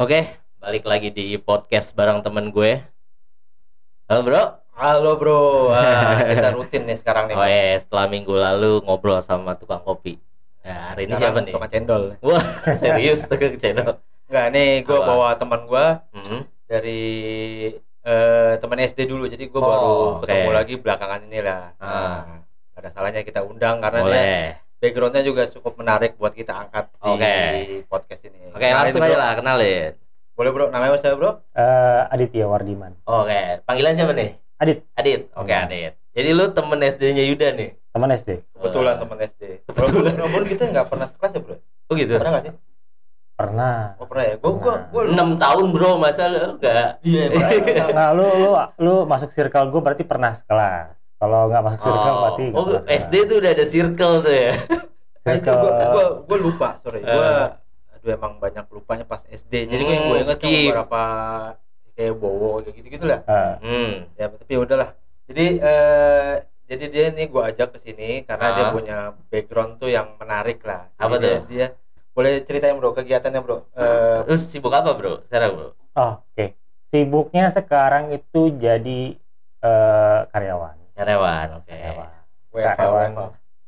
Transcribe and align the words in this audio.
Oke, 0.00 0.24
balik 0.58 0.88
lagi 0.88 1.12
di 1.12 1.36
podcast 1.36 1.92
bareng 1.92 2.24
temen 2.24 2.48
gue. 2.48 2.80
Halo 4.08 4.20
bro. 4.24 4.42
Halo 4.72 5.12
bro, 5.20 5.40
Wah, 5.68 6.24
kita 6.24 6.48
rutin 6.56 6.88
nih 6.88 6.96
sekarang 6.96 7.28
nih. 7.28 7.36
Oh 7.36 7.44
ya, 7.44 7.76
setelah 7.76 8.08
minggu 8.08 8.32
lalu 8.32 8.80
ngobrol 8.80 9.20
sama 9.20 9.52
tukang 9.52 9.84
kopi. 9.84 10.16
Nah, 10.64 10.96
hari 10.96 11.04
ini 11.04 11.12
siapa 11.14 11.44
nih? 11.44 11.52
Tukang 11.52 11.68
cendol. 11.68 12.16
Wah, 12.24 12.40
serius 12.80 13.28
tukang 13.28 13.60
channel. 13.60 14.00
Enggak 14.24 14.46
nih, 14.50 14.80
gue 14.80 14.96
Apa? 14.96 15.04
bawa 15.04 15.28
teman 15.36 15.68
gue 15.68 15.86
Hmm. 16.16 16.40
dari 16.64 17.02
eh, 18.00 18.52
teman 18.56 18.80
SD 18.80 19.04
dulu, 19.04 19.28
jadi 19.28 19.44
gue 19.44 19.60
Oh, 19.60 19.68
baru 19.68 19.84
oke. 20.16 20.24
ketemu 20.24 20.50
lagi 20.50 20.74
belakangan 20.80 21.20
ini 21.28 21.38
lah. 21.44 21.76
Ah. 21.76 22.24
Nah, 22.24 22.40
ada 22.72 22.88
salahnya 22.88 23.20
kita 23.20 23.44
undang 23.44 23.84
karena 23.84 24.00
dia 24.00 24.06
Boleh. 24.08 24.44
Backgroundnya 24.80 25.22
juga 25.22 25.44
cukup 25.46 25.76
menarik 25.76 26.16
buat 26.16 26.32
kita 26.32 26.56
angkat 26.58 26.88
di 26.90 27.06
Oke. 27.06 27.34
podcast 27.86 28.22
ini. 28.24 28.48
Oke, 28.48 28.58
Kenalin 28.58 28.76
langsung 28.82 29.02
aja 29.02 29.16
lah 29.16 29.32
kenalin. 29.34 29.92
Boleh 30.32 30.50
bro, 30.50 30.64
namanya 30.68 30.96
siapa 30.96 31.14
bro? 31.14 31.30
Eh, 31.52 32.02
Aditya 32.08 32.48
Wardiman. 32.48 32.96
Oke, 33.04 33.60
panggilan 33.62 33.92
siapa 33.92 34.10
nih? 34.10 34.40
Adit, 34.56 34.88
Adit. 34.94 35.20
Oke, 35.34 35.52
Hmm. 35.52 35.64
Adit. 35.66 35.92
Jadi 36.10 36.28
lu 36.32 36.44
temen 36.50 36.80
SD-nya 36.80 37.24
Yuda 37.24 37.48
nih? 37.54 37.70
teman 37.90 38.08
SD. 38.08 38.30
Kebetulan 38.54 38.94
Wah. 38.94 39.00
teman 39.02 39.18
SD. 39.20 39.42
Kebetulan. 39.66 40.12
Bro, 40.14 40.26
bro, 40.30 40.44
kita 40.44 40.62
nggak 40.64 40.86
pernah 40.88 41.06
sekelas 41.06 41.32
ya 41.32 41.40
bro? 41.40 41.56
Oh 41.86 41.94
gitu. 41.94 42.12
Pernah 42.14 42.32
nggak 42.32 42.44
sih? 42.44 42.54
Pernah. 43.34 43.76
Oh 43.96 44.06
pernah 44.06 44.24
ya. 44.26 44.34
Gue 44.36 44.52
gue 44.54 44.74
gue 44.86 45.02
6 45.10 45.42
tahun 45.42 45.66
bro, 45.70 45.90
masa 45.96 46.22
lu 46.28 46.38
enggak? 46.54 47.00
Iya, 47.00 47.22
pernah. 47.30 47.50
Nah, 47.90 48.08
lu 48.12 48.26
lu 48.38 48.50
lu 48.78 48.94
masuk 49.04 49.28
circle 49.28 49.68
gue 49.68 49.80
berarti 49.80 50.04
pernah 50.04 50.32
sekelas. 50.32 50.92
Kalau 51.20 51.40
nggak 51.46 51.62
masuk 51.62 51.80
circle 51.80 52.00
Oh, 52.08 52.18
berarti 52.18 52.42
nggak 52.42 52.56
oh 52.56 52.64
sekelas. 52.66 52.98
SD 52.98 53.14
tuh 53.22 53.36
udah 53.38 53.50
ada 53.50 53.64
circle 53.66 54.14
tuh 54.20 54.34
ya? 54.34 54.52
Nah, 55.20 55.32
itu 55.32 55.44
Circle- 55.44 55.60
gue 55.60 55.84
gue 55.86 56.04
gue 56.24 56.38
lupa 56.40 56.68
sorry 56.80 57.00
gue 57.00 57.12
Eh. 57.12 57.48
aduh 57.92 58.10
emang 58.10 58.32
banyak 58.38 58.64
lupanya 58.66 59.04
pas 59.04 59.20
SD 59.22 59.68
jadi 59.68 59.82
Hmm, 59.82 60.08
gue 60.08 60.18
inget 60.18 60.32
skip. 60.34 60.72
beberapa 60.72 61.02
kayak 61.92 62.14
bowo 62.16 62.64
kayak 62.64 62.74
gitu 62.74 62.88
gitu 62.90 63.04
lah 63.04 63.20
Eh, 63.22 63.52
Hmm. 63.60 63.92
ya 64.14 64.26
tapi 64.26 64.48
ya 64.48 64.58
udahlah 64.58 64.90
jadi 65.28 65.44
eh 65.60 66.34
jadi 66.64 66.84
dia 66.86 67.06
nih 67.10 67.26
gue 67.28 67.42
ajak 67.44 67.68
ke 67.70 67.78
sini 67.78 68.24
karena 68.24 68.46
dia 68.50 68.64
Ah. 68.64 68.72
punya 68.72 68.96
background 69.28 69.76
tuh 69.76 69.88
yang 69.88 70.16
menarik 70.16 70.64
lah 70.64 70.88
Jadi 70.90 71.04
Apa 71.04 71.14
dia, 71.14 71.28
tuh? 71.28 71.38
dia 71.46 71.66
boleh 72.10 72.32
ceritain 72.40 72.74
bro 72.74 72.90
kegiatannya 72.90 73.40
bro 73.40 73.68
Eh, 73.70 74.18
Terus 74.24 74.42
sibuk 74.46 74.72
apa 74.72 74.90
bro 74.90 75.20
sekarang 75.22 75.52
bro? 75.52 75.68
oh, 75.94 76.12
Oke. 76.24 76.56
Sibuknya 76.88 77.46
sekarang 77.48 78.08
itu 78.10 78.50
jadi 78.50 79.14
eh, 79.60 80.20
karyawan. 80.26 80.79
Karyawan, 81.00 81.46
oke. 81.56 81.72
Karyawan. 81.72 82.10
WFH, 82.50 82.76
Karyawan. 82.76 83.10
WFH. 83.10 83.20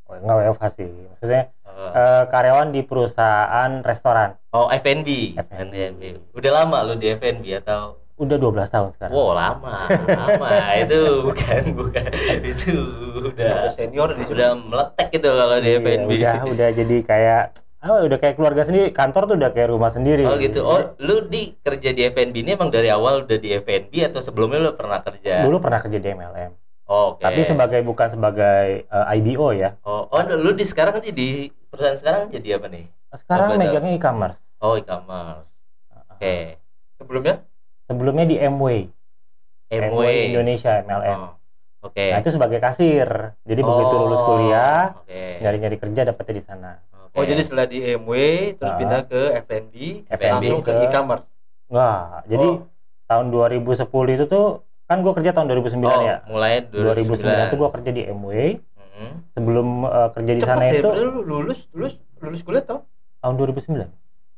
Oh, 0.04 0.14
nggak 0.18 0.36
WFH 0.44 0.64
sih. 0.76 0.88
Maksudnya 1.10 1.44
Oh. 1.72 1.88
eh, 1.88 2.24
karyawan 2.28 2.68
di 2.68 2.84
perusahaan 2.84 3.80
restoran. 3.80 4.36
Oh 4.52 4.68
FNB. 4.68 5.40
FNB. 5.40 5.74
FNB. 5.96 6.02
Udah 6.30 6.52
lama 6.52 6.84
lu 6.84 6.94
di 6.94 7.08
FNB 7.08 7.48
atau? 7.58 7.96
Udah 8.20 8.36
12 8.36 8.68
tahun 8.68 8.88
sekarang. 8.92 9.16
Wow 9.16 9.32
lama, 9.32 9.88
lama. 9.88 10.48
itu 10.84 11.00
bukan 11.24 11.62
bukan 11.72 12.04
itu 12.44 12.76
udah 13.24 13.64
udah 13.64 13.72
senior 13.72 14.12
di 14.12 14.22
sini 14.22 14.36
udah 14.36 14.50
meletek 14.52 15.08
gitu 15.10 15.28
kalau 15.32 15.56
di 15.58 15.64
Iya, 15.66 15.80
FNB. 15.80 16.10
Udah 16.12 16.36
udah 16.44 16.68
jadi 16.76 16.96
kayak 17.02 17.42
ah, 17.80 18.00
udah 18.04 18.18
kayak 18.20 18.34
keluarga 18.36 18.62
sendiri. 18.62 18.92
Kantor 18.92 19.22
tuh 19.24 19.36
udah 19.40 19.50
kayak 19.50 19.68
rumah 19.72 19.88
sendiri. 19.88 20.28
Oh 20.28 20.36
gitu. 20.36 20.60
Oh 20.62 20.92
lu 21.00 21.24
di 21.26 21.56
kerja 21.56 21.90
di 21.90 22.04
FNB 22.04 22.36
ini 22.36 22.52
emang 22.52 22.68
dari 22.68 22.92
awal 22.92 23.24
udah 23.24 23.38
di 23.40 23.48
FNB 23.48 24.12
atau 24.12 24.20
sebelumnya 24.20 24.60
lu 24.60 24.76
pernah 24.76 25.00
kerja? 25.00 25.40
Dulu 25.40 25.56
pernah 25.56 25.80
kerja 25.80 25.96
di 25.96 26.08
MLM. 26.12 26.52
Oh, 26.84 27.14
Oke. 27.14 27.22
Tapi 27.22 27.40
sebagai 27.42 27.80
bukan 27.80 28.08
sebagai 28.08 28.84
eh, 28.84 29.14
IBO 29.16 29.52
ya. 29.52 29.78
Oh, 29.82 30.06
oh 30.06 30.20
lu 30.34 30.52
di 30.52 30.62
sekarang 30.62 30.98
nih 30.98 31.12
di 31.12 31.28
perusahaan 31.70 31.94
sekarang 31.94 32.28
jadi 32.28 32.58
apa 32.58 32.66
nih? 32.66 32.84
Sekarang 33.12 33.46
Oh, 33.46 33.54
betul. 33.54 33.62
megangnya 33.68 33.92
e-commerce. 33.94 34.40
Oh 34.58 34.74
e-commerce. 34.74 35.46
Oke. 36.10 36.58
sebelumnya 36.96 37.34
Sebelumnya 37.84 38.24
di 38.24 38.36
MW, 38.38 38.88
MW. 39.68 40.00
Indonesia 40.30 40.80
MLM. 40.80 41.18
Oh, 41.18 41.32
Oke. 41.82 42.08
Nah 42.08 42.18
itu 42.18 42.30
sebagai 42.30 42.56
kasir. 42.56 43.08
Jadi 43.42 43.60
begitu 43.60 43.90
Oh, 43.92 44.00
lulus 44.06 44.22
kuliah, 44.22 44.94
Oke. 44.96 45.42
nyari-nyari 45.42 45.76
kerja 45.76 46.00
dapetnya 46.04 46.34
di 46.34 46.44
sana. 46.44 46.72
Oke. 46.88 47.20
oh 47.20 47.24
jadi 47.26 47.42
setelah 47.42 47.66
di 47.66 47.78
MW 47.84 48.12
terus 48.56 48.72
Ah. 48.72 48.78
pindah 48.78 49.02
ke 49.04 49.20
FNB 49.36 49.74
FNB 50.08 50.32
langsung 50.32 50.60
ke 50.62 50.72
ke- 50.72 50.80
e-commerce 50.82 51.26
Wah, 51.68 52.24
jadi 52.24 52.48
Oh. 52.48 52.64
tahun 53.04 53.26
2010 53.28 53.84
itu 54.14 54.24
tuh 54.24 54.64
kan 54.86 54.98
gue 55.00 55.12
kerja 55.14 55.30
tahun 55.32 55.46
2009 55.48 55.82
oh, 55.88 56.02
ya. 56.04 56.16
mulai 56.28 56.66
2009 56.68 57.48
itu 57.48 57.56
gue 57.56 57.70
kerja 57.78 57.90
di 57.90 58.02
MW. 58.10 58.32
Hmm. 58.92 59.14
Sebelum 59.32 59.68
eh, 59.88 60.08
kerja 60.12 60.32
di 60.36 60.40
cepet 60.44 60.52
sana 60.52 60.64
ya 60.68 60.72
itu 60.78 60.90
lulus 61.24 61.60
lulus 61.72 61.94
lulus 62.20 62.40
kuliah 62.44 62.62
tau 62.62 62.84
tahun 63.24 63.34
2009. 63.40 63.88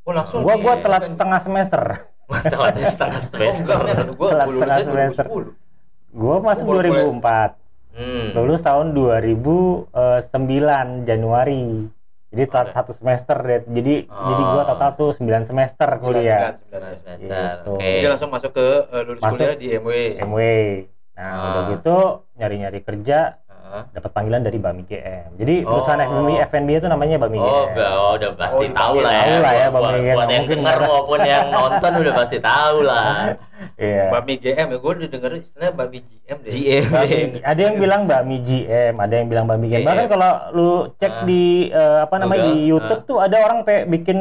oh 0.04 0.12
langsung 0.12 0.44
Gua 0.44 0.54
di 0.56 0.62
gua 0.64 0.74
telat 0.78 1.04
setengah 1.12 1.40
semester. 1.42 1.82
Telat 2.24 2.74
setengah 2.80 3.20
semester. 3.20 3.76
Gua 4.14 4.28
Telat 4.30 4.48
setengah 4.52 4.78
semester. 4.84 5.26
2010. 5.28 5.64
Gue 6.14 6.36
masuk 6.38 6.64
Baru 6.70 6.78
kuliah. 6.86 7.10
2004. 7.10 7.64
Hmm. 7.94 8.26
Lulus 8.38 8.62
tahun 8.62 8.86
2009 8.94 9.90
Januari. 11.06 11.66
Jadi 12.34 12.44
Oke. 12.44 12.70
satu 12.72 12.90
semester 12.90 13.36
deh. 13.38 13.60
Jadi 13.64 13.94
Oh. 14.04 14.26
jadi 14.26 14.42
gua 14.44 14.62
total 14.66 14.90
tuh 14.92 15.10
9 15.14 15.44
semester 15.44 15.88
kuliah. 15.96 16.50
Sembilan, 16.50 16.54
sembilan, 16.58 16.90
Setengah 16.90 16.92
sembilan. 16.92 17.16
semester. 17.16 17.54
Gitu. 17.54 17.70
Oke. 17.72 17.90
Jadi 17.94 18.06
langsung 18.10 18.30
masuk 18.30 18.50
ke 18.52 18.66
eh, 18.84 19.02
lulus 19.04 19.22
Masuk. 19.22 19.38
kuliah 19.38 19.54
di 19.54 19.66
MW. 19.72 19.90
MW. 20.20 20.38
Nah, 21.14 21.22
Ah. 21.24 21.46
udah 21.46 21.62
gitu 21.70 21.96
nyari-nyari 22.34 22.80
kerja 22.82 23.18
Dapat 23.90 24.10
panggilan 24.10 24.40
dari 24.40 24.56
Bami 24.56 24.82
GM. 24.82 25.28
Jadi 25.34 25.54
Oh. 25.60 25.70
perusahaan 25.70 26.00
FNB 26.00 26.30
FNB 26.44 26.70
itu 26.74 26.86
namanya 26.86 27.16
Bami 27.16 27.36
Oh, 27.36 27.66
GM. 27.66 27.90
oh, 27.90 28.10
udah 28.14 28.30
pasti 28.34 28.64
Oh, 28.64 28.72
tahu 28.72 28.94
lah 28.98 29.12
ya. 29.12 29.22
tahu 29.24 29.36
lah 29.36 29.52
ya, 29.52 29.66
Buat- 29.66 29.82
Bang 29.84 29.94
buat, 29.94 30.04
yang 30.04 30.18
Mungkin 30.44 30.58
dengar 30.58 30.76
maupun 30.80 31.18
yang 31.20 31.44
nonton 31.50 31.92
udah 31.96 32.12
pasti 32.14 32.38
tahu 32.38 32.76
lah. 32.82 33.06
Iya. 33.76 34.04
Bami 34.10 34.34
GM 34.36 34.66
ya, 34.68 34.76
gue 34.76 34.92
udah 34.94 35.08
denger 35.08 35.32
istilahnya 35.36 35.72
Bami 35.72 35.98
GM 36.00 36.36
deh. 36.38 36.50
GM. 36.50 36.84
Bami- 36.86 37.42
ada 37.42 37.60
yang 37.60 37.76
bilang 37.76 38.02
Bami 38.04 38.36
GM, 38.40 38.94
ada 38.94 39.14
yang 39.14 39.26
bilang 39.26 39.46
Bami 39.46 39.66
GM. 39.66 39.80
GM. 39.80 39.86
Bahkan 39.86 40.06
kalau 40.06 40.30
lu 40.52 40.70
cek 40.94 41.12
Ah. 41.12 41.24
di 41.24 41.42
eh, 41.68 41.98
apa 42.02 42.14
namanya 42.16 42.44
Google, 42.44 42.54
di 42.54 42.68
YouTube 42.68 43.02
tuh 43.04 43.18
ada 43.18 43.36
orang 43.40 43.58
pe- 43.62 43.86
bikin 43.86 44.18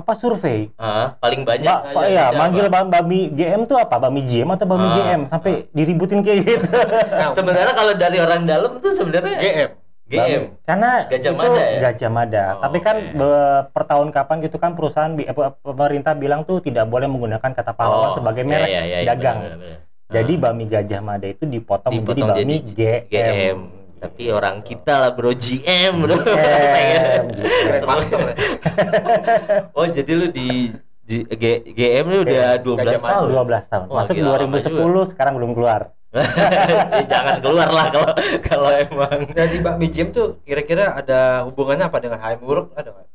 apa 0.00 0.12
survei. 0.12 0.72
Heeh, 0.72 1.06
paling 1.14 1.42
banyak. 1.42 1.76
Pak, 1.86 2.04
iya, 2.06 2.24
ya, 2.26 2.34
manggil 2.34 2.66
Bam- 2.66 2.88
Bami 2.88 3.30
GM 3.30 3.62
tuh 3.64 3.76
apa? 3.76 3.96
Bami 3.98 4.20
GM 4.22 4.48
atau 4.48 4.64
Bami 4.64 4.86
Ah, 4.86 4.94
GM 4.96 5.20
sampai 5.24 5.68
diributin 5.70 6.20
kayak 6.20 6.38
gitu. 6.42 6.66
Nah, 6.66 7.30
Sebenarnya 7.36 7.70
kalau 7.70 7.92
dari 7.92 8.16
orang 8.16 8.42
dalam 8.42 8.72
tuh 8.74 8.90
sebenarnya 8.90 9.36
GM. 9.36 9.70
GM. 10.06 10.18
Bami- 10.42 10.48
Karena 10.64 10.90
Gajah 11.06 11.30
itu 11.30 11.38
Mada 11.38 11.62
ya? 11.62 11.78
Gajah 11.80 12.10
Mada. 12.10 12.44
Oh, 12.50 12.62
Tapi 12.62 12.78
kan 12.80 12.96
be- 13.12 13.62
per 13.68 13.82
tahun 13.84 14.08
kapan 14.10 14.36
gitu 14.40 14.56
kan 14.56 14.72
perusahaan 14.72 15.12
bi- 15.12 15.24
apa, 15.24 15.54
pemerintah 15.60 16.12
bilang 16.12 16.42
tuh 16.42 16.58
tidak 16.58 16.84
boleh 16.84 17.06
menggunakan 17.06 17.50
kata 17.52 17.70
pahlawan 17.70 18.10
Oh, 18.10 18.16
sebagai 18.16 18.42
iya, 18.42 18.50
merek 18.50 18.66
iya, 18.66 18.82
iya, 18.82 18.98
iya, 18.98 19.06
dagang. 19.06 19.38
benar, 19.38 19.56
benar. 19.56 19.78
Jadi. 20.10 20.32
Bami 20.34 20.64
Gajah 20.66 21.00
Mada 21.00 21.22
itu 21.24 21.44
dipotong, 21.44 21.92
Dipotong 21.92 22.26
menjadi 22.26 22.42
Bami 22.42 22.56
jadi 22.66 22.90
GM. 23.06 23.34
GM. 23.36 23.58
Tapi 24.00 24.22
orang 24.28 24.56
kita 24.60 24.96
lah 24.96 25.12
bro 25.12 25.30
GM 25.30 25.92
bro. 26.00 26.16
GM. 27.26 27.50
Grand 27.66 27.84
Master. 27.84 28.18
ya. 28.22 28.34
oh 29.78 29.86
jadi 29.86 30.12
lu 30.12 30.26
di 30.28 30.48
G- 31.02 31.26
G- 31.26 31.62
GM 31.68 32.06
lu 32.06 32.18
udah. 32.22 32.56
12 32.56 32.78
Gajah 32.78 32.98
Mada. 32.98 33.12
tahun. 33.12 33.28
12 33.28 33.66
tahun. 33.66 33.86
Wah, 33.86 33.96
Masuk 34.00 34.14
gila, 34.14 34.28
lama 34.38 34.56
2010 34.56 35.10
sekarang 35.10 35.32
belum 35.36 35.52
keluar. 35.52 35.82
Ya, 36.90 37.06
jangan 37.06 37.38
keluar 37.38 37.70
lah 37.70 37.86
kalau 37.88 38.10
kalau 38.42 38.70
emang. 38.70 39.30
Nah 39.30 39.46
di 39.46 39.58
Bami 39.58 39.86
GM 39.88 40.10
tuh 40.10 40.42
kira-kira 40.42 40.90
ada 40.92 41.46
hubungannya 41.46 41.86
apa 41.86 41.98
dengan 41.98 42.18
HM 42.18 42.42
Buruk? 42.42 42.74
Ada 42.74 42.90
nggak? 42.90 43.06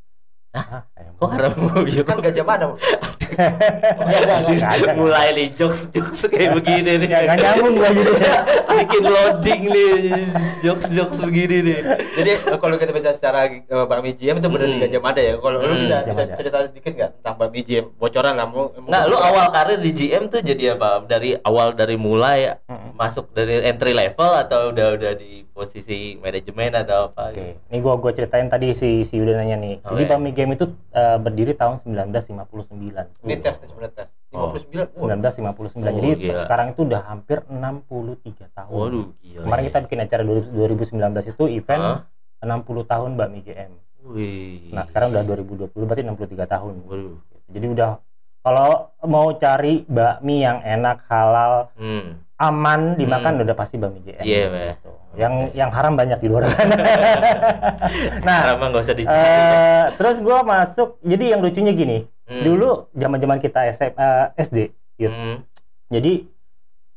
Hah. 0.56 0.80
Kok 1.16 1.28
karena 1.28 1.48
mau 1.60 1.80
Kan 1.84 2.18
Gajah 2.18 2.44
ada. 2.46 2.66
mulai 4.96 5.32
nih 5.32 5.52
jokes 5.52 5.90
jokes 5.90 6.24
kayak 6.26 6.56
begini 6.56 6.96
nih. 6.96 7.06
Nggak 7.06 7.36
nyambung 7.36 7.74
gitu. 7.76 8.12
Bikin 8.76 9.02
loading 9.04 9.62
nih 9.66 9.92
jokes 10.62 10.86
jokes 10.88 11.18
begini 11.20 11.56
nih. 11.62 11.78
Jadi 12.14 12.30
eh, 12.32 12.58
kalau 12.58 12.76
kita 12.76 12.92
bisa 12.92 13.12
secara 13.12 13.48
eh, 13.48 13.62
Bami 13.86 14.12
GM 14.12 14.36
itu 14.38 14.48
benar 14.48 14.66
di 14.66 14.74
Hmm. 14.76 14.82
Gajah 14.82 15.00
Mada 15.00 15.22
ya. 15.22 15.34
Kalau 15.36 15.58
lu 15.58 15.66
Hmm, 15.66 15.82
bisa 15.82 15.96
Gajah 15.98 16.06
bisa 16.06 16.22
Mada. 16.22 16.34
cerita 16.36 16.58
dikit 16.66 16.92
nggak 16.92 17.10
tentang 17.16 17.34
Bami 17.36 17.60
GM? 17.62 17.86
Bocoran 17.94 18.34
lah 18.34 18.46
mau. 18.46 18.64
Nah, 18.84 19.02
lu 19.04 19.16
awal 19.16 19.46
karir 19.50 19.78
di 19.78 19.90
GM 19.90 20.28
tuh 20.28 20.40
jadi 20.40 20.76
apa? 20.76 21.00
Dari 21.02 21.36
awal 21.38 21.72
dari 21.72 21.96
mulai 21.96 22.56
Mm-mm. 22.62 22.94
masuk 22.94 23.32
dari 23.32 23.62
entry 23.62 23.92
level 23.92 24.30
atau 24.36 24.70
udah 24.70 24.88
udah 24.94 25.12
di 25.14 25.45
posisi 25.56 25.96
manajemen 26.20 26.76
atau 26.76 27.08
apa? 27.08 27.32
Oke, 27.32 27.56
ini 27.64 27.78
gua 27.80 27.96
gua 27.96 28.12
ceritain 28.12 28.44
tadi 28.44 28.70
si 28.70 29.00
si 29.02 29.16
Yuda 29.16 29.32
nanya 29.34 29.56
nih. 29.56 29.80
Jadi 29.80 30.04
Oke. 30.04 30.10
Bami 30.12 30.30
Game 30.30 30.52
itu 30.52 30.68
eh, 30.92 31.16
berdiri 31.16 31.56
tahun 31.56 31.80
1959. 31.80 33.24
Ini 33.24 33.34
tes 33.40 33.56
nih 33.56 33.66
sebenarnya 33.66 33.92
tes. 33.96 34.08
Oh. 34.30 34.52
59. 34.52 34.92
Wah. 34.92 35.08
1959. 35.08 35.80
Oh, 35.80 35.96
Jadi 35.96 36.10
gila. 36.20 36.40
sekarang 36.44 36.66
itu 36.70 36.80
udah 36.84 37.00
hampir 37.02 37.38
63 37.42 38.52
tahun. 38.52 38.76
Waduh, 38.76 39.06
gila. 39.18 39.42
Kemarin 39.42 39.62
kita 39.64 39.78
bikin 39.80 39.98
acara 39.98 40.22
2019 40.22 41.32
itu 41.32 41.44
event 41.50 41.82
Hah? 41.82 41.98
60 42.44 42.84
tahun 42.84 43.10
Bami 43.16 43.40
GM. 43.40 43.72
Wih. 44.06 44.70
Nah, 44.70 44.84
sekarang 44.84 45.10
udah 45.10 45.24
2020 45.24 45.72
berarti 45.72 46.04
63 46.04 46.44
tahun. 46.46 46.74
Waduh. 46.84 47.16
Jadi 47.48 47.66
udah 47.72 47.90
kalau 48.40 48.70
mau 49.02 49.34
cari 49.34 49.82
bakmi 49.82 50.38
yang 50.38 50.62
enak, 50.62 51.02
halal, 51.06 51.72
Hmm. 51.74 52.22
aman 52.36 52.94
dimakan 52.94 53.42
udah 53.42 53.56
pasti 53.56 53.74
bakmi 53.74 54.04
GM. 54.04 54.20
GM 54.20 54.52
ya. 54.52 54.74
Gitu. 54.76 54.90
Yang 55.16 55.34
yang 55.52 55.70
haram 55.70 55.92
banyak 55.92 56.18
di 56.18 56.28
luar 56.28 56.44
sana. 56.50 56.76
nah, 58.20 58.40
Karena 58.46 58.64
nggak 58.68 58.82
usah 58.82 58.94
dicari. 58.94 59.16
eh, 59.18 59.84
terus 59.96 60.16
gua 60.20 60.40
masuk. 60.42 61.00
Jadi 61.00 61.24
yang 61.32 61.40
lucunya 61.40 61.72
gini, 61.72 61.98
Hmm. 62.26 62.42
Dulu 62.42 62.90
zaman-zaman 62.90 63.38
kita 63.38 63.70
SMA 63.70 64.10
SD, 64.34 64.74
Yud. 64.98 65.08
Hmm. 65.08 65.36
Jadi 65.86 66.26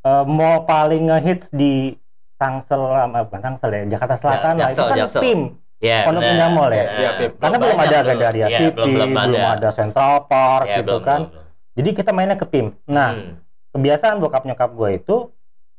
eh, 0.01 0.23
mall 0.25 0.65
paling 0.65 1.05
ngehits 1.05 1.47
di 1.49 1.93
Tangsel, 2.35 2.81
eh, 2.81 3.23
bukan 3.23 3.37
Tangsel 3.39 3.69
ya, 3.69 3.81
Jakarta 3.87 4.15
Selatan 4.15 4.57
lah 4.57 4.67
itu 4.67 4.73
Jaksel, 4.73 4.87
kan 4.87 4.97
Jaksel. 4.97 5.21
PIM. 5.21 5.39
Ya, 5.79 6.03
Pondok. 6.03 6.25
Indah 6.25 6.49
Mall 6.49 6.71
ya? 6.71 6.85
Iya, 6.91 7.09
Pip. 7.15 7.31
Karena 7.37 7.55
belum 7.55 7.77
ada. 7.77 7.97
Gandaria 8.01 8.47
Iya, 8.47 8.59
City, 8.59 8.91
belum, 8.91 9.15
ada 9.37 9.69
Central 9.69 10.25
Park 10.25 10.65
Ya, 10.65 10.83
gitu 10.83 10.91
belum, 10.91 11.05
kan. 11.05 11.19
belum, 11.23 11.31
belum. 11.31 11.47
Jadi 11.77 11.89
kita 11.93 12.11
mainnya 12.11 12.35
ke 12.35 12.43
PIM. 12.43 12.67
Nah, 12.83 13.09
Hmm. 13.13 13.39
kebiasaan 13.71 14.17
bokap 14.17 14.43
nyokap 14.43 14.73
gue 14.73 14.89
itu 14.93 15.15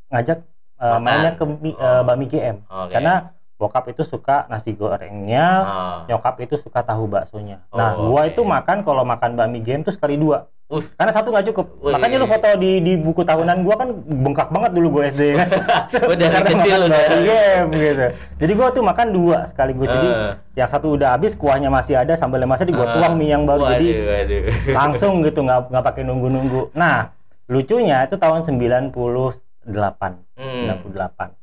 ngajak 0.08 0.46
Makan. 0.80 1.00
mainnya 1.00 1.32
ke 1.32 1.44
mi- 1.44 1.72
eh, 1.72 1.84
Oh. 1.92 2.02
Bami 2.02 2.24
GM. 2.24 2.56
Oke. 2.64 2.90
Karena 2.90 3.14
bokap 3.54 3.84
itu 3.86 4.00
suka 4.02 4.48
nasi 4.48 4.72
gorengnya, 4.72 5.46
Ah. 5.60 5.98
nyokap 6.06 6.40
itu 6.40 6.56
suka 6.56 6.80
tahu 6.80 7.04
baksonya. 7.06 7.60
Nah, 7.68 7.92
Oh, 7.92 8.08
gua 8.08 8.24
oke. 8.24 8.32
itu 8.32 8.40
makan 8.40 8.80
kalau 8.80 9.04
makan 9.04 9.34
bakmi 9.34 9.60
game 9.60 9.80
tuh 9.80 9.92
sekali 9.92 10.16
dua. 10.16 10.48
Uh. 10.66 10.80
Karena 10.94 11.10
satu 11.10 11.28
nggak 11.28 11.50
cukup. 11.50 11.66
Wih. 11.80 11.92
Makanya 11.92 12.16
lu 12.16 12.24
foto 12.24 12.46
di 12.56 12.78
di 12.78 12.94
buku 12.94 13.20
tahunan 13.20 13.60
gua 13.60 13.74
kan 13.76 13.90
bengkak 13.90 14.48
banget 14.48 14.70
dulu 14.70 14.86
gua 14.92 15.02
SD 15.04 15.34
kan. 15.34 15.48
Gua 16.00 16.14
dari 16.14 16.30
Karena 16.30 16.48
kecil 16.48 16.78
udah. 16.80 17.00
game 17.20 17.68
gitu. 17.74 18.06
Jadi 18.38 18.52
gua 18.54 18.68
tuh 18.70 18.80
makan 18.80 19.06
dua 19.10 19.36
sekaligus. 19.44 19.90
Jadi 19.90 20.08
Eh. 20.08 20.32
yang 20.54 20.70
satu 20.70 20.94
udah 20.94 21.12
habis, 21.12 21.34
kuahnya 21.34 21.68
masih 21.68 21.98
ada, 21.98 22.14
sambalnya 22.14 22.46
masih 22.46 22.64
ada, 22.64 22.72
gua 22.72 22.86
Ah. 22.86 22.94
tuang 22.94 23.14
mie 23.14 23.28
yang 23.28 23.44
baru. 23.44 23.60
Waduh, 23.60 23.72
Jadi 23.74 23.88
waduh. 23.98 24.40
langsung 24.72 25.20
gitu 25.20 25.42
nggak 25.42 25.68
nggak 25.68 25.84
pakai 25.84 26.02
nunggu-nunggu. 26.02 26.70
Nah, 26.72 27.10
lucunya 27.44 28.06
itu 28.06 28.14
tahun 28.14 28.46
98. 28.46 29.42
Hmm. 29.70 30.66
98. 30.84 31.34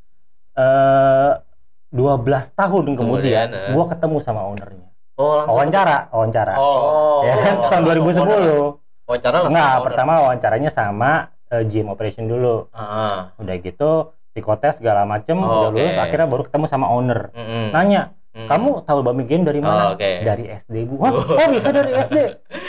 Eh 0.57 1.33
12 1.87 2.19
tahun 2.51 2.83
kemudian, 2.93 2.99
Kemudian, 2.99 3.47
eh. 3.47 3.71
gua 3.71 3.85
ketemu 3.87 4.17
sama 4.19 4.43
ownernya. 4.43 4.91
Oh, 5.17 5.39
langsung. 5.39 5.55
Wawancara, 5.63 5.97
wawancara. 6.11 6.53
Oh, 6.59 7.23
ya 7.25 7.33
kan 7.39 7.53
oh, 7.57 7.69
tahun 7.71 7.83
langsung 7.87 8.05
2010. 8.05 8.21
owner. 8.27 8.57
Wawancara 9.07 9.35
langsung 9.39 9.51
Enggak, 9.55 9.75
pertama 9.87 10.11
wawancaranya 10.19 10.69
sama 10.69 11.11
eh, 11.47 11.63
GM 11.63 11.87
operation 11.87 12.27
dulu. 12.27 12.67
Ah. 12.75 13.31
Udah 13.39 13.55
gitu 13.57 14.11
psikotes 14.35 14.77
segala 14.77 15.07
macem, 15.07 15.39
Oh, 15.39 15.47
udah 15.47 15.69
lulus 15.73 15.95
oke. 15.95 16.03
akhirnya 16.03 16.27
baru 16.27 16.43
ketemu 16.45 16.65
sama 16.67 16.91
owner. 16.91 17.31
Mm-mm. 17.33 17.71
Nanya, 17.73 18.13
Mm. 18.37 18.45
"Kamu 18.45 18.85
tahu 18.85 18.99
Bami 19.01 19.25
Game 19.25 19.41
dari 19.41 19.57
mana?" 19.57 19.89
Oh, 19.89 19.97
oke. 19.97 20.11
Dari 20.21 20.45
SD, 20.45 20.85
Bu. 20.85 21.01
Wah, 21.01 21.09
oh 21.09 21.47
bisa 21.49 21.73
dari 21.73 21.89
SD. 21.91 22.17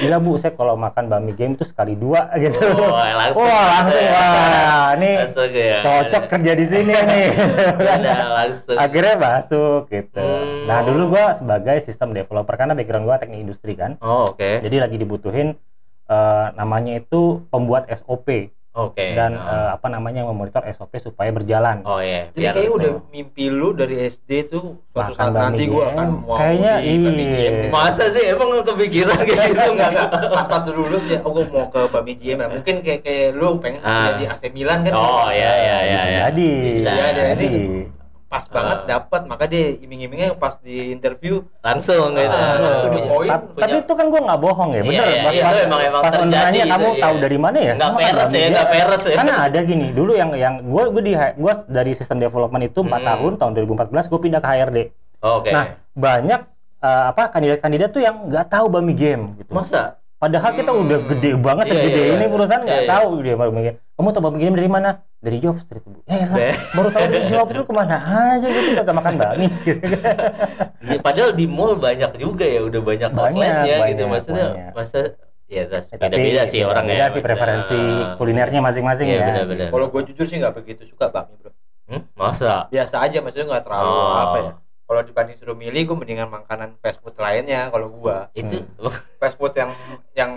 Gila, 0.01 0.17
Bu, 0.17 0.35
saya 0.35 0.53
kalau 0.53 0.75
makan 0.75 1.07
Bami 1.07 1.33
Game 1.33 1.53
itu 1.53 1.63
sekali 1.63 1.93
dua 1.93 2.33
gitu. 2.41 2.65
Oh, 2.65 2.97
langsung. 2.97 3.45
Wah, 3.45 3.85
langsung 3.85 4.09
wah, 4.09 4.87
ini 4.97 5.11
Langsung 5.21 5.51
ya. 5.51 5.79
cocok 5.85 6.25
kerja 6.27 6.53
di 6.55 6.67
sini 6.67 6.95
nih. 7.11 7.29
Udah 7.77 8.19
langsung. 8.41 8.77
akhirnya 8.77 9.15
masuk 9.15 9.83
gitu. 9.89 10.25
Hmm. 10.25 10.65
Nah, 10.65 10.81
dulu 10.83 11.13
gua 11.13 11.33
sebagai 11.33 11.77
sistem 11.79 12.11
developer 12.11 12.57
karena 12.57 12.73
background 12.73 13.05
gua 13.05 13.21
teknik 13.21 13.45
industri 13.45 13.77
kan. 13.77 14.01
Oh, 14.01 14.33
oke. 14.33 14.65
Jadi 14.65 14.77
lagi 14.79 14.97
dibutuhin 14.97 15.53
eh, 16.07 16.47
namanya 16.55 16.97
itu 16.97 17.45
pembuat 17.49 17.85
SOP 17.91 18.49
Oke. 18.79 19.13
dan 19.13 19.35
Oh. 19.35 19.43
eh, 19.43 19.69
apa 19.75 19.87
namanya 19.91 20.23
memonitor 20.23 20.63
SOP 20.71 20.95
supaya 20.97 21.35
berjalan. 21.35 21.83
Oh 21.83 21.99
iya. 21.99 22.31
Jadi 22.31 22.39
biar 22.39 22.53
kayak 22.55 22.65
itu. 22.65 22.77
udah 22.79 22.93
mimpi 23.11 23.45
lu 23.51 23.75
dari 23.75 24.07
SD 24.07 24.31
tuh 24.47 24.79
suatu 24.95 25.13
saat 25.13 25.35
nanti 25.35 25.67
game. 25.67 25.83
akan 25.83 26.09
mau 26.23 26.39
Kayaknya 26.39 26.73
iya. 26.79 27.69
Masa 27.69 28.07
sih 28.09 28.25
emang 28.31 28.63
kepikiran 28.63 29.19
kayak 29.27 29.47
gitu 29.51 29.71
enggak 29.75 29.91
enggak 29.91 30.09
pas 30.31 30.47
pas 30.47 30.63
dulu 30.63 30.79
lulus 30.87 31.03
dia 31.05 31.19
oh 31.21 31.31
gua 31.35 31.45
mau 31.51 31.67
ke 31.67 31.81
bakmi 31.91 32.15
GM 32.15 32.39
Nah, 32.39 32.49
mungkin 32.55 32.75
kayak 32.81 33.01
kayak 33.03 33.35
lu 33.35 33.59
pengen 33.59 33.83
Ah. 33.83 34.15
jadi 34.15 34.25
AC 34.31 34.43
Milan 34.55 34.87
kan 34.87 34.95
Oh 34.95 35.27
iya 35.29 35.51
iya 35.53 35.77
iya. 35.83 35.83
bisa 35.83 36.07
iya. 36.07 36.21
jadi. 36.31 36.51
Bisa. 36.71 36.91
Iya, 36.95 37.05
ada 37.11 37.23
jadi. 37.35 37.47
Pas 38.29 38.45
banget 38.45 38.79
Ah. 38.79 38.87
dapat 38.87 39.25
maka 39.25 39.45
dia 39.45 39.73
iming-imingnya 39.75 40.37
pas 40.37 40.61
di 40.61 40.93
interview 40.93 41.41
Langsung 41.59 42.13
gitu. 42.13 42.29
Ah, 42.29 42.61
Ah. 42.61 42.77
to 42.77 42.87
the 42.87 43.01
Iya. 43.01 43.09
point, 43.09 43.31
Ta- 43.33 43.41
punya- 43.41 43.63
Tapi 43.65 43.77
itu 43.81 43.93
kan 43.97 44.07
gua 44.09 44.21
nggak 44.21 44.41
bohong 44.41 44.71
ya, 44.71 44.75
Iya, 44.75 44.83
bener. 44.85 44.93
iya, 44.93 45.01
pas 45.01 45.33
iya, 45.33 45.43
pas, 45.43 45.49
itu 45.49 45.61
emang- 45.65 45.83
emang 45.83 46.03
pas 46.05 46.13
terjadi 46.13 46.59
itu, 46.59 46.69
kamu 46.69 46.87
iya. 46.87 47.01
tahu 47.01 47.15
dari 47.19 47.39
mana 47.41 47.59
ya? 47.59 47.73
Nggak 47.73 47.89
Sama 47.89 47.97
kan 47.99 48.05
peres 48.05 48.31
ya, 48.31 48.47
nggak 48.49 48.69
peres 48.69 49.03
ya. 49.03 49.17
Karena 49.17 49.35
ada 49.43 49.59
gini, 49.63 49.87
dulu 49.91 50.13
yang 50.13 50.31
yang 50.35 50.55
gua 50.63 50.85
gua 50.87 51.03
di 51.03 51.13
gua 51.35 51.53
dari 51.65 51.93
sistem 51.93 52.19
development 52.19 52.63
itu 52.63 52.81
4 52.81 53.01
Hmm. 53.01 53.09
tahun 53.09 53.33
tahun 53.37 53.53
2014 53.55 54.05
gua 54.07 54.21
pindah 54.21 54.41
ke 54.41 54.49
HRD. 54.51 54.79
Oke. 55.19 55.51
Nah, 55.51 55.65
banyak 55.93 56.41
eh, 56.79 57.05
apa 57.11 57.27
kandidat-kandidat 57.29 57.91
tuh 57.91 57.99
yang 57.99 58.31
nggak 58.31 58.47
tahu 58.47 58.71
Bami 58.71 58.95
Game 58.95 59.35
gitu. 59.35 59.51
Masa? 59.51 59.99
Padahal 60.19 60.51
kita 60.51 60.71
Hmm. 60.71 60.83
udah 60.83 60.99
gede 61.07 61.31
banget 61.37 61.65
Iya, 61.65 61.73
segede 61.73 62.01
iya, 62.01 62.11
ini 62.11 62.19
iya. 62.21 62.29
perusahaan 62.29 62.59
nggak 62.61 62.75
Iya, 62.75 62.85
iya. 62.85 62.93
tahu 62.93 63.11
dia 63.23 63.35
Bami 63.35 63.61
Game. 63.63 63.79
Kamu 63.95 64.09
tahu 64.11 64.31
Game 64.35 64.55
dari 64.55 64.67
mana? 64.69 64.91
Dari 65.17 65.39
Job 65.39 65.57
Street, 65.57 65.83
Bu. 65.83 65.99
Eh, 66.05 66.19
lah, 66.21 66.39
baru 66.73 66.89
tahu 66.89 67.05
dari 67.09 67.25
Job 67.29 67.47
Street 67.49 67.65
ke 67.65 67.73
mana 67.73 67.97
aja 68.29 68.47
gitu 68.47 68.71
kagak 68.75 68.95
makan 68.95 69.15
bakmi. 69.17 69.47
Ya, 70.81 70.99
padahal 70.99 71.31
di 71.33 71.47
mall 71.47 71.75
banyak 71.77 72.11
juga 72.17 72.43
ya, 72.45 72.61
udah 72.61 72.81
banyak, 72.81 73.09
Banyak, 73.09 73.31
outletnya 73.31 73.63
gitu. 73.63 73.79
banyak, 73.81 74.07
Maksudnya, 74.09 74.47
banyak. 74.49 74.73
masa 74.73 74.99
ya 75.49 75.63
Ya, 75.65 75.81
beda-beda 75.97 76.43
sih 76.45 76.61
orang 76.61 76.85
beda 76.85 76.93
ya. 76.93 77.07
sih 77.07 77.09
maksudnya. 77.09 77.25
preferensi 77.25 77.81
kulinernya 78.15 78.61
masing-masing 78.61 79.07
Iya, 79.07 79.17
ya. 79.17 79.25
benar-benar. 79.25 79.69
kalau 79.71 79.87
gue 79.89 80.03
jujur 80.05 80.27
sih 80.27 80.37
nggak 80.37 80.55
begitu 80.55 80.83
suka 80.85 81.09
bakmi 81.09 81.35
bro 81.37 81.51
Hmm? 81.89 82.05
Masa? 82.13 82.69
biasa 82.69 83.01
aja 83.01 83.17
maksudnya 83.19 83.49
nggak 83.49 83.65
terlalu 83.65 83.89
Oh. 83.89 84.13
apa 84.15 84.37
ya 84.39 84.53
kalau 84.89 85.05
dibanding 85.05 85.37
suruh 85.37 85.53
milih 85.53 85.85
gue 85.85 85.97
mendingan 85.97 86.27
makanan 86.27 86.81
fast 86.81 86.99
food 86.99 87.13
lainnya 87.15 87.69
kalau 87.69 87.93
gua 87.93 88.33
Itu 88.33 88.65
fast 89.21 89.37
food 89.37 89.53
yang 89.53 89.77
yang 90.13 90.33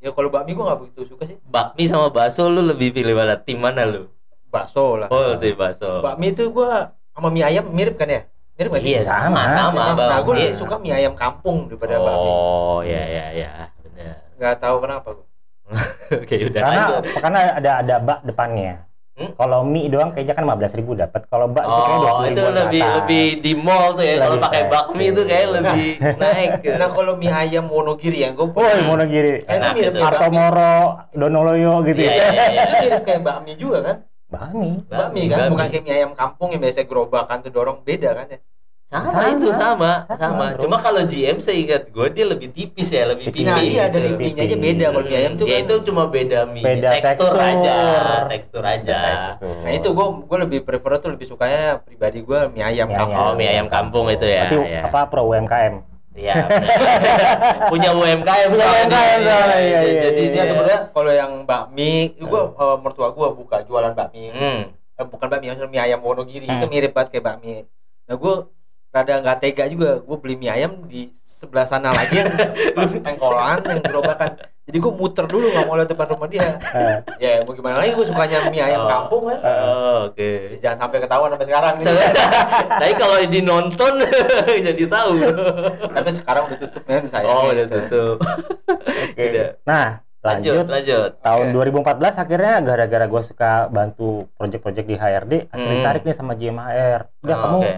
ya 0.00 0.08
kalau 0.10 0.26
bakmi 0.26 0.50
gue 0.50 0.64
nggak 0.64 0.80
begitu 0.80 1.00
suka 1.06 1.28
sih 1.28 1.36
bakmi 1.44 1.84
sama 1.84 2.08
bakso 2.08 2.48
lu 2.48 2.64
lebih 2.64 2.90
pilih 2.90 3.12
mana? 3.12 3.36
Tim 3.36 3.60
mana 3.60 3.84
lu? 3.84 4.08
bakso 4.48 4.96
lah 4.96 5.08
Oh, 5.08 5.36
tim 5.36 5.52
bakso. 5.54 6.00
bakmi 6.00 6.28
itu 6.28 6.48
gua 6.48 6.90
sama 7.10 7.28
mie 7.28 7.44
ayam 7.44 7.68
mirip 7.68 7.94
kan 7.94 8.04
ya 8.06 8.24
mirip 8.52 8.72
sih 8.78 8.96
Iya, 8.96 9.04
sama, 9.06 9.44
Sama. 9.46 9.80
sama, 9.82 9.94
Bang. 9.94 10.08
nah 10.08 10.18
gue 10.20 10.34
Iya. 10.34 10.40
lebih 10.42 10.56
suka 10.56 10.74
mie 10.76 10.94
ayam 10.94 11.12
kampung 11.12 11.68
daripada 11.68 11.96
bakmi 11.96 12.28
Oh, 12.28 12.80
ya 12.82 13.00
ya 13.02 13.26
ya, 13.30 13.50
benar. 13.78 14.16
nggak 14.36 14.54
tahu 14.58 14.76
kenapa 14.80 15.08
gua 15.12 15.26
Oke, 16.12 16.36
udah 16.42 16.60
Karena 16.60 16.80
lanjut. 16.84 17.02
karena 17.16 17.38
ada 17.56 17.70
ada 17.80 17.94
bak 17.98 18.18
depannya. 18.22 18.84
Hmm? 19.22 19.34
Kalau 19.34 19.58
mie 19.62 19.86
doang 19.86 20.10
kayaknya 20.10 20.34
kan 20.34 20.44
15.000 20.44 20.78
ribu 20.78 20.92
dapat. 20.92 21.20
Kalau 21.26 21.46
bak 21.46 21.64
itu 21.64 21.80
kayaknya 21.80 21.98
Oh, 22.02 22.16
20 22.18 22.26
itu 22.26 22.32
ribuan 22.32 22.52
ke 22.52 22.58
lebih 22.58 22.80
atas. 22.80 22.94
lebih 22.98 23.24
di 23.38 23.52
mall 23.54 23.86
tuh 23.92 24.02
ya. 24.02 24.14
Kalau 24.18 24.36
pakai 24.38 24.62
bakmi 24.66 25.04
itu 25.06 25.22
kayak 25.22 25.46
lebih 25.52 25.84
naik. 26.22 26.50
gitu. 26.58 26.74
nah 26.74 26.88
kalau 26.88 27.12
mie 27.14 27.30
ayam 27.30 27.64
Wonogiri 27.66 28.18
yang 28.20 28.32
gue 28.32 28.46
Woi, 28.48 28.78
Monogiri. 28.82 29.32
Eh, 29.32 29.38
itu 29.40 29.54
Enak 29.54 29.72
mirip 29.72 29.84
itu. 29.88 29.98
bakmi 29.98 30.08
Artomoro, 30.08 30.76
Donoloyo 31.12 31.72
gitu 31.84 32.00
Iya, 32.00 32.12
ya. 32.12 32.16
iya, 32.16 32.44
iya. 32.50 32.62
itu 32.62 32.74
mirip 32.82 33.02
kayak 33.02 33.22
bakmi 33.22 33.52
juga 33.54 33.78
kan 33.80 33.96
Bakmi. 34.26 34.68
bakmi 34.88 35.22
kan 35.28 35.38
bukan 35.46 35.66
kayak 35.68 35.82
mie 35.82 35.94
ayam 35.94 36.12
kampung 36.12 36.48
yang 36.50 36.60
biasa 36.60 36.82
gerobakan 36.82 37.38
tuh 37.40 37.52
dorong 37.52 37.78
beda 37.80 38.10
kan 38.14 38.26
ya 38.28 38.38
sama, 38.92 39.08
Sama, 39.08 39.24
itu 39.32 39.48
sama, 39.48 39.90
sama, 40.04 40.16
sama. 40.20 40.46
Cuma 40.54 40.76
kalau 40.76 41.00
GM 41.02 41.40
saya 41.40 41.56
ingat 41.56 41.88
gue 41.88 42.06
dia 42.12 42.28
lebih 42.28 42.48
tipis 42.48 42.88
ya, 42.88 43.08
lebih 43.08 43.32
Tipis. 43.32 43.40
pipi. 43.40 43.48
nah 43.48 43.56
iya 43.58 43.88
gitu. 43.88 43.96
dari 43.96 44.30
nya 44.30 44.42
aja 44.44 44.56
beda 44.58 44.86
kalau 44.86 45.02
mie 45.02 45.16
ayam 45.16 45.32
tuh 45.32 45.44
ya 45.44 45.56
kan 45.56 45.64
itu 45.64 45.74
cuma 45.82 46.02
beda 46.06 46.38
mie 46.44 46.60
Beda 46.60 46.88
tekstur, 46.92 47.32
tekstur. 47.32 47.32
aja, 47.34 47.76
tekstur 48.28 48.62
aja. 48.62 49.00
Tekstur. 49.00 49.56
nah 49.58 49.72
itu 49.72 49.88
gue 49.88 50.06
gue 50.22 50.38
lebih 50.40 50.60
prefer 50.60 50.92
tuh 50.98 51.10
lebih 51.10 51.24
sukanya 51.24 51.80
pribadi 51.80 52.20
gue 52.20 52.40
mie 52.48 52.60
ayam 52.62 52.86
Mie 52.86 52.94
kampung 52.94 53.16
Oh, 53.18 53.32
mie 53.32 53.48
ayam 53.48 53.66
kampung 53.66 54.04
itu 54.06 54.26
ya. 54.26 54.46
Berarti 54.46 54.68
ya. 54.68 54.82
apa 54.84 55.00
pro 55.06 55.24
UMKM? 55.24 55.74
Iya. 56.12 56.34
Punya 57.72 57.90
UMKM 57.90 58.48
Punya 58.48 58.66
UMKM 58.68 58.90
dia. 59.16 59.32
soalnya, 59.32 59.56
iya, 59.56 59.80
iya, 59.80 60.00
Jadi 60.02 60.20
iya. 60.20 60.28
dia 60.28 60.34
dia 60.34 60.44
sebenarnya 60.46 60.80
kalau 60.90 61.08
yang 61.10 61.32
bakmi 61.42 61.90
gue 62.14 62.42
mertua 62.78 63.08
gue 63.10 63.28
buka 63.32 63.56
jualan 63.62 63.92
bakmi 63.92 64.28
Hmm. 64.28 64.60
eh, 64.92 65.06
bukan 65.06 65.26
bakmi 65.26 65.48
maksudnya 65.48 65.70
mie 65.70 65.82
ayam 65.82 66.00
Wonogiri 66.00 66.44
Hmm. 66.44 66.58
itu 66.58 66.66
mirip 66.68 66.92
banget 66.92 67.08
kayak 67.10 67.24
bakmi 67.26 67.64
nah 68.02 68.14
gue 68.14 68.34
rada 68.92 69.14
nggak 69.18 69.38
tega 69.38 69.64
juga 69.66 69.98
gue 69.98 70.16
beli 70.16 70.36
mie 70.36 70.52
ayam 70.52 70.84
di 70.84 71.08
sebelah 71.18 71.64
sana 71.64 71.90
lagi 71.90 72.14
yang 72.14 72.28
pengkolan 73.02 73.58
yang 73.62 73.80
gerobakan 73.80 74.36
jadi 74.62 74.78
gue 74.78 74.92
muter 74.92 75.26
dulu 75.26 75.48
nggak 75.48 75.64
mau 75.64 75.74
lewat 75.74 75.90
depan 75.90 76.06
rumah 76.08 76.28
dia 76.28 76.54
Eh, 76.70 76.96
ya 77.18 77.42
mau 77.42 77.50
gimana 77.50 77.76
lagi 77.76 77.92
gue 77.92 78.04
sukanya 78.04 78.46
mie 78.46 78.62
ayam 78.62 78.80
Oh. 78.80 78.86
kampung 78.86 79.22
kan 79.26 79.38
Oh, 79.42 79.98
oke. 80.06 80.30
jangan 80.60 80.78
sampai 80.78 80.98
ketahuan 81.00 81.28
sampai 81.30 81.48
sekarang 81.48 81.74
gitu 81.78 81.92
Tapi 82.78 82.92
kalau 82.94 83.16
dinonton 83.26 83.92
jadi 84.68 84.82
tahu. 84.86 85.14
tapi 85.88 86.08
sekarang 86.12 86.42
udah 86.46 86.58
tutup 86.60 86.82
kan 86.84 87.02
saya 87.06 87.24
Oh, 87.26 87.48
udah 87.48 87.66
tutup. 87.66 88.16
Oke. 89.02 89.24
Udah. 89.26 89.48
Nah, 89.64 89.88
Lanjut, 90.22 90.62
lanjut. 90.62 90.66
lanjut. 90.70 91.10
Tahun 91.18 91.46
Oke. 91.50 91.82
2014 91.82 92.22
akhirnya 92.22 92.54
gara-gara 92.60 93.04
gue 93.04 93.22
suka 93.24 93.66
bantu 93.66 94.30
project-project 94.32 94.86
di 94.86 94.94
HRD, 94.94 95.32
akhirnya 95.44 95.66
Hmm. 95.66 95.78
ditarik 95.82 96.02
nih 96.04 96.14
sama 96.14 96.32
GMHR. 96.32 97.00
Udah 97.20 97.34
Oh, 97.34 97.42
kamu 97.42 97.58
oke. 97.58 97.72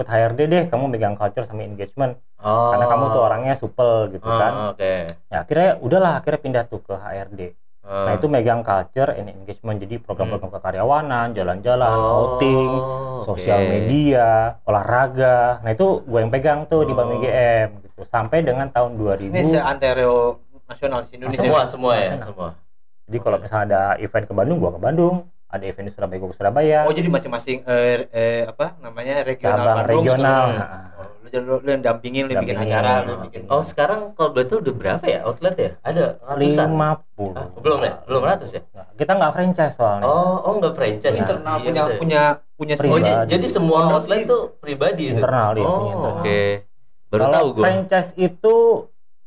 Ikut 0.00 0.08
HRD 0.08 0.40
deh, 0.48 0.62
kamu 0.72 0.88
megang 0.88 1.12
culture 1.12 1.44
sama 1.44 1.60
engagement. 1.60 2.16
Oh. 2.40 2.72
Karena 2.72 2.88
kamu 2.88 3.04
tuh 3.12 3.20
orangnya 3.20 3.52
supel 3.52 4.08
gitu 4.08 4.24
Oh, 4.24 4.32
kan. 4.32 4.52
Oke. 4.72 5.12
Ya 5.28 5.44
akhirnya 5.44 5.76
udahlah 5.76 6.12
akhirnya 6.16 6.40
pindah 6.40 6.64
tuh 6.64 6.80
ke 6.80 6.96
HRD. 6.96 7.52
Oh. 7.84 8.08
Nah 8.08 8.16
itu 8.16 8.26
megang 8.26 8.64
culture 8.64 9.12
and 9.12 9.28
engagement 9.28 9.76
jadi 9.76 10.00
program-program 10.00 10.48
kekaryawanan, 10.50 11.36
jalan-jalan, 11.36 11.92
Oh, 11.92 12.40
outing, 12.40 12.70
oke. 12.72 13.24
sosial 13.28 13.60
media, 13.60 14.56
olahraga. 14.64 15.60
Nah 15.60 15.70
itu 15.70 16.00
gue 16.00 16.18
yang 16.18 16.32
pegang 16.32 16.64
tuh 16.64 16.88
di 16.88 16.92
Oh. 16.92 16.96
Bami 16.96 17.20
GM 17.20 17.68
gitu. 17.82 18.00
Sampai 18.02 18.40
dengan 18.40 18.72
tahun 18.72 18.96
2000. 18.96 19.28
ini 19.28 19.44
seantero 19.44 20.40
nasional 20.64 21.04
di 21.04 21.20
Indonesia 21.20 21.44
Semua, 21.44 21.60
semua 21.68 21.92
ya, 22.00 22.16
semua. 22.16 22.48
Jadi 23.04 23.18
kalau 23.20 23.36
misalnya 23.36 23.64
ada 23.66 23.82
event 23.98 24.24
ke 24.24 24.32
Bandung, 24.32 24.56
gua 24.56 24.72
ke 24.72 24.80
Bandung. 24.80 25.28
Ada 25.50 25.64
event 25.66 25.86
di 25.86 25.92
Surabaya, 25.92 26.18
ke 26.22 26.36
Surabaya. 26.38 26.78
oh 26.86 26.94
jadi 26.94 27.08
masing-masing 27.10 27.58
eh, 27.66 28.06
eh, 28.08 28.42
apa 28.46 28.78
namanya 28.78 29.26
regional 29.26 29.58
cabang 29.58 29.76
Bandung 29.82 30.02
regional. 30.06 30.44
gitu. 30.46 30.58
Nah, 30.62 30.78
Oh, 31.00 31.06
lu 31.22 31.26
Jadi 31.26 31.42
lu, 31.42 31.54
lu 31.58 31.68
yang 31.70 31.82
dampingin, 31.82 32.22
lu 32.26 32.32
yang 32.32 32.42
bikin 32.44 32.58
acara, 32.60 32.92
lu 33.02 33.10
yang 33.10 33.22
bikin. 33.26 33.40
Oh 33.48 33.62
sekarang 33.62 34.00
kalau 34.14 34.30
tahu 34.36 34.58
udah 34.62 34.74
berapa 34.74 35.04
ya 35.04 35.18
outlet 35.24 35.54
ya? 35.56 35.70
Ada 35.80 36.02
ratusan? 36.22 36.68
50 36.70 37.32
Ah, 37.34 37.46
belum 37.56 37.78
ya? 37.80 37.92
Belum 38.06 38.22
ratus 38.22 38.50
ya? 38.52 38.62
kita 38.94 39.12
nggak 39.16 39.32
franchise 39.32 39.74
soalnya 39.74 40.04
Oh, 40.04 40.36
oh 40.44 40.52
nggak 40.60 40.74
franchise. 40.76 41.16
internal 41.16 41.56
Iya, 41.56 41.64
punya 41.64 41.82
betul. 41.82 41.98
punya 41.98 42.22
punya 42.54 42.74
Oh, 42.76 42.80
Pribadi. 42.84 43.08
j- 43.08 43.26
jadi 43.32 43.46
semua 43.48 43.78
Oh, 43.80 43.96
outlet 43.96 44.18
sih. 44.22 44.28
tuh 44.28 44.42
pribadi 44.60 45.02
itu. 45.08 45.18
Internal, 45.18 45.50
iya, 45.56 45.66
Oh, 45.66 45.76
punya 45.80 45.92
internal. 45.96 46.20
Oke. 46.22 46.40
Baru 47.10 47.22
Kalau 47.24 47.34
tahu 47.34 47.46
gue. 47.50 47.62
franchise 47.64 48.10
itu 48.14 48.56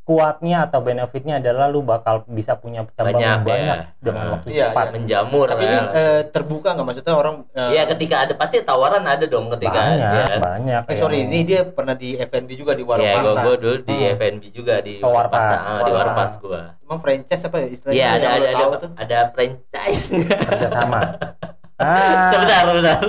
kuatnya 0.04 0.68
atau 0.68 0.80
benefitnya 0.80 1.40
adalah 1.40 1.66
lu 1.66 1.80
bakal 1.80 2.28
bisa 2.28 2.54
punya 2.54 2.84
cabang 2.90 3.16
Banyak, 3.16 3.24
yang 3.24 3.42
banyak 3.42 3.78
ya. 3.80 3.86
dengan 3.98 4.24
Hmm. 4.24 4.34
waktu 4.36 4.48
Iya, 4.52 4.66
cepat. 4.68 4.84
iya. 4.84 4.94
Menjamur. 4.94 5.48
Tapi 5.48 5.64
ya. 5.64 5.70
ini 5.70 5.78
eh, 5.90 6.22
terbuka 6.28 6.70
nggak 6.70 6.86
maksudnya 6.86 7.14
orang? 7.14 7.36
eh, 7.50 7.70
Iya, 7.72 7.84
ketika 7.88 8.16
ada 8.20 8.34
pasti 8.34 8.56
tawaran 8.62 9.00
ada 9.02 9.24
dong 9.24 9.48
ketika 9.50 9.80
banyak, 9.80 10.28
ya. 10.28 10.38
banyak. 10.38 10.82
Eh 10.86 10.96
sorry, 10.98 11.18
yang- 11.18 11.32
ini 11.32 11.40
dia 11.44 11.62
pernah 11.64 11.96
di 11.96 12.10
FNB 12.14 12.50
juga 12.54 12.72
di 12.74 12.84
warung 12.84 13.00
Iya, 13.02 13.16
gue 13.16 13.24
pasta. 13.26 13.42
gue 13.42 13.56
dulu 13.58 13.76
di 13.82 13.96
Hmm. 13.98 14.14
FNB 14.14 14.44
juga 14.52 14.76
di 14.78 14.94
Oh, 15.00 15.10
Warpas. 15.10 15.40
Warpas, 15.40 15.62
ah, 15.62 15.80
di 15.80 15.92
Warpas. 15.92 15.96
Warpas 15.96 16.32
gua. 16.38 16.62
Emang 16.78 17.00
franchise 17.00 17.44
apa 17.44 17.58
ya 17.58 17.68
istilahnya? 17.70 17.96
Iya, 17.96 18.08
ada 18.12 18.28
ada 18.30 18.48
ada 18.50 18.76
tuh? 18.78 18.92
ada 18.94 19.18
franchise-nya. 19.32 20.28
kerjasama. 20.38 21.00
ah, 21.80 22.30
Sebentar, 22.30 22.62
sebentar. 22.66 23.00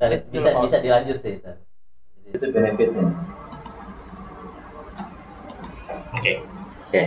Ini 0.00 0.16
bisa 0.30 0.48
bisa 0.56 0.76
dilanjut 0.78 1.18
sih. 1.18 1.34
Itu 2.26 2.46
benefitnya. 2.48 3.10
Oke. 6.12 6.32
Oke. 6.86 7.02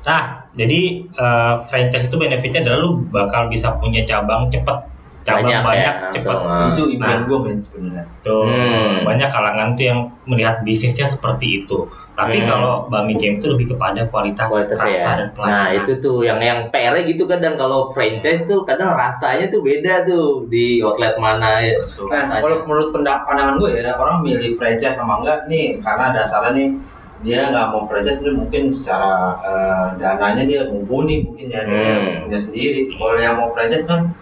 Nah, 0.00 0.22
jadi 0.54 0.80
eh, 1.10 1.54
franchise 1.68 2.08
itu 2.08 2.16
benefitnya 2.16 2.64
adalah 2.64 2.78
lu 2.80 2.90
bakal 3.08 3.46
bisa 3.46 3.76
punya 3.76 4.02
cabang 4.02 4.48
cepet, 4.48 4.78
cabang 5.20 5.44
Banyak 5.44 5.60
banyak, 5.60 5.94
ya, 6.00 6.10
cepet. 6.10 6.32
langsung, 6.32 6.48
ah. 6.48 6.68
Itu 6.72 6.82
impian 6.88 7.20
Nah. 7.20 7.26
gue 7.26 7.38
men 7.44 7.56
sebenarnya. 7.60 8.04
Tuh, 8.18 8.44
Hmm. 8.46 9.04
banyak 9.04 9.28
kalangan 9.28 9.68
tuh 9.74 9.84
yang 9.84 10.00
melihat 10.24 10.56
bisnisnya 10.62 11.04
seperti 11.04 11.62
itu. 11.62 11.78
Tapi 12.12 12.42
Hmm. 12.42 12.48
kalau 12.48 12.74
Bami 12.88 13.14
Game 13.14 13.38
itu 13.38 13.46
lebih 13.46 13.70
kepada 13.70 14.08
kualitas, 14.08 14.48
kualitas 14.48 14.74
rasa 14.74 14.90
ya. 14.90 15.12
dan 15.14 15.28
pelayanan. 15.30 15.54
Nah 15.54 15.66
itu 15.76 15.92
tuh 16.02 16.16
yang 16.24 16.40
yang 16.40 16.66
PR 16.68 16.98
gitu 17.04 17.24
kadang 17.24 17.54
kalau 17.54 17.92
franchise 17.92 18.42
tuh 18.42 18.66
kadang 18.66 18.90
rasanya 18.90 19.46
tuh 19.46 19.62
beda 19.62 20.02
tuh 20.02 20.48
di 20.48 20.82
outlet 20.82 21.14
mana 21.14 21.62
ya. 21.62 21.78
Nah, 22.10 22.42
kalau 22.42 22.66
menurut 22.66 22.90
pendak- 22.90 23.22
pandangan 23.22 23.54
gue 23.56 23.70
ya, 23.76 23.94
orang 23.94 24.18
milih 24.20 24.50
franchise 24.56 24.96
sama 24.96 25.22
enggak 25.22 25.46
nih 25.46 25.78
karena 25.78 26.10
dasarnya 26.10 26.50
nih 26.56 26.68
dia 27.18 27.50
nggak 27.50 27.66
mau 27.74 27.82
franchise 27.90 28.22
dia 28.22 28.30
mungkin 28.30 28.70
secara 28.70 29.34
eh, 29.42 29.86
dananya 29.98 30.44
dia 30.46 30.60
mumpuni 30.70 31.26
mungkin 31.26 31.46
ya 31.50 31.66
dia 31.66 31.92
Hmm. 31.98 32.30
punya 32.30 32.38
sendiri. 32.38 32.86
Kalau 32.88 33.18
yang 33.18 33.36
mau 33.36 33.50
franchise 33.50 33.84
kan 33.84 34.14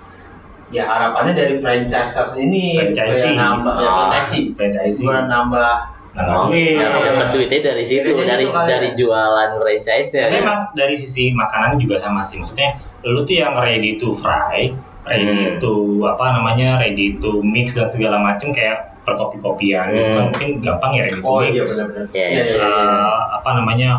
ya 0.69 0.83
harapannya 0.83 1.33
dari 1.33 1.55
franchise 1.61 2.17
ini 2.35 2.75
Franchisee. 2.75 3.37
ya, 3.37 3.39
nambah 3.39 3.75
ya, 3.77 3.87
Ah. 3.87 3.95
franchisee 4.11 4.45
Franchisee. 4.57 5.05
bukan 5.05 5.25
nambah 5.29 5.73
Oh, 6.17 6.49
Iya. 6.49 7.13
dapat 7.13 7.37
duitnya 7.37 7.61
dari 7.61 7.85
situ 7.85 8.09
Bedanya 8.17 8.41
dari 8.41 8.49
dari 8.49 8.89
ya. 8.89 8.97
jualan 8.97 9.51
franchise 9.61 10.17
ya. 10.17 10.25
Tapi 10.33 10.41
emang 10.41 10.61
dari 10.73 10.97
sisi 10.97 11.29
makanan 11.37 11.77
juga 11.77 12.01
sama 12.01 12.25
sih. 12.25 12.41
Maksudnya 12.41 12.81
lu 13.05 13.21
tuh 13.29 13.37
yang 13.37 13.53
ready 13.61 14.01
to 14.01 14.17
fry, 14.17 14.73
ready 15.05 15.29
Hmm. 15.29 15.61
to 15.61 15.73
apa 16.09 16.41
namanya, 16.41 16.81
ready 16.81 17.21
to 17.21 17.45
mix 17.45 17.77
dan 17.77 17.93
segala 17.93 18.17
macam 18.17 18.49
kayak 18.49 18.96
perkopi-kopian 19.07 19.85
gitu 19.89 20.03
kan 20.05 20.19
Hmm. 20.19 20.29
mungkin 20.29 20.51
gampang 20.61 20.91
ya 20.93 21.03
ready 21.07 21.17
to 21.17 21.25
oh 21.25 21.39
iya 21.41 21.63
benar-benar 21.63 22.05
Iya, 22.11 22.27
Iya, 22.27 22.43
iya, 22.43 22.43
iya. 22.53 22.67
Eh, 22.67 23.19
apa 23.33 23.51
namanya 23.55 23.91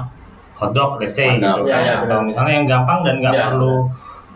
hotdog 0.53 0.99
let's 0.99 1.15
say 1.15 1.31
Hotdog, 1.31 1.41
gitu 1.41 1.61
iya, 1.63 1.73
kan 1.73 1.81
iya, 1.81 1.93
atau 1.95 2.03
benar. 2.05 2.21
misalnya 2.25 2.53
yang 2.53 2.67
gampang 2.67 2.99
dan 3.01 3.15
nggak 3.19 3.33
Iya, 3.33 3.43
perlu 3.47 3.73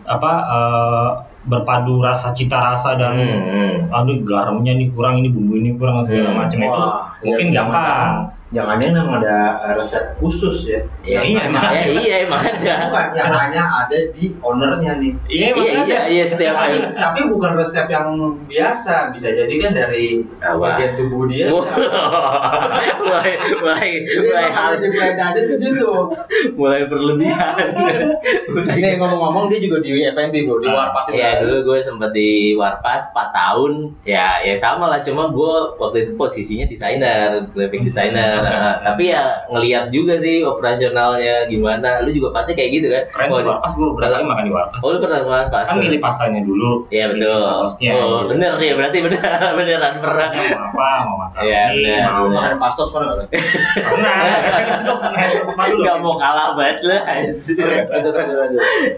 apa 0.04 0.32
eh, 0.48 1.08
berpadu 1.42 1.98
rasa 2.00 2.30
cita 2.32 2.54
rasa 2.56 2.94
dan 2.94 3.18
Hmm, 3.18 3.40
hmm. 3.44 3.74
aduh 3.90 4.18
garamnya 4.22 4.72
nih 4.72 4.88
kurang 4.90 5.18
ini 5.18 5.28
bumbu 5.28 5.54
ini 5.54 5.74
kurang 5.74 5.98
segala 6.00 6.30
Hmm. 6.30 6.38
macam 6.40 6.58
itu 6.58 6.82
mungkin 7.22 7.46
iya, 7.50 7.54
gampang 7.58 8.10
jangan 8.52 8.76
emang 8.78 9.08
ada 9.16 9.36
eh, 9.64 9.74
resep 9.76 10.04
khusus 10.20 10.68
ya. 10.68 10.80
Iya, 11.02 11.20
Iya, 11.24 11.40
emang 11.48 11.64
ya, 11.66 11.82
iya 11.88 12.16
emang 12.28 12.42
ada. 12.44 12.74
bukan 12.86 13.06
yang 13.16 13.32
hanya 13.32 13.62
ada 13.82 13.98
di 14.12 14.24
ownernya 14.38 14.92
nih. 15.00 15.12
Iya 15.26 15.46
emang 15.50 15.64
Iya, 15.64 15.72
ada. 15.72 15.84
iya, 15.88 16.00
iya 16.06 16.24
setiap 16.24 16.54
tapi, 16.54 16.76
hari. 16.78 16.78
tapi 16.94 17.20
bukan 17.26 17.50
resep 17.56 17.86
yang 17.88 18.06
biasa. 18.44 18.94
Bisa 19.10 19.28
jadi 19.32 19.54
kan 19.58 19.72
dari 19.72 20.20
bagian 20.38 20.92
tubuh 20.94 21.24
dia. 21.26 21.48
Mulai 23.02 23.30
mulai 23.58 23.88
mulai 24.06 24.48
hal 24.48 24.70
di 24.78 24.88
franchise 24.90 25.38
itu 25.40 25.54
gitu 25.58 25.90
mulai 26.54 26.86
berlebihan. 26.86 27.56
ini 28.72 28.96
ngomong-ngomong 28.96 29.48
dia 29.48 29.58
juga 29.60 29.80
di 29.80 29.90
FNB 30.04 30.34
bro. 30.44 30.60
Di 30.60 30.68
Ah, 30.68 30.88
Warpas 30.88 31.04
itu 31.08 31.18
Ya 31.18 31.40
dulu 31.40 31.56
gue 31.66 31.78
sempet 31.80 32.10
di 32.12 32.30
Warpas 32.54 33.10
4 33.10 33.32
tahun. 33.32 33.72
Ya 34.04 34.40
ya 34.40 34.54
sama 34.56 34.88
lah. 34.88 35.00
Cuma 35.02 35.30
gue 35.30 35.54
waktu 35.76 35.96
itu 36.04 36.12
posisinya 36.14 36.66
desainer 36.66 37.48
graphic 37.50 37.82
designer 37.82 38.41
Nah, 38.42 38.74
tapi 38.76 39.14
ya 39.14 39.22
ngelihat 39.48 39.88
juga 39.88 40.18
sih 40.18 40.42
operasionalnya 40.42 41.46
gimana 41.46 42.02
lu 42.02 42.10
juga 42.10 42.34
pasti 42.34 42.52
kayak 42.52 42.70
gitu 42.74 42.86
kan 42.90 43.04
keren 43.14 43.28
Oh, 43.32 43.38
tuh 43.40 43.48
warpas 43.48 43.72
gue 43.72 43.86
berapa 43.94 44.12
kali 44.12 44.24
makan 44.26 44.44
di 44.44 44.52
warpas 44.52 44.80
oh 44.82 44.88
lu 44.92 44.98
pernah 44.98 45.18
ke 45.22 45.28
Warpas 45.32 45.64
kan 45.64 45.76
milih 45.78 46.00
pastanya 46.02 46.40
dulu 46.42 46.70
Iya 46.90 47.04
betul. 47.14 47.36
sausnya 47.38 47.90
oh 47.94 48.26
gitu. 48.26 48.36
bener 48.36 48.52
ya 48.58 48.72
berarti 48.76 48.98
bener 49.00 49.22
beneran 49.58 49.94
pernah. 50.02 50.28
mau 50.32 50.60
apa 50.68 50.88
mau 51.06 51.16
makan 51.24 51.40
Iya, 51.42 51.62
ini 51.72 51.84
benar, 51.86 52.10
mau 52.12 52.40
ada 52.42 52.56
pastos 52.58 52.88
nggak? 52.90 53.30
pernah 53.32 54.12
Makan 55.52 55.68
dulu. 55.72 55.84
Gak 55.86 55.98
mau 56.02 56.14
kalah 56.18 56.48
banget 56.58 56.78
lah. 56.88 57.02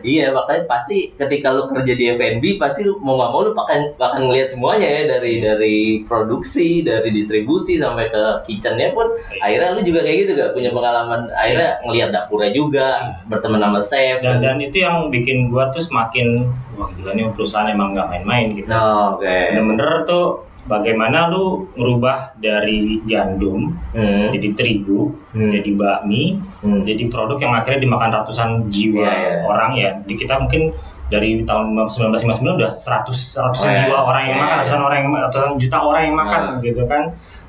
Iya 0.05 0.27
makanya 0.33 0.63
pasti 0.67 1.13
ketika 1.15 1.49
lu 1.55 1.67
kerja 1.71 1.93
di 1.95 2.05
F&B 2.15 2.45
pasti 2.57 2.85
lu 2.85 2.99
mau 3.01 3.17
nggak 3.19 3.31
mau 3.31 3.41
lu 3.45 3.51
akan 3.55 3.81
akan 3.97 4.21
ngelihat 4.29 4.49
semuanya 4.53 4.89
ya 4.89 5.03
dari 5.17 5.33
dari 5.41 5.77
produksi 6.07 6.83
dari 6.83 7.11
distribusi 7.11 7.77
sampai 7.79 8.11
ke 8.11 8.23
kitchennya 8.47 8.93
pun 8.93 9.09
akhirnya 9.39 9.71
lu 9.73 9.81
juga 9.83 10.01
kayak 10.03 10.19
gitu 10.23 10.31
gak 10.35 10.53
punya 10.53 10.71
pengalaman 10.71 11.21
akhirnya 11.31 11.71
ngelihat 11.83 12.11
dapurnya 12.11 12.51
juga 12.51 12.87
berteman 13.27 13.61
sama 13.61 13.81
chef 13.81 14.17
dan 14.21 14.39
dan 14.39 14.57
itu 14.59 14.77
yang 14.79 15.09
bikin 15.09 15.49
gua 15.49 15.71
tuh 15.71 15.81
semakin 15.81 16.51
wah 16.75 16.91
gila 16.93 17.11
nih 17.13 17.31
perusahaan 17.31 17.67
emang 17.67 17.95
nggak 17.95 18.09
main-main 18.09 18.55
gitu 18.55 18.71
Oh, 18.71 19.17
oke 19.17 19.25
bener-bener 19.27 19.91
tuh 20.05 20.25
bagaimana 20.65 21.29
lu 21.29 21.69
merubah 21.75 22.33
dari 22.37 22.99
gandum 23.05 23.77
Hmm. 23.93 24.33
jadi 24.33 24.53
terigu 24.53 25.13
Hmm. 25.31 25.53
jadi 25.53 25.71
bakmi 25.73 26.41
Hmm. 26.61 26.83
jadi 26.83 27.07
produk 27.07 27.37
yang 27.39 27.53
akhirnya 27.53 27.81
dimakan 27.81 28.11
ratusan 28.13 28.49
jiwa 28.69 29.05
Iya, 29.05 29.13
iya. 29.13 29.37
orang 29.45 29.71
ya 29.77 29.91
di 30.03 30.15
kita 30.15 30.41
mungkin 30.41 30.73
dari 31.05 31.45
tahun 31.45 31.77
1959 31.77 32.57
udah 32.57 32.73
100 32.73 33.13
ratusan 33.37 33.69
Oh, 33.69 33.71
iya. 33.71 33.81
jiwa 33.85 33.99
orang 34.03 34.23
yang 34.25 34.35
Iya, 34.35 34.41
makan 34.41 34.51
iya. 34.51 34.61
ratusan 34.65 34.81
orang 34.81 34.97
yang 34.97 35.11
ratusan 35.21 35.51
juta 35.61 35.79
orang 35.79 36.03
yang 36.03 36.17
makan 36.17 36.43
Nah. 36.43 36.59
gitu 36.65 36.83
kan 36.89 37.03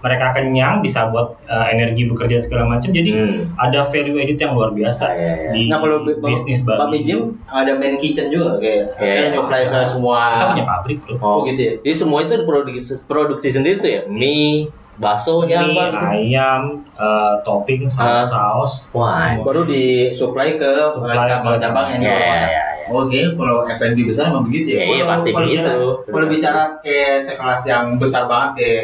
mereka 0.06 0.32
kenyang 0.32 0.80
bisa 0.80 1.10
buat 1.10 1.42
uh, 1.44 1.66
energi 1.68 2.06
bekerja 2.06 2.38
segala 2.38 2.70
macam 2.70 2.94
jadi 2.94 3.12
Hmm. 3.12 3.58
ada 3.58 3.82
value 3.84 4.16
edit 4.16 4.38
yang 4.38 4.54
luar 4.54 4.70
biasa 4.70 5.04
Ah, 5.04 5.12
iya, 5.12 5.34
iya. 5.36 5.50
di 5.50 5.62
nah 5.66 5.80
kalau 5.80 5.98
bisnis 6.22 6.62
Babi 6.62 6.78
babi 6.78 7.00
Jim 7.02 7.22
ada 7.48 7.74
main 7.74 7.98
kitchen 7.98 8.30
juga 8.30 8.62
kayak 8.62 8.94
Iya, 8.94 9.02
kita 9.02 9.18
iya. 9.20 9.34
nyuplai 9.34 9.64
ke 9.66 9.80
semua 9.88 10.20
kita 10.32 10.46
punya 10.48 10.66
pabrik 10.68 10.98
bro 11.02 11.16
oh 11.18 11.38
gitu 11.44 11.60
ya 11.60 11.74
Jadi 11.82 11.96
semua 11.96 12.22
itu 12.22 12.38
produksi 12.40 12.80
produksi 13.04 13.50
sendiri 13.50 13.76
tuh 13.78 13.90
ya 13.90 14.02
mie 14.06 14.70
baksonya 14.96 15.60
Mie, 15.60 15.76
apa 15.76 15.84
gitu. 15.84 16.08
ayam, 16.08 16.62
uh, 16.96 17.36
topping, 17.44 17.84
Ah. 17.86 18.24
saus-saus. 18.24 18.88
Wah, 18.90 19.28
semua. 19.28 19.44
baru 19.44 19.68
disuplai 19.68 20.56
ke 20.56 20.72
Supply 20.88 21.12
ke 21.12 21.28
cabang-cabang 21.28 21.86
yang 21.90 22.00
di 22.00 22.06
Iya, 22.06 22.16
Warpas. 22.16 22.32
iya, 22.32 22.48
iya. 22.48 22.64
Oke, 22.88 23.20
kalau 23.36 23.58
F&B 23.68 23.98
besar 24.06 24.30
emang 24.30 24.48
begitu 24.48 24.68
ya. 24.72 24.78
Iya, 24.78 24.86
iya, 24.86 24.96
Kalau- 24.96 25.12
pasti 25.12 25.30
kalau 25.30 25.44
begitu. 25.44 25.68
bicara- 25.68 26.00
Kalau 26.08 26.28
bicara 26.30 26.62
kayak 26.80 27.14
sekelas 27.24 27.62
yang 27.66 27.86
besar 27.98 28.24
banget 28.26 28.52
kayak 28.56 28.84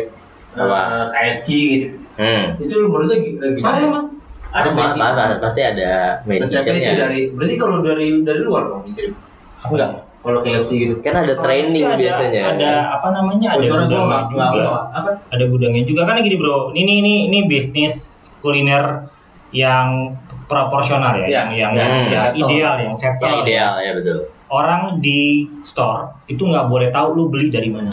Apa? 0.51 0.77
eh, 0.77 1.05
KFC 1.09 1.47
gitu, 1.49 1.87
Hmm. 2.15 2.59
itu 2.59 2.73
lu 2.75 2.87
menurut 2.87 3.11
eh, 3.11 3.19
gimana? 3.19 3.55
Sama, 3.57 3.77
ya? 3.77 3.87
emang. 3.87 4.05
Ada 4.51 4.67
Apa- 4.67 4.75
main 4.75 4.91
apa- 4.99 5.39
pasti 5.39 5.61
ada 5.63 5.91
main 6.27 6.43
Resepnya 6.43 6.59
itu 6.59 6.71
kitchennya. 6.75 6.99
dari, 6.99 7.19
berarti 7.31 7.55
kalau 7.55 7.79
dari 7.79 8.07
dari 8.19 8.41
luar 8.41 8.63
dong 8.67 8.83
dikirim? 8.83 9.15
Enggak. 9.63 9.91
Kalau 10.21 10.39
KFC 10.39 10.71
gitu. 10.77 10.93
Kan 11.01 11.15
ada 11.17 11.33
training 11.33 11.81
ada, 11.81 11.97
biasanya. 11.97 12.41
Ada 12.51 12.71
apa 12.93 13.07
namanya? 13.09 13.47
Ada 13.55 13.65
gudangnya 13.65 14.19
juga. 14.27 14.45
apa? 14.91 15.11
Ada 15.31 15.43
gudangnya 15.47 15.83
juga 15.83 16.01
kan 16.03 16.19
gini 16.19 16.35
bro. 16.35 16.69
Ini 16.69 16.77
ini 16.77 16.93
ini, 16.93 17.13
ini 17.25 17.39
bisnis 17.47 18.11
kuliner 18.37 19.07
yang 19.49 20.19
proporsional 20.45 21.15
ya, 21.17 21.25
Iya, 21.25 21.41
yang 21.47 21.49
yang, 21.49 21.71
iya, 21.71 21.87
yang 22.05 22.21
settle. 22.21 22.39
ideal, 22.45 22.73
yang 22.77 22.93
settle. 22.93 23.23
Yang 23.23 23.39
ideal 23.41 23.73
ya 23.79 23.91
betul. 23.95 24.17
Orang 24.47 24.81
di 24.99 25.21
store 25.63 26.27
itu 26.27 26.43
nggak 26.43 26.67
boleh 26.67 26.91
tahu 26.91 27.07
lu 27.13 27.23
beli 27.25 27.47
dari 27.47 27.71
mana. 27.71 27.91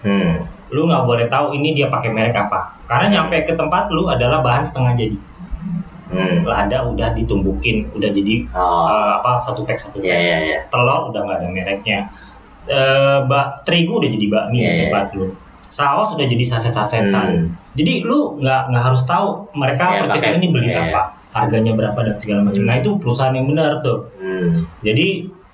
Hmm. 0.00 0.48
Lu 0.72 0.84
nggak 0.84 1.04
boleh 1.04 1.26
tahu 1.26 1.52
ini 1.52 1.72
dia 1.72 1.86
pakai 1.86 2.08
merek 2.08 2.34
apa. 2.34 2.72
Karena 2.84 3.06
nyampe 3.12 3.44
ke 3.44 3.52
tempat 3.52 3.88
lu 3.88 4.08
adalah 4.08 4.40
bahan 4.40 4.60
setengah 4.60 4.92
jadi. 4.94 5.16
Hmm. 6.08 6.44
Lada 6.44 6.84
udah 6.84 7.12
ditumbukin, 7.12 7.88
udah 7.90 8.08
jadi 8.08 8.44
Oh. 8.52 8.84
eh, 8.84 9.12
apa 9.16 9.40
satu 9.40 9.62
pack 9.62 9.78
satu 9.78 9.96
pack. 9.96 10.04
Iya 10.04 10.16
iya 10.18 10.36
iya. 10.42 10.58
telur 10.68 11.08
udah 11.08 11.20
nggak 11.22 11.38
ada 11.38 11.48
mereknya 11.48 12.00
eh 12.62 13.18
bak 13.24 13.64
terigu 13.64 13.98
udah 13.98 14.06
jadi 14.06 14.26
bakmi 14.28 14.56
Iya, 14.56 14.62
di 14.62 14.70
iya. 14.70 14.80
tempat 14.86 15.06
lu 15.12 15.34
saus 15.66 16.14
udah 16.14 16.22
jadi 16.22 16.44
saset-sasetan 16.46 17.26
Hmm. 17.26 17.46
jadi 17.72 18.04
lu 18.04 18.38
nggak 18.38 18.70
nggak 18.70 18.84
harus 18.84 19.02
tahu 19.02 19.50
mereka 19.52 19.84
Iya, 19.88 19.98
purchase 19.98 20.22
pakai- 20.22 20.38
ini 20.38 20.46
beli 20.46 20.68
iya, 20.70 20.86
apa 20.86 21.02
harganya 21.32 21.74
berapa 21.74 21.98
dan 21.98 22.14
segala 22.14 22.46
macam 22.46 22.62
Hmm. 22.62 22.70
nah 22.70 22.76
itu 22.76 22.90
perusahaan 22.94 23.34
yang 23.34 23.50
benar 23.50 23.82
tuh 23.82 24.14
Hmm. 24.14 24.62
jadi 24.78 25.08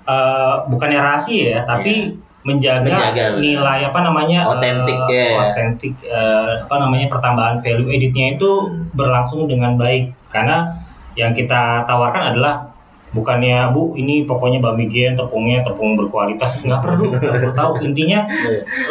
eh, 0.05 0.55
bukannya 0.67 0.99
rahasia 0.99 1.45
ya 1.49 1.59
tapi 1.63 1.93
Iya. 2.13 2.28
Menjaga, 2.49 2.81
Menjaga, 2.81 3.25
nilai 3.37 3.79
apa 3.85 3.99
namanya 4.01 4.49
Otentik, 4.49 4.97
ya. 5.05 5.37
otentik 5.53 5.93
eh, 6.01 6.65
apa 6.65 6.75
namanya 6.81 7.05
pertambahan 7.05 7.61
value 7.61 7.93
editnya 7.93 8.33
itu 8.33 8.49
berlangsung 8.97 9.45
dengan 9.45 9.77
baik 9.77 10.09
karena 10.33 10.81
yang 11.13 11.37
kita 11.37 11.85
tawarkan 11.85 12.33
adalah 12.33 12.69
bukannya 13.09 13.73
bu 13.73 13.97
ini 13.97 14.21
pokoknya 14.29 14.61
bami 14.61 14.85
gen 14.85 15.17
tepungnya 15.17 15.65
tepung 15.65 15.97
berkualitas 15.97 16.57
nggak 16.65 16.77
perlu 16.77 17.09
nggak 17.17 17.33
perlu 17.41 17.53
tahu 17.57 17.71
intinya 17.81 18.29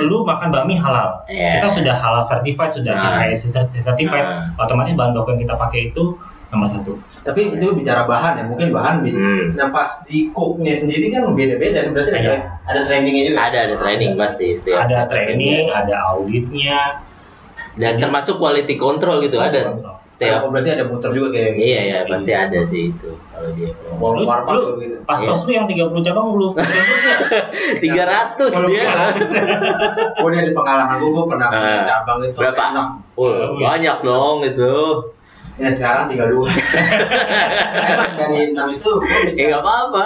lu 0.03 0.27
makan 0.27 0.51
bami 0.51 0.75
halal 0.75 1.23
Iya. 1.31 1.63
kita 1.63 1.69
sudah 1.79 1.95
halal 1.95 2.23
certified 2.27 2.75
sudah 2.75 2.99
Nah. 2.99 3.31
Certified 3.79 4.27
Nah. 4.27 4.59
otomatis 4.59 4.99
bahan 4.99 5.15
baku 5.15 5.39
yang 5.39 5.47
kita 5.47 5.55
pakai 5.55 5.95
itu 5.95 6.19
nomor 6.49 6.65
satu 6.65 6.97
Tapi 7.23 7.55
itu 7.55 7.67
bicara 7.73 8.03
bahan 8.03 8.33
ya, 8.37 8.45
mungkin 8.45 8.73
bahan 8.73 9.01
bisa. 9.01 9.21
Hmm. 9.21 9.53
Nah 9.53 9.69
pas 9.69 10.01
di 10.03 10.29
cooknya 10.31 10.73
sendiri 10.73 11.11
kan 11.11 11.29
beda-beda, 11.31 11.85
berarti 11.87 12.11
ada, 12.11 12.21
Iya. 12.23 12.39
ada 12.65 12.81
trainingnya 12.81 13.25
juga. 13.27 13.39
Ada 13.45 13.59
ada 13.63 13.75
training 13.77 14.11
pasti 14.15 14.47
setiap 14.53 14.83
ada 14.83 15.05
setiap 15.05 15.07
training 15.09 15.67
training. 15.67 15.67
ada 15.71 15.95
auditnya 16.09 16.81
dan 17.75 17.93
termasuk 17.97 18.37
quality 18.37 18.75
control 18.75 19.21
gitu 19.21 19.37
ada 19.37 19.77
setiap 20.17 20.41
Oh, 20.41 20.51
berarti 20.51 20.73
ada 20.73 20.83
muter 20.83 21.13
juga 21.13 21.31
kayak 21.31 21.55
iya 21.55 21.81
ya 21.85 21.99
pasti 22.05 22.33
ada 22.33 22.59
sih 22.65 22.91
itu 22.91 23.15
kalau 23.29 23.55
dia 23.55 23.71
Warung 23.95 24.19
Lu- 24.19 24.27
warpak 24.27 24.51
lu- 24.53 24.75
gitu. 24.81 24.97
pas 25.05 25.15
Iya. 25.17 25.31
tos 25.31 25.41
lu 25.45 25.53
yang 25.53 25.67
30 25.69 26.03
cabang 26.03 26.27
belum 26.33 26.53
terus 26.57 27.03
ya 27.07 27.15
300 28.35 28.51
Belum 28.51 28.67
dia 28.69 28.83
300. 29.15 30.19
Oh 30.19 30.29
dari 30.29 30.51
pengalaman 30.51 30.97
gue, 30.97 31.11
gue 31.13 31.25
pernah 31.29 31.49
punya 31.49 31.71
Ah. 31.71 31.87
cabang 31.87 32.19
itu 32.25 32.35
Berapa? 32.35 32.63
enam. 32.73 32.87
oh, 33.15 33.31
banyak 33.55 33.97
dong 34.01 34.37
itu 34.43 34.75
Ya 35.59 35.71
sekarang 35.71 36.07
tinggal 36.07 36.31
dua. 36.31 36.49
Emang 36.49 38.15
dari 38.21 38.39
enam 38.49 38.69
itu 38.71 38.91
gue 38.95 39.11
ya 39.11 39.21
bisa. 39.27 39.43
nggak 39.45 39.59
apa-apa 39.61 40.05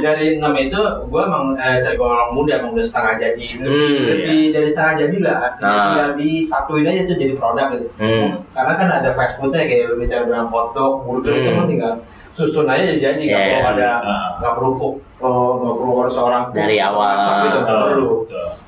Dari 0.00 0.26
enam 0.34 0.52
itu 0.56 0.80
gue 0.80 1.22
emang 1.22 1.52
eh, 1.54 1.78
tergolong 1.80 2.32
muda, 2.32 2.58
emang 2.58 2.72
udah 2.72 2.82
setengah 2.82 3.14
jadi. 3.18 3.46
Lebih, 3.56 3.68
Hmm, 3.68 4.04
lebih 4.08 4.40
dari 4.50 4.68
setengah 4.68 4.94
jadi 4.98 5.16
lah. 5.20 5.36
Artinya 5.46 5.68
Ah. 5.70 5.84
tinggal 5.84 6.08
disatuin 6.16 6.86
aja 6.86 7.02
tuh 7.04 7.16
jadi 7.16 7.34
produk 7.34 7.66
gitu. 7.70 7.86
Hmm. 7.94 8.28
Karena 8.50 8.72
kan 8.74 8.88
ada 8.90 9.10
fast 9.12 9.36
foodnya 9.36 9.62
kayak 9.62 9.84
lu 9.86 9.96
bicara 9.98 10.24
hotdog, 10.42 10.92
burger 11.04 11.34
itu 11.34 11.46
Hmm. 11.46 11.58
kan 11.58 11.66
tinggal 11.66 11.92
susun 12.30 12.64
aja 12.64 12.88
jadi 12.88 13.20
nggak 13.20 13.26
Yeah. 13.38 13.52
perlu 13.54 13.68
ada 13.76 13.90
Ah. 13.98 14.28
nggak 14.38 14.52
perlu 14.54 14.70
cook, 14.74 14.94
oh, 15.18 15.50
nggak 15.58 15.76
perlu 15.76 15.92
harus 15.98 16.14
seorang 16.14 16.42
Dari 16.50 16.76
awal. 16.78 17.10
masak 17.14 17.34
gitu 17.44 17.58
nggak 17.60 17.78
perlu. 17.84 18.10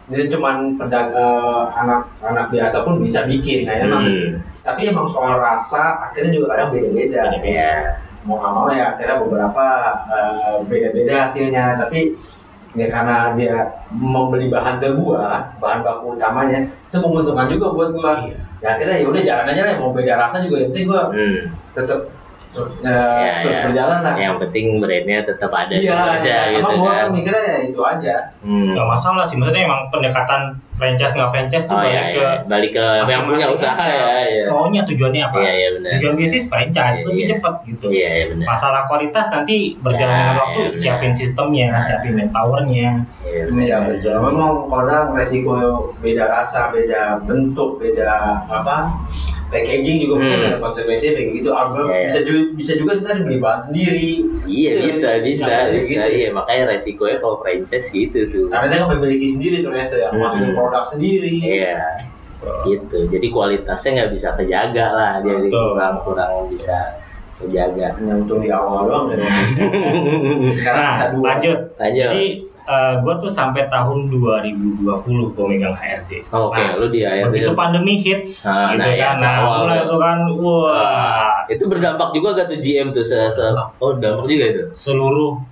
Jadi 0.08 0.24
cuman 0.28 0.56
pedagang 0.76 1.40
anak 1.72 2.00
anak 2.20 2.46
biasa 2.48 2.76
pun 2.82 3.00
bisa 3.00 3.24
bikin. 3.24 3.64
Nah, 3.64 3.76
emang 3.78 4.04
Hmm. 4.04 4.30
Tapi 4.62 4.88
emang 4.88 5.10
soal 5.10 5.42
rasa 5.42 6.06
akhirnya 6.08 6.38
juga 6.38 6.46
kadang 6.54 6.70
beda-beda. 6.70 7.22
ya 7.42 7.98
Mau 8.22 8.38
nggak 8.38 8.52
mau 8.54 8.70
ya 8.70 8.94
akhirnya 8.94 9.16
beberapa 9.18 9.66
eh, 10.06 10.54
beda-beda 10.70 11.14
hasilnya. 11.26 11.64
Tapi 11.74 12.14
ya 12.78 12.86
karena 12.88 13.34
dia 13.34 13.56
membeli 13.90 14.48
bahan 14.48 14.80
ke 14.80 14.94
gua, 14.96 15.50
bahan 15.58 15.82
baku 15.84 16.16
utamanya 16.16 16.70
itu 16.88 16.96
menguntungkan 17.02 17.50
juga 17.50 17.66
buat 17.74 17.90
gua. 17.90 18.12
Iya. 18.22 18.38
Ya 18.62 18.68
akhirnya 18.78 18.96
ya 19.02 19.06
udah 19.10 19.22
jalan 19.26 19.50
aja 19.50 19.62
lah. 19.66 19.74
Mau 19.82 19.90
beda 19.90 20.14
rasa 20.14 20.36
juga 20.46 20.56
yang 20.62 20.70
penting 20.70 20.86
gua 20.86 21.02
hmm. 21.10 21.38
tetap 21.74 22.00
terus, 22.52 22.72
eh, 22.80 22.92
Ya, 22.92 23.32
terus 23.40 23.56
ya. 23.56 23.62
berjalan 23.64 24.00
lah. 24.00 24.14
yang 24.14 24.36
penting 24.36 24.66
brandnya 24.76 25.18
tetap 25.24 25.48
ada 25.50 25.72
Iya, 25.72 25.96
aja 26.20 26.28
ya, 26.28 26.40
gitu 26.52 26.58
emang 26.60 26.72
gua 26.76 26.86
kan 26.86 26.98
kan 27.00 27.08
mikirnya 27.10 27.42
ya 27.42 27.58
itu 27.64 27.80
aja. 27.80 28.14
hmm. 28.40 28.70
nggak 28.70 28.86
masalah 28.86 29.24
sih 29.24 29.36
maksudnya 29.36 29.64
emang 29.64 29.80
pendekatan 29.88 30.42
franchise 30.72 31.12
nggak 31.12 31.30
franchise 31.30 31.64
tuh 31.64 31.76
oh 31.76 31.80
balik 31.80 31.92
iya, 31.94 32.04
ke 32.08 32.18
iya. 32.18 32.32
balik 32.44 32.70
ke 32.72 32.84
yang 32.84 33.22
punya 33.22 33.46
masing-masing 33.46 33.54
usaha 33.54 33.84
ya 33.86 34.08
ya 34.26 34.42
soalnya 34.42 34.80
tujuannya 34.82 35.22
apa 35.22 35.36
iya 35.38 35.52
iya 35.52 35.68
benar 35.72 35.90
tujuan 35.94 36.14
bisnis 36.14 36.44
franchise 36.46 36.96
Iya, 36.98 37.06
lebih 37.06 37.22
iya. 37.22 37.30
cepat 37.30 37.54
gitu 37.64 37.86
iya 37.88 38.08
iya 38.10 38.24
benar 38.32 38.46
masalah 38.48 38.80
kualitas 38.84 39.26
nanti 39.28 39.56
berjalan 39.78 40.10
Ya, 40.10 40.18
dengan 40.18 40.36
waktu 40.38 40.60
iya, 40.62 40.74
siapin 40.74 41.12
sistemnya 41.12 41.68
siapin 41.78 42.12
manpowernya 42.14 42.88
iya 43.22 43.42
Iya 43.48 43.76
betul. 43.80 44.12
Memang 44.18 44.66
kadang 44.66 45.14
resiko 45.14 45.54
beda 45.96 46.24
rasa, 46.26 46.68
beda 46.68 47.22
bentuk, 47.22 47.78
beda 47.78 48.42
apa 48.44 48.92
packaging 49.52 49.96
juga 50.00 50.14
mungkin 50.16 50.32
Hmm. 50.34 50.48
ada 50.48 50.58
konsekuensinya 50.58 51.12
kayak 51.12 51.30
gitu. 51.36 51.48
Album 51.52 51.84
Iya, 51.84 51.92
iya. 51.92 52.06
bisa 52.08 52.18
juga 52.24 52.40
bisa 52.56 52.72
juga 52.74 52.92
kita 52.96 53.10
beli 53.20 53.36
bahan 53.38 53.60
sendiri. 53.62 54.08
Iya 54.42 54.70
Itu 54.72 54.80
bisa 54.88 55.08
yang- 55.12 55.22
bisa 55.22 55.44
yang 55.46 55.60
kayak 55.68 55.82
bisa 55.84 56.02
gitu. 56.02 56.16
iya 56.16 56.28
makanya 56.32 56.62
resikonya 56.72 57.16
kalau 57.18 57.36
franchise 57.38 57.88
gitu 57.88 58.18
tuh 58.26 58.44
Karena 58.48 58.66
dia 58.66 58.78
kan 58.80 58.88
memiliki 58.90 59.26
sendiri 59.28 59.56
ternyata 59.60 59.94
ya, 59.94 60.08
Hmm. 60.08 60.18
masukin 60.18 60.52
produk 60.52 60.84
sendiri. 60.84 61.32
iya 61.38 61.76
gitu 62.66 63.06
jadi 63.06 63.26
kualitasnya 63.30 63.90
nggak 63.94 64.10
bisa 64.10 64.34
kejaga 64.34 64.86
lah 64.90 65.12
dia 65.22 65.46
Betul. 65.46 65.78
kurang 65.78 65.94
kurang 66.02 66.32
bisa 66.50 66.74
kejaga 67.38 67.94
Hanya 67.94 68.18
untung 68.18 68.42
di 68.42 68.50
awal 68.50 68.90
doang 68.90 69.06
ya. 69.10 69.22
Sekarang 70.58 70.82
bisa 70.82 71.06
nah 71.14 71.22
lanjut 71.22 71.58
lanjut 71.78 72.02
jadi 72.10 72.24
gue 73.02 73.14
tuh 73.18 73.26
sampai 73.26 73.66
tahun 73.66 74.06
2020 74.06 74.86
gue 75.34 75.44
megang 75.50 75.74
HRD 75.74 76.30
oke 76.30 76.54
Nah, 76.54 76.78
lu 76.78 76.86
di 76.94 77.02
akhir 77.02 77.34
begitu 77.34 77.52
pandemi 77.58 77.98
hits 77.98 78.46
Ah, 78.46 78.70
gitu 78.78 78.86
nah, 78.86 78.94
ya, 78.94 79.06
kan. 79.10 79.16
nah 79.18 79.34
awal 79.42 79.58
mulai 79.66 79.78
tuh. 79.78 79.86
itu 79.90 79.96
kan 79.98 80.18
wah. 80.38 81.34
Itu 81.50 81.64
berdampak 81.66 82.08
juga 82.14 82.28
gak 82.38 82.46
tuh 82.54 82.58
GM 82.62 82.88
tuh 82.94 83.02
se, 83.02 83.18
se 83.28 83.42
oh 83.82 83.92
dampak 83.98 84.24
juga 84.30 84.44
itu? 84.46 84.64
Seluruh 84.78 85.42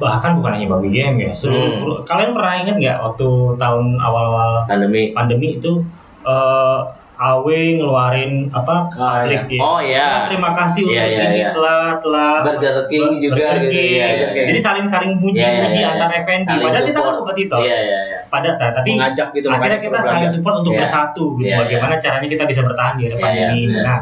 bahkan 0.00 0.40
bukan 0.40 0.56
hanya 0.56 0.68
Babi 0.72 0.88
Game 0.96 1.20
ya 1.20 1.32
seluruh 1.36 2.08
kalian 2.08 2.32
pernah 2.32 2.56
ingat 2.56 2.76
nggak 2.80 2.98
waktu 3.04 3.28
tahun 3.60 4.00
awal-awal 4.00 4.64
pandemi. 4.64 5.12
pandemi 5.12 5.60
itu 5.60 5.84
eh 6.24 6.80
AW 7.20 7.46
ngeluarin 7.76 8.48
apa 8.48 8.88
Ah, 8.90 9.20
public 9.20 9.44
iya. 9.46 9.56
ya. 9.56 9.60
oh 9.60 9.78
ya 9.78 10.00
Ah, 10.02 10.20
terima 10.24 10.50
kasih 10.50 10.82
Iya, 10.82 10.90
untuk 10.96 11.12
iya, 11.12 11.24
ini 11.28 11.36
iya. 11.36 11.48
telah 11.52 11.82
telah 12.00 12.32
Burger 12.42 12.76
King 12.88 13.08
juga 13.20 13.34
Burger 13.36 13.56
gitu, 13.60 13.68
King. 13.70 13.92
iya, 13.92 14.06
iya, 14.08 14.26
iya. 14.32 14.44
jadi 14.48 14.58
saling 14.58 14.86
saling 14.86 15.12
Iya, 15.12 15.20
puji-puji 15.20 15.44
iya, 15.70 15.84
iya. 15.84 15.92
antar 15.92 16.08
F&B 16.16 16.48
Saling 16.48 16.64
padahal 16.64 16.80
kita 16.82 16.96
kan 16.96 17.04
support. 17.04 17.16
kompetitor 17.20 17.60
iya 17.60 17.78
iya 17.78 17.98
iya 18.06 18.18
pada 18.26 18.48
nah, 18.52 18.70
tapi 18.72 18.90
mengajak 18.94 19.28
gitu 19.30 19.46
akhirnya 19.46 19.78
kita 19.78 19.98
saling 20.00 20.26
support 20.26 20.54
untuk 20.58 20.72
Iya. 20.72 20.80
bersatu 20.80 21.24
gitu 21.36 21.46
Iya, 21.46 21.56
bagaimana 21.60 21.94
caranya 21.98 22.28
kita 22.30 22.44
bisa 22.46 22.60
bertahan 22.62 22.94
di 22.96 23.02
era 23.04 23.12
Iya, 23.12 23.20
pandemi 23.20 23.58
iya, 23.58 23.68
benar. 23.70 23.84
nah 23.84 23.98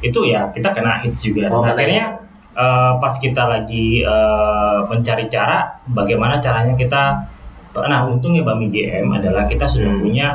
itu 0.00 0.20
ya 0.24 0.40
kita 0.48 0.68
kena 0.70 0.92
hits 0.98 1.20
juga 1.22 1.44
Oh, 1.48 1.60
Nah, 1.60 1.72
akhirnya 1.72 2.04
eh, 2.54 2.92
pas 2.96 3.14
kita 3.14 3.42
lagi 3.44 4.00
eh, 4.00 4.78
mencari 4.86 5.24
cara 5.26 5.58
bagaimana 5.86 6.38
caranya 6.38 6.72
kita 6.72 7.02
nah 7.76 8.06
untungnya 8.06 8.40
Bami 8.40 8.70
GM 8.70 9.10
adalah 9.10 9.44
kita 9.44 9.66
sudah 9.66 9.90
Hmm. 9.90 9.98
punya 10.00 10.28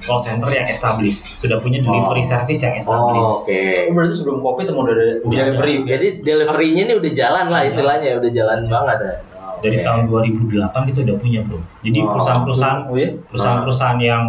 call 0.00 0.18
center 0.18 0.48
yang 0.48 0.64
established 0.64 1.18
sudah 1.38 1.58
punya 1.58 1.78
delivery 1.78 2.20
Oh. 2.20 2.28
service 2.28 2.60
yang 2.60 2.74
oh, 2.74 2.80
established 2.80 3.32
oke 3.42 3.58
Oh, 3.84 3.92
berarti 3.92 4.14
sebelum 4.14 4.38
covid 4.40 4.64
emang 4.66 4.82
udah 4.84 4.94
ada 4.94 5.06
Udah 5.20 5.36
delivery. 5.44 5.74
jadi 5.84 6.06
delivery-nya 6.20 6.82
ini 6.84 6.94
udah 6.96 7.12
jalan 7.12 7.46
lah 7.48 7.62
istilahnya 7.64 8.08
udah 8.16 8.30
jalan 8.30 8.58
banget 8.64 8.98
ya 9.00 9.14
Oh, 9.34 9.58
dari 9.58 9.76
oke. 9.78 9.84
tahun 9.84 10.00
2008 10.06 10.88
kita 10.88 10.98
udah 11.04 11.16
punya 11.16 11.40
bro 11.42 11.58
jadi 11.80 11.98
Oh. 12.00 12.08
perusahaan-perusahaan 12.12 12.78
Oh 12.86 12.94
iya. 12.94 13.08
perusahaan-perusahaan 13.28 13.98
yang 13.98 14.22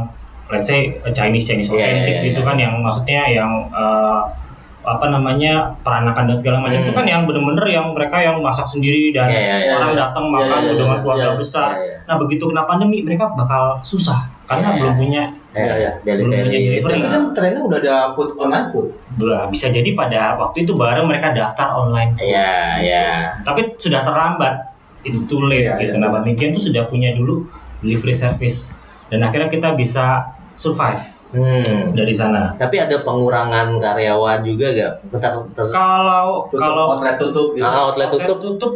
let's 0.50 0.66
say 0.66 0.98
Chinese 1.12 1.46
Chinese 1.46 1.70
Iya, 1.70 1.78
authentic 1.78 2.16
iya, 2.16 2.26
gitu 2.28 2.42
iya. 2.42 2.48
kan 2.48 2.56
yang 2.58 2.74
maksudnya 2.82 3.22
yang 3.30 3.52
uh, 3.70 4.34
apa 4.80 5.06
namanya 5.06 5.76
peranakan 5.84 6.32
dan 6.32 6.38
segala 6.40 6.58
macam 6.58 6.82
Hmm. 6.82 6.88
itu 6.88 6.94
kan 6.96 7.06
yang 7.06 7.22
bener-bener 7.28 7.62
yang 7.68 7.92
mereka 7.94 8.18
yang 8.18 8.40
masak 8.40 8.66
sendiri 8.66 9.12
dan 9.12 9.28
Iya, 9.28 9.38
iya, 9.38 9.56
iya, 9.60 9.72
orang 9.76 9.92
iya. 9.94 10.00
datang 10.02 10.26
Iya, 10.26 10.34
makan 10.34 10.60
iya, 10.60 10.72
dengan 10.74 10.90
iya, 10.90 11.02
keluarga 11.04 11.30
iya, 11.30 11.38
besar. 11.38 11.70
iya, 11.70 11.84
iya. 11.84 11.96
Nah 12.10 12.16
begitu 12.18 12.44
kena 12.48 12.64
pandemi 12.66 12.98
mereka 13.04 13.30
bakal 13.30 13.64
susah 13.84 14.29
karena 14.50 14.68
Iya, 14.68 14.76
belum 14.76 14.90
iya. 14.90 14.98
punya 14.98 15.24
Iya, 15.50 15.74
iya, 15.76 15.92
Belum 16.06 16.30
punya 16.30 16.46
delivery. 16.46 16.94
Tapi 16.94 17.10
kan 17.10 17.24
trennya 17.34 17.62
udah 17.66 17.80
ada 17.82 17.96
food 18.14 18.30
online 18.38 18.68
food. 18.70 18.88
Bah, 19.18 19.50
bisa 19.50 19.66
jadi 19.68 19.90
pada 19.94 20.38
waktu 20.38 20.62
itu 20.62 20.74
baru 20.74 21.06
mereka 21.06 21.34
daftar 21.34 21.74
online. 21.76 22.14
Iya, 22.18 22.50
iya. 22.80 23.08
Tapi 23.42 23.74
sudah 23.78 24.02
terlambat. 24.02 24.70
It's 25.02 25.26
too 25.26 25.42
late 25.42 25.66
Iya, 25.66 25.74
gitu. 25.80 25.96
iya. 25.96 26.02
Nah, 26.02 26.10
Bamikian 26.12 26.52
tuh 26.52 26.64
sudah 26.66 26.86
punya 26.86 27.14
dulu 27.14 27.50
delivery 27.80 28.14
service 28.14 28.76
dan 29.08 29.24
akhirnya 29.24 29.48
kita 29.48 29.74
bisa 29.74 30.28
survive 30.54 31.02
Hmm. 31.30 31.94
dari 31.94 32.10
sana. 32.12 32.58
Tapi 32.58 32.82
ada 32.82 32.98
pengurangan 33.00 33.78
karyawan 33.78 34.42
juga 34.42 34.66
gak? 34.70 34.94
Bentar, 35.08 35.32
bentar. 35.46 35.66
Kalau 35.70 36.50
Tutup 36.50 36.58
kalau 36.60 36.84
outlet 36.90 37.16
tutup 37.16 37.48
gitu. 37.54 37.62
Ah, 37.62 37.86
outlet 37.86 38.10
tutup. 38.10 38.38
tutup 38.42 38.74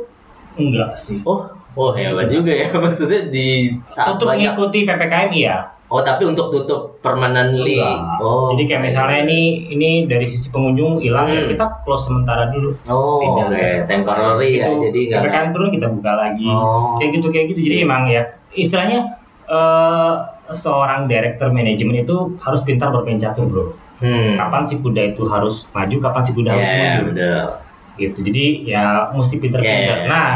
enggak 0.53 0.93
sih. 0.93 1.17
Oh, 1.25 1.49
oh 1.73 1.91
hebat 1.91 2.27
juga 2.27 2.51
ya. 2.51 2.67
Maksudnya 2.83 3.27
di 3.27 3.77
saat 3.83 4.15
Tutup 4.15 4.29
banyak. 4.29 4.53
mengikuti 4.53 4.79
PPKM 4.83 5.31
iya. 5.33 5.57
Oh, 5.87 6.01
tapi 6.01 6.25
untuk 6.25 6.49
tutup 6.49 6.97
permanently. 7.05 7.77
Enggak. 7.77 8.17
Oh. 8.17 8.49
Jadi 8.49 8.65
kayak 8.65 8.81
misalnya 8.83 9.21
ini 9.23 9.39
ini 9.69 9.89
dari 10.09 10.25
sisi 10.25 10.49
pengunjung 10.49 10.97
hilang 10.99 11.29
ya 11.29 11.45
Hmm. 11.45 11.53
kita 11.53 11.65
close 11.81 12.09
sementara 12.09 12.49
dulu. 12.49 12.73
Oh, 12.89 13.21
oke. 13.45 13.85
Temporary 13.85 14.57
ya. 14.57 14.73
Jadi 14.73 14.99
nggak. 15.07 15.21
PPKM 15.21 15.47
turun 15.49 15.69
kita 15.69 15.87
buka 15.87 16.11
lagi. 16.13 16.49
Oh. 16.49 16.97
Kayak 16.97 17.09
gitu 17.17 17.27
kayak 17.29 17.45
gitu. 17.53 17.61
Jadi 17.61 17.75
emang 17.81 18.09
ya 18.09 18.25
istilahnya 18.51 19.21
eh, 19.45 20.13
seorang 20.49 21.05
director 21.05 21.49
manajemen 21.49 22.01
itu 22.01 22.35
harus 22.39 22.61
pintar 22.61 22.89
bermain 22.89 23.17
catur, 23.17 23.45
Bro. 23.45 23.65
Hmm. 24.01 24.33
Kapan 24.35 24.63
si 24.65 24.75
kuda 24.77 25.13
itu 25.13 25.23
harus 25.29 25.69
maju, 25.71 25.95
kapan 26.01 26.21
si 26.23 26.31
kuda 26.33 26.49
harus 26.49 26.65
Ya, 26.65 26.75
mundur. 26.75 27.07
Gitu. 27.93 28.17
Jadi 28.25 28.45
ya 28.65 29.13
mesti 29.13 29.37
pintar-pintar. 29.37 29.77
Ya, 29.77 29.95
ya. 29.95 30.09
Nah, 30.09 30.29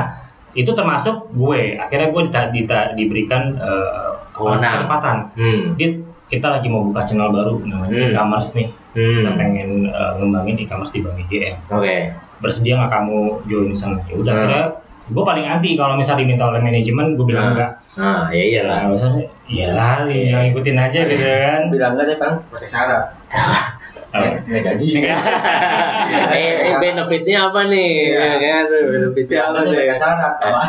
itu 0.54 0.70
termasuk 0.70 1.32
gue. 1.32 1.76
Akhirnya 1.76 2.08
gue 2.10 2.22
dita- 2.24 2.50
dita- 2.50 2.92
diberikan 2.94 3.56
eh, 3.56 4.10
Kewenangan. 4.32 4.74
kesempatan. 4.76 5.18
Hmm. 5.34 5.64
Dit, 5.74 5.94
kita 6.28 6.48
lagi 6.50 6.68
mau 6.68 6.84
buka 6.84 7.02
channel 7.02 7.30
baru 7.30 7.60
namanya 7.62 7.92
Hmm. 7.94 8.10
e-commerce 8.12 8.52
nih. 8.54 8.68
Kita 8.92 9.02
Hmm. 9.26 9.36
pengen 9.36 9.70
eh, 9.86 10.12
ngembangin 10.16 10.56
e-commerce 10.58 10.92
di 10.92 11.00
Bank 11.00 11.18
IGM. 11.22 11.56
Oke. 11.70 11.96
Bersedia 12.38 12.78
nggak 12.78 12.92
kamu 12.92 13.18
join 13.46 13.68
di 13.68 13.78
sana? 13.78 13.98
Ya 14.04 14.14
udah 14.14 14.30
Hmm. 14.30 14.40
akhirnya 14.40 14.64
gue 15.08 15.24
paling 15.24 15.46
anti 15.46 15.70
kalau 15.74 15.96
misalnya 15.96 16.22
diminta 16.22 16.44
oleh 16.46 16.60
manajemen 16.60 17.16
gue 17.16 17.26
bilang 17.26 17.46
Nah. 17.46 17.54
enggak 17.54 17.72
Nah, 17.98 18.24
ya 18.30 18.44
iyalah. 18.46 18.78
nah, 18.78 18.90
misalnya 18.92 19.24
iyalah 19.48 19.98
yang 20.06 20.42
ngikutin 20.46 20.78
aja 20.78 21.00
gitu 21.04 21.24
kan 21.24 21.62
bilang 21.68 21.92
enggak 21.96 22.06
deh 22.06 22.18
bang 22.18 22.36
pakai 22.46 22.68
syarat 22.68 23.04
Apa? 24.08 24.24
Eh, 24.24 24.40
naik 24.48 24.64
gaji 24.64 24.88
eh, 25.04 26.54
eh, 26.64 26.76
benefitnya 26.80 27.52
apa 27.52 27.68
nih? 27.68 27.92
Iya. 28.08 28.24
Ya 28.24 28.36
kan, 28.40 28.66
benefitnya 28.72 29.40
apa 29.46 29.58
nih? 29.62 29.76
pakai 29.76 29.98
syarat 30.00 30.34
sama 30.40 30.62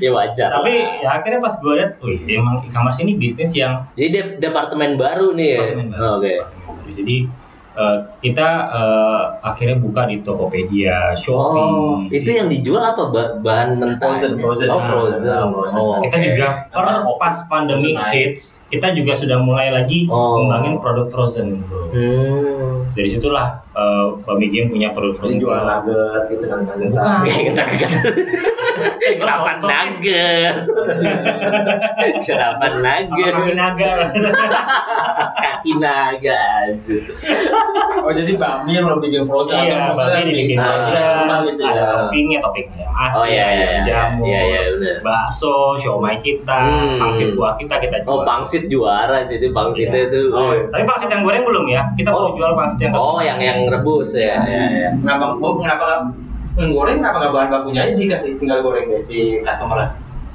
ya 0.00 0.10
wajar. 0.10 0.48
tapi 0.50 0.72
ya 1.04 1.10
akhirnya 1.20 1.40
pas 1.40 1.54
gue 1.60 1.72
lihat 1.76 1.92
wih 2.00 2.18
emang 2.32 2.64
e-commerce 2.64 2.98
ini 3.00 3.12
bisnis 3.16 3.52
yang 3.52 3.84
Jadi 3.92 4.08
de- 4.10 4.36
departemen 4.40 4.96
baru 4.96 5.36
nih 5.36 5.48
ya. 5.52 5.58
Departemen 5.60 5.86
baru. 5.92 6.00
Oh, 6.02 6.12
Oke. 6.18 6.32
Baru. 6.32 6.90
jadi 6.90 7.16
eh, 7.74 7.98
kita 8.20 8.48
eh, 8.70 9.22
akhirnya 9.42 9.76
buka 9.76 10.06
di 10.06 10.20
Tokopedia, 10.20 11.12
Shopee. 11.14 11.58
Oh, 11.60 12.06
itu 12.08 12.30
yang 12.30 12.46
dijual 12.46 12.80
apa 12.80 13.10
Ba- 13.10 13.34
bahan 13.38 13.76
mentah? 13.76 14.14
Frozen, 14.14 14.38
frozen. 14.38 14.68
Oh, 14.70 14.80
frozen. 14.80 15.28
Ah, 15.28 15.46
frozen. 15.46 15.78
Oh, 15.78 15.98
kita 16.00 16.16
oke. 16.16 16.26
juga 16.26 16.46
per 16.70 16.84
pas 17.14 17.36
pandemi 17.46 17.92
hits, 17.94 18.62
kita 18.68 18.92
juga 18.92 19.14
sudah 19.14 19.38
mulai 19.38 19.70
lagi 19.70 20.06
Oh. 20.06 20.38
ngembangin 20.38 20.78
produk 20.78 21.06
frozen. 21.08 21.62
bro. 21.64 21.90
Hmm. 21.90 22.86
Dari 22.94 23.10
situlah 23.10 23.58
Bami 24.22 24.46
Game 24.48 24.70
punya 24.70 24.94
produk 24.94 25.18
frozen. 25.18 25.42
jual 25.42 25.58
nugget 25.58 26.22
gitu 26.30 26.44
kan 26.46 26.62
nugget. 26.62 26.94
Nugget. 26.94 27.90
Kenapa 29.18 29.50
Sosis. 29.58 29.98
nugget? 29.98 30.56
Kenapa 32.26 32.64
Apa 32.64 32.78
nugget? 32.78 33.32
kaki 33.34 33.52
naga? 33.54 33.92
Kaki 35.34 35.72
naga 35.78 36.38
aja. 36.62 36.96
Oh 38.04 38.12
jadi 38.12 38.32
bami 38.36 38.70
yang 38.76 38.86
lo 38.90 38.96
bikin 39.00 39.24
frozen 39.24 39.56
Iya, 39.64 39.90
atau 39.90 39.94
Bami 39.96 40.20
dibikin 40.28 40.58
frozen, 40.60 41.54
gitu 41.54 41.62
ada 41.64 41.80
ya. 41.80 41.86
toppingnya, 41.94 42.38
toppingnya 42.44 42.86
asin, 42.94 43.16
Oh 43.18 43.26
iya 43.26 43.46
iya 43.50 43.66
iya. 43.74 43.80
jamur, 43.82 44.26
Iya 44.28 44.40
iya 44.44 44.94
bakso, 45.00 45.76
siomay 45.80 46.16
kita, 46.20 46.58
Hmm. 46.60 47.00
pangsit 47.00 47.28
buah 47.34 47.54
kita 47.56 47.74
kita 47.80 47.96
jual. 48.04 48.12
Oh, 48.12 48.18
pangsit 48.22 48.62
juara 48.68 49.18
sih 49.24 49.36
itu 49.40 49.48
pangsitnya 49.50 50.00
Iya. 50.04 50.08
itu. 50.12 50.20
Oh, 50.30 50.52
iya. 50.52 50.68
Tapi 50.70 50.82
pangsit 50.84 51.08
yang 51.10 51.22
goreng 51.24 51.42
belum 51.44 51.64
ya? 51.70 51.82
Kita 51.96 52.08
Oh. 52.12 52.30
baru 52.30 52.30
jual 52.36 52.52
pangsit 52.54 52.78
yang 52.84 52.92
Oh, 52.94 53.18
yang 53.20 53.38
yang 53.40 53.58
rebus 53.68 54.12
ya. 54.14 54.40
ya, 54.44 54.64
ya. 54.68 54.88
kenapa 55.00 55.36
oh, 55.40 55.54
yang 56.54 56.70
goreng 56.70 57.02
kenapa 57.02 57.16
nggak 57.18 57.32
bahan 57.34 57.48
bakunya 57.50 57.80
aja 57.82 57.94
dikasih 57.98 58.38
tinggal 58.38 58.62
goreng 58.62 58.86
deh 58.86 59.02
si 59.02 59.42
customer 59.42 59.74
lah 59.74 59.90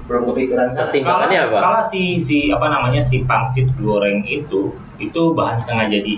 belum 0.09 0.33
kepikiran 0.33 0.73
kan 0.75 0.89
kalau 0.99 1.29
apa? 1.29 1.57
kalau 1.61 1.81
si 1.85 2.17
si 2.19 2.49
apa 2.51 2.67
namanya 2.67 2.99
si 2.99 3.23
pangsit 3.23 3.71
goreng 3.79 4.25
itu 4.27 4.73
itu 4.99 5.21
bahan 5.31 5.55
setengah 5.55 5.87
jadi 5.95 6.13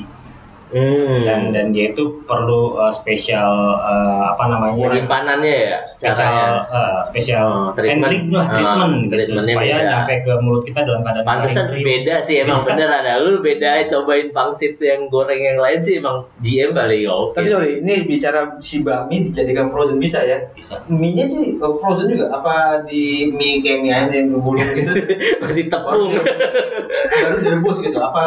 Hmm. 0.71 1.21
dan 1.21 1.51
dan 1.51 1.65
dia 1.69 1.91
itu 1.91 2.23
perlu 2.23 2.75
uh, 2.75 2.88
spesial 2.89 3.43
uh, 3.75 4.31
apa 4.31 4.47
namanya 4.47 4.88
Penyimpanannya 4.88 5.55
ya 5.67 5.77
spesial 5.86 6.63
uh, 6.65 6.99
spesial 7.01 7.47
Oh, 7.51 7.73
treatment. 7.73 8.07
handling 8.07 8.31
lah 8.31 8.45
Ah, 8.45 8.53
treatment 8.53 8.93
gitu 8.97 9.12
treatmentnya 9.13 9.51
supaya 9.51 9.73
beda. 9.73 9.89
nyampe 9.91 10.13
ke 10.21 10.34
mulut 10.39 10.63
kita 10.63 10.79
dalam 10.81 11.01
keadaan 11.01 11.25
Pantesan 11.25 11.63
kering. 11.67 11.84
beda 11.84 12.15
sih 12.21 12.36
emang 12.39 12.60
bener 12.62 12.88
ada 12.99 13.13
lu 13.19 13.39
beda 13.39 13.69
cobain 13.86 14.27
pangsit 14.29 14.79
yang 14.79 15.07
goreng 15.07 15.38
yang 15.38 15.57
lain 15.57 15.79
sih 15.79 15.97
emang 15.97 16.23
GM 16.39 16.71
kali 16.71 17.03
oke. 17.03 17.34
tapi 17.34 17.47
sorry 17.47 17.71
ini 17.77 18.05
bicara 18.05 18.39
si 18.57 18.79
bami 18.79 19.27
dijadikan 19.27 19.67
frozen 19.67 19.97
bisa 19.97 20.21
ya 20.21 20.39
bisa 20.51 20.79
mie 20.88 21.12
nya 21.13 21.25
di 21.25 21.57
oh, 21.57 21.75
frozen 21.75 22.07
juga 22.07 22.31
apa 22.31 22.55
di 22.84 23.27
mie 23.27 23.60
kayak 23.60 23.79
mie 23.81 23.91
ayam 23.91 24.10
yang 24.10 24.25
gulung 24.34 24.63
gitu 24.71 24.91
masih 25.41 25.67
tepung. 25.67 26.15
baru 26.15 27.38
direbus 27.39 27.77
gitu 27.79 27.99
apa 27.99 28.23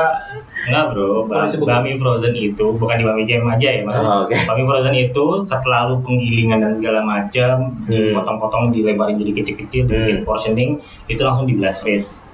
Enggak 0.64 0.84
bro, 0.90 1.26
ba- 1.26 1.34
Oh, 1.34 1.44
disebut. 1.44 1.66
bami 1.66 1.92
frozen 2.34 2.50
itu 2.50 2.64
bukan 2.74 2.96
di 2.98 3.04
bami 3.06 3.22
jam 3.24 3.46
aja 3.46 3.68
ya 3.70 3.82
mas. 3.86 3.96
Oh, 3.96 4.26
oke. 4.26 4.34
Bami 4.34 4.62
frozen 4.66 4.94
itu 4.94 5.24
setelah 5.46 5.86
lu 5.88 6.02
penggilingan 6.02 6.58
dan 6.60 6.72
segala 6.74 7.00
macam, 7.00 7.78
Hmm. 7.86 8.10
dipotong-potong, 8.10 8.74
dilebarin 8.74 9.16
jadi 9.16 9.32
kecil-kecil, 9.32 9.82
Hmm. 9.86 10.26
portioning, 10.26 10.70
itu 11.06 11.22
langsung 11.22 11.46
di 11.46 11.54
blast 11.54 11.82
freeze. 11.82 12.26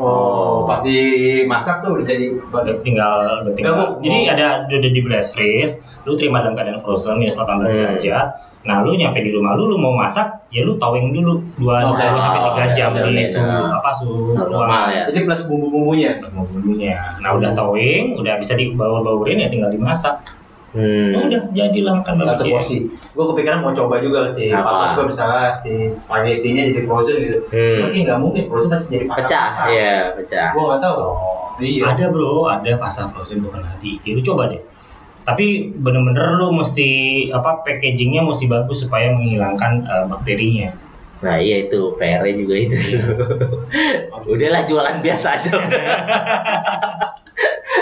oh 0.00 0.64
pas 0.64 0.80
dimasak 0.80 1.84
tuh 1.84 2.00
udah 2.00 2.06
jadi 2.08 2.32
Udah 2.48 2.80
tinggal, 2.80 3.44
udah 3.44 3.52
tinggal. 3.52 3.72
Bu. 3.76 3.84
Jadi 4.00 4.18
ada 4.24 4.64
udah 4.64 4.88
di 4.88 5.00
blast 5.04 5.36
freeze, 5.36 5.84
lu 6.08 6.16
terima 6.16 6.40
dalam 6.40 6.56
keadaan 6.56 6.80
frozen 6.80 7.20
minus 7.20 7.36
18 7.36 7.68
Hmm. 7.68 7.76
derajat. 7.76 8.26
Nah, 8.62 8.78
lu 8.80 8.94
nyampe 8.94 9.18
di 9.18 9.30
rumah 9.30 9.58
lu, 9.58 9.66
lu 9.66 9.74
mau 9.74 9.90
masak, 9.90 10.46
ya 10.48 10.62
lu 10.62 10.78
towing 10.78 11.10
dulu 11.10 11.42
2 11.58 11.66
Oke. 11.66 11.98
sampai 12.14 12.40
3 12.40 12.46
Oke, 12.46 12.62
jam 12.72 12.90
oke, 12.92 13.02
di 13.02 13.10
oke. 13.12 13.24
suhu 13.26 13.42
Nah. 13.42 13.74
apa 13.76 13.90
suhu 13.90 14.14
normal 14.38 14.84
ya. 14.88 15.02
jadi 15.10 15.18
plus 15.24 15.42
bumbu 15.44 15.66
bumbunya 15.68 16.10
Mau 16.30 16.46
bumbunya. 16.46 17.18
Nah, 17.18 17.34
udah 17.34 17.50
towing, 17.52 18.14
udah 18.14 18.38
bisa 18.38 18.54
dibawa-bawurin 18.54 19.38
ya 19.38 19.48
tinggal 19.48 19.66
dimasak. 19.68 20.22
Hmm. 20.72 21.12
Ya 21.12 21.18
udah 21.20 21.42
jadilah 21.52 22.00
makan 22.00 22.14
satu 22.24 22.48
porsi 22.48 22.88
gue 22.88 23.24
kepikiran 23.28 23.60
mau 23.60 23.76
coba 23.76 24.00
juga 24.00 24.24
sih 24.32 24.48
Apa? 24.48 24.64
pas 24.64 24.88
juga 24.88 25.04
misalnya 25.04 25.52
si 25.52 25.92
spaghettinya 25.92 26.64
jadi 26.64 26.80
frozen 26.88 27.20
gitu 27.20 27.38
Hmm. 27.44 27.78
Tapi 27.84 27.96
nggak 28.00 28.16
mungkin 28.16 28.42
frozen 28.48 28.72
pasti 28.72 28.88
jadi 28.88 29.04
patah 29.04 29.20
Pecah, 29.28 29.48
iya 29.68 29.94
pecah. 30.16 30.48
gue 30.48 30.62
nggak 30.64 30.80
tahu 30.80 30.96
iya 31.60 31.82
Ada 31.92 32.04
bro, 32.08 32.48
ada 32.48 32.70
pasar 32.80 33.12
frozen 33.12 33.44
bukan 33.44 33.60
hati. 33.60 34.00
Lu 34.06 34.24
coba 34.24 34.48
deh. 34.48 34.64
Tapi 35.22 35.70
bener-bener 35.72 36.36
lu 36.36 36.50
mesti 36.50 36.90
apa 37.30 37.62
packagingnya 37.62 38.26
mesti 38.26 38.50
bagus 38.50 38.82
supaya 38.82 39.14
menghilangkan 39.14 39.86
eh, 39.86 40.04
bakterinya. 40.10 40.70
Nah 41.22 41.38
iya 41.38 41.70
itu 41.70 41.94
PR 41.94 42.26
juga 42.34 42.54
itu. 42.58 42.76
Udahlah 44.32 44.66
jualan 44.66 44.98
biasa 44.98 45.26
aja. 45.38 45.54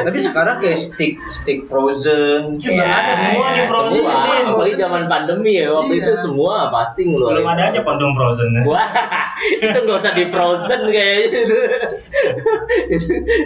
tapi 0.01 0.17
sekarang 0.25 0.63
kayak 0.63 0.81
stick 0.81 1.19
stick 1.29 1.61
frozen 1.69 2.57
juga 2.57 2.81
Ya, 2.81 2.89
ada 3.05 3.11
semua 3.13 3.47
di 3.53 3.63
frozen 3.69 4.01
semua. 4.01 4.17
ini. 4.17 4.49
Apalagi 4.49 4.77
zaman 4.81 5.03
pandemi 5.09 5.53
ya 5.61 5.67
waktu 5.73 5.93
Iya. 5.97 6.03
itu 6.05 6.13
semua 6.25 6.55
pasti 6.73 7.01
ngeluarin. 7.05 7.45
Belum 7.45 7.49
ada 7.53 7.63
aja 7.69 7.81
kondom 7.85 8.13
frozen. 8.17 8.49
Wah, 8.71 8.89
itu 9.61 9.77
nggak 9.77 9.99
usah 10.01 10.13
di 10.15 10.25
frozen 10.29 10.81
kayaknya 10.89 11.41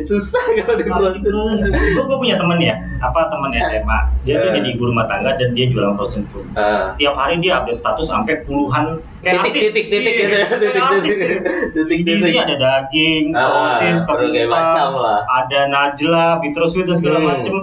Susah 0.06 0.42
kalau 0.58 0.74
di 0.78 0.84
frozen. 0.86 1.58
Gue 1.74 2.18
punya 2.18 2.36
temen 2.38 2.58
ya, 2.62 2.74
apa 3.04 3.28
temen 3.28 3.50
SMA. 3.54 3.98
Dia 4.22 4.34
tuh 4.38 4.48
Eh. 4.48 4.54
jadi 4.56 4.68
ibu 4.72 4.84
rumah 4.86 5.04
tangga 5.04 5.36
dan 5.36 5.52
dia 5.52 5.66
jualan 5.66 5.92
frozen 5.94 6.24
food. 6.24 6.48
Ah. 6.54 6.92
Tiap 6.94 7.12
hari 7.12 7.38
dia 7.38 7.60
update 7.60 7.76
status 7.76 8.08
sampai 8.08 8.40
puluhan 8.42 8.96
kayak 9.20 9.44
titik, 9.44 9.52
artis. 9.52 9.62
titik 9.68 9.84
titik 9.86 10.12
Iya, 10.12 10.12
gitu, 10.16 10.36
titik 10.58 10.82
artis. 10.82 11.16
titik 11.16 11.38
titik 11.74 11.98
Di 12.02 12.12
sini 12.18 12.38
ada 12.38 12.56
daging, 12.56 13.24
Ah, 13.32 13.44
sosis, 13.76 13.98
kentang, 14.02 14.92
ada 15.26 15.60
najla, 15.66 16.26
bittersweet 16.38 16.84
dan 16.84 16.96
segala 16.96 17.18
Hmm. 17.18 17.28
macem. 17.30 17.56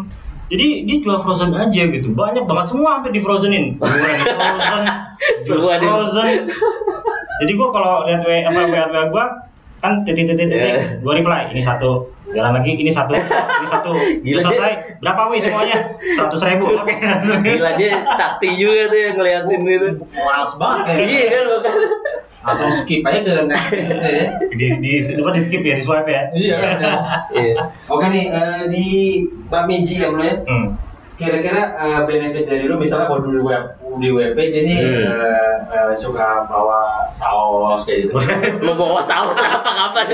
Jadi 0.48 0.84
dia 0.84 0.98
jual 1.00 1.18
frozen 1.18 1.56
aja 1.56 1.82
gitu, 1.88 2.12
banyak 2.12 2.44
banget 2.44 2.66
semua 2.68 3.00
hampir 3.00 3.12
di 3.16 3.22
frozenin. 3.22 3.80
Frozen, 3.80 4.84
jus 5.42 5.64
frozen. 5.64 6.52
Jadi 7.40 7.52
gua 7.54 7.68
kalau 7.70 7.94
lihat 8.04 8.22
W 8.22 8.30
apa 8.44 8.60
WA 8.66 8.86
WA 8.86 9.04
gua 9.08 9.26
kan 9.80 10.04
titik 10.04 10.28
titik 10.28 10.46
titik, 10.46 11.02
gua 11.02 11.16
reply 11.16 11.50
ini 11.50 11.58
satu, 11.58 12.06
jalan 12.32 12.52
lagi 12.56 12.72
ini 12.74 12.88
satu, 12.88 13.14
ini 13.14 13.68
satu, 13.68 13.92
Gila, 14.26 14.40
selesai. 14.42 14.72
Berapa 15.00 15.28
wi 15.28 15.40
semuanya? 15.40 15.92
Seratus 16.16 16.42
ribu. 16.44 16.66
Oke. 16.74 16.96
Gila 17.44 17.72
dia 17.76 18.06
sakti 18.16 18.56
juga 18.56 18.88
tuh 18.88 19.00
yang 19.00 19.16
ngeliatin 19.16 19.62
itu. 19.62 19.90
males 20.16 20.54
banget 20.56 20.84
kayak 20.88 21.00
Iya 21.04 21.26
kan 21.28 21.44
langsung 22.42 22.74
skip 22.74 23.06
aja 23.06 23.22
ke 23.22 23.44
next 23.46 23.70
gitu 23.70 24.02
ya 24.02 24.26
di 24.50 24.66
di 24.82 24.92
apa 24.98 25.30
di 25.30 25.42
skip 25.42 25.62
ya, 25.62 25.78
di 25.78 25.84
swipe 25.86 26.10
ya. 26.10 26.24
iya. 26.34 26.58
Iya. 27.30 27.56
oke 27.86 28.02
nih 28.10 28.34
eh, 28.34 28.62
di 28.66 28.86
Bami 29.46 29.86
GM 29.86 30.18
lu 30.18 30.24
ya 30.26 30.42
Hmm. 30.42 30.74
kira-kira 31.16 31.62
eh, 31.78 32.00
benefit 32.10 32.50
dari 32.50 32.66
lu 32.66 32.82
misalnya 32.82 33.06
kalau 33.06 33.22
dulu 33.22 33.38
di 33.38 33.44
web 33.46 33.64
di 34.00 34.08
WP 34.08 34.38
nih 34.40 34.80
Hmm. 34.82 35.04
eh, 35.04 35.56
eh, 35.68 35.92
suka 35.92 36.48
bawa 36.48 37.04
saus 37.10 37.84
kayak 37.84 38.08
gitu 38.08 38.16
Mau 38.66 38.76
bawa 38.76 39.02
saus 39.02 39.36
apa 39.36 40.08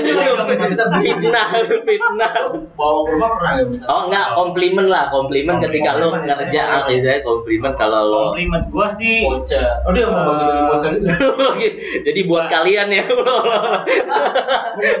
kita 0.66 0.84
beli. 0.90 1.14
Fitnah, 1.14 1.46
fitnah. 1.84 2.32
bawa 2.74 2.98
ke 3.04 3.10
rumah 3.14 3.30
pernah 3.38 3.52
nggak 3.54 3.68
misalnya 3.68 3.90
Oh 3.90 4.00
enggak, 4.06 4.26
komplimen 4.34 4.86
lah, 4.86 5.04
komplimen 5.08 5.54
ketika 5.58 5.90
ya, 5.94 6.34
kerja, 6.36 6.60
saya. 6.60 6.74
ah, 6.74 6.80
misalnya 6.86 7.20
komplimen 7.22 7.72
kalau 7.74 8.00
lo 8.04 8.20
Komplimen 8.30 8.60
gua 8.68 8.86
sih 8.88 9.22
voucher 9.22 9.66
oh 9.84 9.92
dia 9.92 10.06
mau 10.06 10.22
bagi-bagi 10.24 10.62
voucher 10.66 10.92
itu 10.94 11.14
Jadi 12.08 12.20
buat 12.24 12.46
kalian 12.48 12.88
ya, 12.90 13.04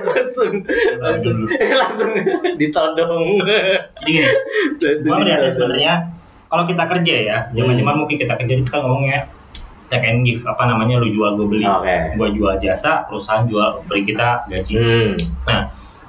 langsung 0.04 0.52
langsung 0.98 1.36
langsung 1.50 2.10
ditodong. 2.56 3.26
jadi 3.42 4.10
gini. 4.10 4.30
Gua 5.04 5.16
melihatnya 5.18 5.50
sebenarnya 5.50 5.94
kalau 6.48 6.64
kita 6.64 6.84
kerja 6.88 7.14
ya, 7.22 7.38
zaman-zaman 7.52 7.94
mungkin 8.04 8.16
kita 8.16 8.34
kerja 8.34 8.54
kita 8.64 8.76
ngomongnya 8.80 9.28
take 9.88 10.04
and 10.04 10.20
give 10.20 10.44
apa 10.44 10.68
namanya 10.68 11.00
lu 11.00 11.08
jual 11.08 11.36
gue 11.36 11.46
beli. 11.48 11.64
Oke. 11.64 12.16
Gua 12.16 12.28
jual 12.28 12.54
jasa, 12.60 13.08
perusahaan 13.08 13.48
jual 13.48 13.84
beri 13.88 14.04
kita 14.04 14.44
gaji. 14.44 14.74
Hmm. 14.76 15.12
Nah, 15.48 15.60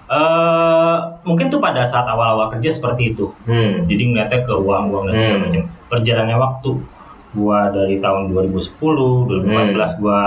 eh 0.09 0.97
mungkin 1.23 1.47
tuh 1.47 1.61
pada 1.61 1.85
saat 1.85 2.03
awal-awal 2.03 2.51
kerja 2.57 2.75
seperti 2.75 3.15
itu. 3.15 3.31
Hmm. 3.45 3.85
Jadi 3.87 4.03
ngeliatnya 4.11 4.39
ke 4.43 4.53
uang-uang 4.55 5.07
dan 5.07 5.15
segala 5.15 5.35
Hmm. 5.35 5.43
macam. 5.47 5.63
Perjalannya 5.89 6.37
waktu, 6.37 6.69
gua 7.31 7.59
dari 7.69 7.95
tahun 7.99 8.21
2010, 8.29 9.29
2014 9.29 9.95
gua 9.95 10.19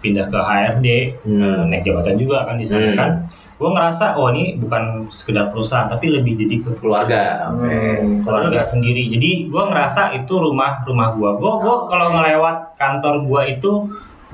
pindah 0.00 0.26
ke 0.26 0.38
HRD 0.38 0.86
Hmm. 1.22 1.40
eh, 1.42 1.62
naik 1.68 1.82
jabatan 1.84 2.16
juga 2.16 2.42
kan 2.42 2.56
di 2.58 2.66
sana 2.66 2.90
Hmm. 2.90 2.98
kan 2.98 3.10
gue 3.56 3.70
ngerasa 3.72 4.20
oh 4.20 4.28
ini 4.36 4.60
bukan 4.60 5.08
sekedar 5.08 5.48
perusahaan 5.48 5.88
tapi 5.88 6.12
lebih 6.12 6.36
jadi 6.36 6.60
ke 6.60 6.70
keluarga. 6.76 7.48
Hmm. 7.56 8.20
keluarga 8.20 8.60
sendiri. 8.60 9.08
Jadi 9.08 9.48
gue 9.48 9.62
ngerasa 9.72 10.12
itu 10.12 10.32
rumah 10.36 10.84
rumah 10.84 11.16
gue 11.16 11.30
gue 11.40 11.52
gue 11.64 11.76
kalau 11.88 12.06
ngelewat 12.12 12.76
kantor 12.76 13.24
gue 13.24 13.42
itu 13.56 13.72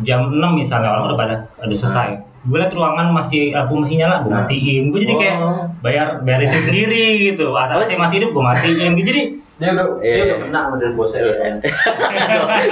jam 0.03 0.33
6 0.33 0.39
misalnya 0.59 0.91
orang 0.99 1.15
udah 1.15 1.19
pada 1.19 1.35
udah 1.63 1.79
selesai 1.79 2.32
gue 2.43 2.59
liat 2.59 2.71
ruangan 2.71 3.07
masih 3.11 3.51
lampu 3.51 3.79
masih 3.79 3.97
nyala 3.97 4.17
gue 4.21 4.29
Nah. 4.29 4.43
matiin 4.43 4.91
gue 4.91 5.01
jadi 5.01 5.15
kayak 5.15 5.37
Oh. 5.39 5.63
bayar 5.79 6.07
bayar 6.21 6.39
listrik 6.41 6.63
sendiri 6.69 7.05
gitu 7.31 7.53
atau 7.53 7.79
Oh. 7.79 7.83
saya 7.83 7.97
masih 7.97 8.17
hidup 8.19 8.31
gue 8.33 8.45
matiin 8.45 8.93
gitu 8.95 9.09
jadi 9.09 9.23
Dia 9.53 9.71
udah 9.71 9.87
dia 9.95 10.11
Iya. 10.11 10.25
udah 10.27 10.39
kena 10.43 10.59
sama 10.61 10.75
dari 10.77 10.93
bosnya. 10.93 11.23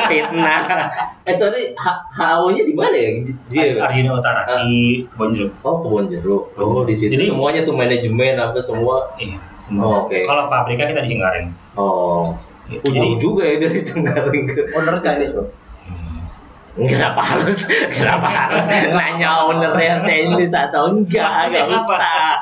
fitnah 0.08 0.60
eh 1.22 1.34
sorry 1.34 1.62
H- 1.72 2.02
HO-nya 2.10 2.62
di 2.64 2.74
mana 2.74 2.90
ya 2.92 3.10
J- 3.46 3.78
Arjuna 3.78 4.18
Utara 4.18 4.42
Ah. 4.42 4.58
di 4.60 5.06
Kebon 5.06 5.30
Jeruk 5.30 5.52
Oh 5.62 5.78
kebun 5.78 6.04
jeruk. 6.08 6.42
Oh 6.56 6.82
di 6.82 6.94
situ 6.94 7.14
Jadi- 7.14 7.28
semuanya 7.28 7.60
tuh 7.62 7.74
manajemen 7.74 8.34
apa 8.36 8.58
semua. 8.58 9.12
iya 9.16 9.38
semua 9.56 9.86
Oh, 9.86 9.94
oke. 10.02 10.18
kalau 10.20 10.48
pabriknya 10.48 10.88
kita 10.88 11.00
di 11.04 11.14
Cengkareng 11.14 11.46
Oh. 11.72 12.34
Gitu. 12.66 12.82
Oh, 12.82 12.90
jauh 12.92 13.16
juga 13.18 13.42
ya 13.44 13.56
dari 13.60 13.82
Cengkareng 13.82 14.44
ke. 14.46 14.62
Owner 14.72 14.98
Chinese 14.98 15.30
bro. 15.32 15.44
Kenapa 16.82 17.20
harus? 17.20 17.58
Kenapa 17.90 18.28
harus 18.28 18.64
nanya 18.68 19.44
ownernya 19.44 20.00
Chinese 20.00 20.52
atau 20.52 20.88
enggak? 20.88 21.50
Gak 21.50 21.66
usah. 21.68 22.40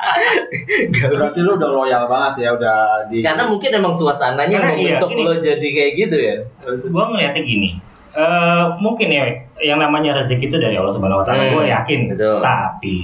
Gak 0.91 1.07
Berarti 1.09 1.39
lu 1.41 1.55
udah 1.55 1.69
loyal 1.69 2.03
banget 2.05 2.45
ya 2.45 2.49
udah 2.53 2.77
di. 3.07 3.19
Karena 3.19 3.43
mungkin 3.43 3.71
emang 3.73 3.91
suasananya 3.91 4.53
Karena 4.53 4.73
iya, 4.73 4.99
membentuk 4.99 5.09
gini. 5.11 5.23
lo 5.23 5.33
jadi 5.35 5.67
kayak 5.67 5.91
gitu 5.97 6.15
ya. 6.17 6.35
gue 6.79 7.03
ngeliatnya 7.05 7.43
gini 7.43 7.71
eh 8.09 8.63
mungkin 8.77 9.05
ya 9.07 9.21
yang 9.61 9.77
namanya 9.77 10.17
rezeki 10.17 10.49
itu 10.49 10.57
dari 10.57 10.73
Allah 10.73 10.89
Subhanahu 10.89 11.21
Wa 11.21 11.25
Taala 11.25 11.45
Hmm, 11.45 11.53
gue 11.53 11.65
yakin 11.67 11.99
betul. 12.09 12.37
tapi 12.41 12.99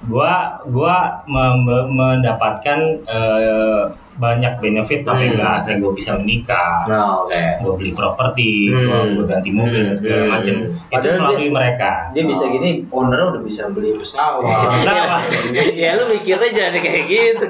gue 0.00 0.32
gua 0.66 0.96
mem- 1.24 1.64
mendapatkan 1.90 2.78
eh, 3.04 3.82
banyak 4.14 4.52
benefit 4.58 5.02
sampai 5.02 5.26
Hmm. 5.26 5.34
nggak 5.34 5.50
akhirnya 5.56 5.76
gue 5.80 5.92
bisa 5.92 6.12
menikah 6.14 6.86
Nah, 6.86 7.22
oke. 7.22 7.34
gue 7.34 7.72
beli 7.74 7.90
properti 7.90 8.70
Hmm. 8.70 9.14
gue 9.14 9.24
ganti 9.24 9.50
mobil 9.50 9.82
dan 9.84 9.94
segala 9.94 10.20
Hmm. 10.20 10.32
macem 10.32 10.54
itu 10.70 11.06
melalui 11.12 11.48
mereka 11.48 11.90
dia 12.10 12.22
bisa 12.22 12.44
gini, 12.46 12.86
owner 12.88 13.20
udah 13.28 13.42
bisa 13.42 13.66
beli 13.68 13.94
pesawat. 13.94 14.46
Pesawat. 14.76 15.22
ya 15.76 15.94
lu 15.94 16.06
mikirnya 16.08 16.48
jangan 16.48 16.78
kayak 16.78 17.04
gitu. 17.04 17.46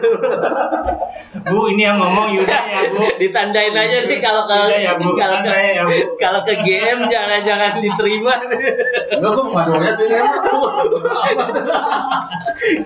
bu 1.45 1.69
ini 1.69 1.83
yang 1.83 1.99
ngomong 1.99 2.33
Yuda 2.33 2.59
ya 2.65 2.81
bu 2.89 3.05
Ditandain 3.21 3.73
aja 3.73 3.97
nih 4.03 4.19
kalau 4.19 4.45
ke 4.45 4.57
Yuda 4.57 4.77
ya 4.79 4.93
bu 4.95 5.09
kalau 5.13 5.39
ke 5.41 5.53
ya 5.53 5.83
bu 5.85 5.99
kalau 6.17 6.41
ke 6.43 6.55
GM 6.59 6.99
jangan 7.05 7.41
jangan 7.43 7.71
diterima. 7.77 8.33
Enggak, 9.11 9.31
gua 9.31 9.45
bukan 9.45 9.65
lihat 9.77 9.97
ini 9.99 10.15
emang. 10.15 10.43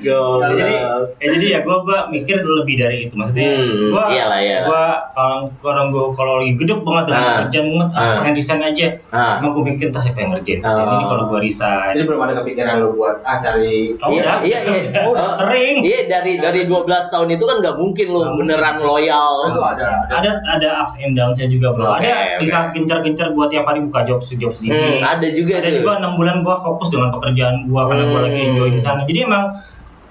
Goblok. 0.01 0.51
jadi 0.51 0.75
ya 0.75 1.27
jadi 1.29 1.47
ya 1.49 1.59
gue 1.61 1.77
gua 1.79 1.99
mikir 2.09 2.37
lebih 2.41 2.75
dari 2.77 2.99
itu 3.05 3.15
maksudnya 3.15 3.47
Hmm, 3.49 3.68
gue 3.69 4.05
iyalah, 4.11 4.39
iyalah. 4.39 4.65
gue 4.65 4.85
kalau 5.11 5.37
kalau 5.59 5.83
gue 5.89 6.05
kalau 6.13 6.33
lagi 6.39 6.53
gedek 6.55 6.81
banget 6.81 7.05
dengan 7.07 7.23
Ah. 7.23 7.37
kerjaan 7.39 7.67
banget 7.69 7.89
ah 7.91 8.01
Ah. 8.01 8.15
pengen 8.17 8.35
resign 8.35 8.61
aja 8.63 8.87
Ah. 9.09 9.35
emang 9.37 9.51
gue 9.53 9.65
mikir 9.67 9.87
tas 9.89 10.03
siapa 10.03 10.19
yang 10.19 10.31
ngerjain 10.33 10.61
Oh. 10.61 10.73
jadi 10.73 10.93
ini 10.93 11.05
kalau 11.07 11.25
gue 11.27 11.39
resign 11.41 11.93
Jadi 11.93 12.05
belum 12.05 12.21
ada 12.21 12.35
kepikiran 12.37 12.75
lu 12.79 12.89
buat 12.95 13.17
ah 13.21 13.37
cari 13.39 13.95
Oh, 13.97 14.09
iya, 14.09 14.21
udah. 14.21 14.37
iya, 14.43 14.59
iya. 14.63 14.81
Oh, 15.01 15.13
udah. 15.13 15.25
Oh, 15.25 15.35
Sering. 15.35 15.77
Iya, 15.81 16.01
dari 16.07 16.33
dari 16.37 16.61
12 16.65 16.85
tahun 17.09 17.29
itu 17.31 17.45
kan 17.45 17.57
nggak 17.59 17.77
mungkin 17.77 18.07
lu 18.07 18.21
Nggak 18.21 18.37
beneran 18.39 18.77
loyal. 18.81 19.33
itu 19.47 19.61
ada 19.61 19.87
ada. 20.03 20.13
ada 20.19 20.31
ada 20.51 20.69
ups 20.81 20.95
and 20.99 21.13
downs 21.13 21.39
juga 21.41 21.69
bro 21.71 21.95
Oke, 21.95 22.05
ada 22.05 22.37
di 22.37 22.45
oke. 22.45 22.49
saat 22.49 22.67
gencar-gencar 22.71 23.29
gue 23.31 23.47
tiap 23.49 23.65
hari 23.65 23.81
buka 23.81 24.03
job 24.03 24.21
job 24.21 24.49
Hmm, 24.49 24.59
sendiri 24.59 24.99
ada 25.01 25.29
juga 25.29 25.53
ada 25.57 25.69
tuh. 25.69 25.77
juga 25.77 25.91
enam 25.97 26.13
bulan 26.15 26.37
gue 26.41 26.57
fokus 26.59 26.89
dengan 26.89 27.09
pekerjaan 27.11 27.65
gue 27.65 27.83
karena 27.83 28.05
gue 28.05 28.21
lagi 28.23 28.39
Hmm. 28.39 28.49
enjoy 28.49 28.69
di 28.69 28.79
sana 28.79 29.01
jadi 29.03 29.21
emang 29.25 29.45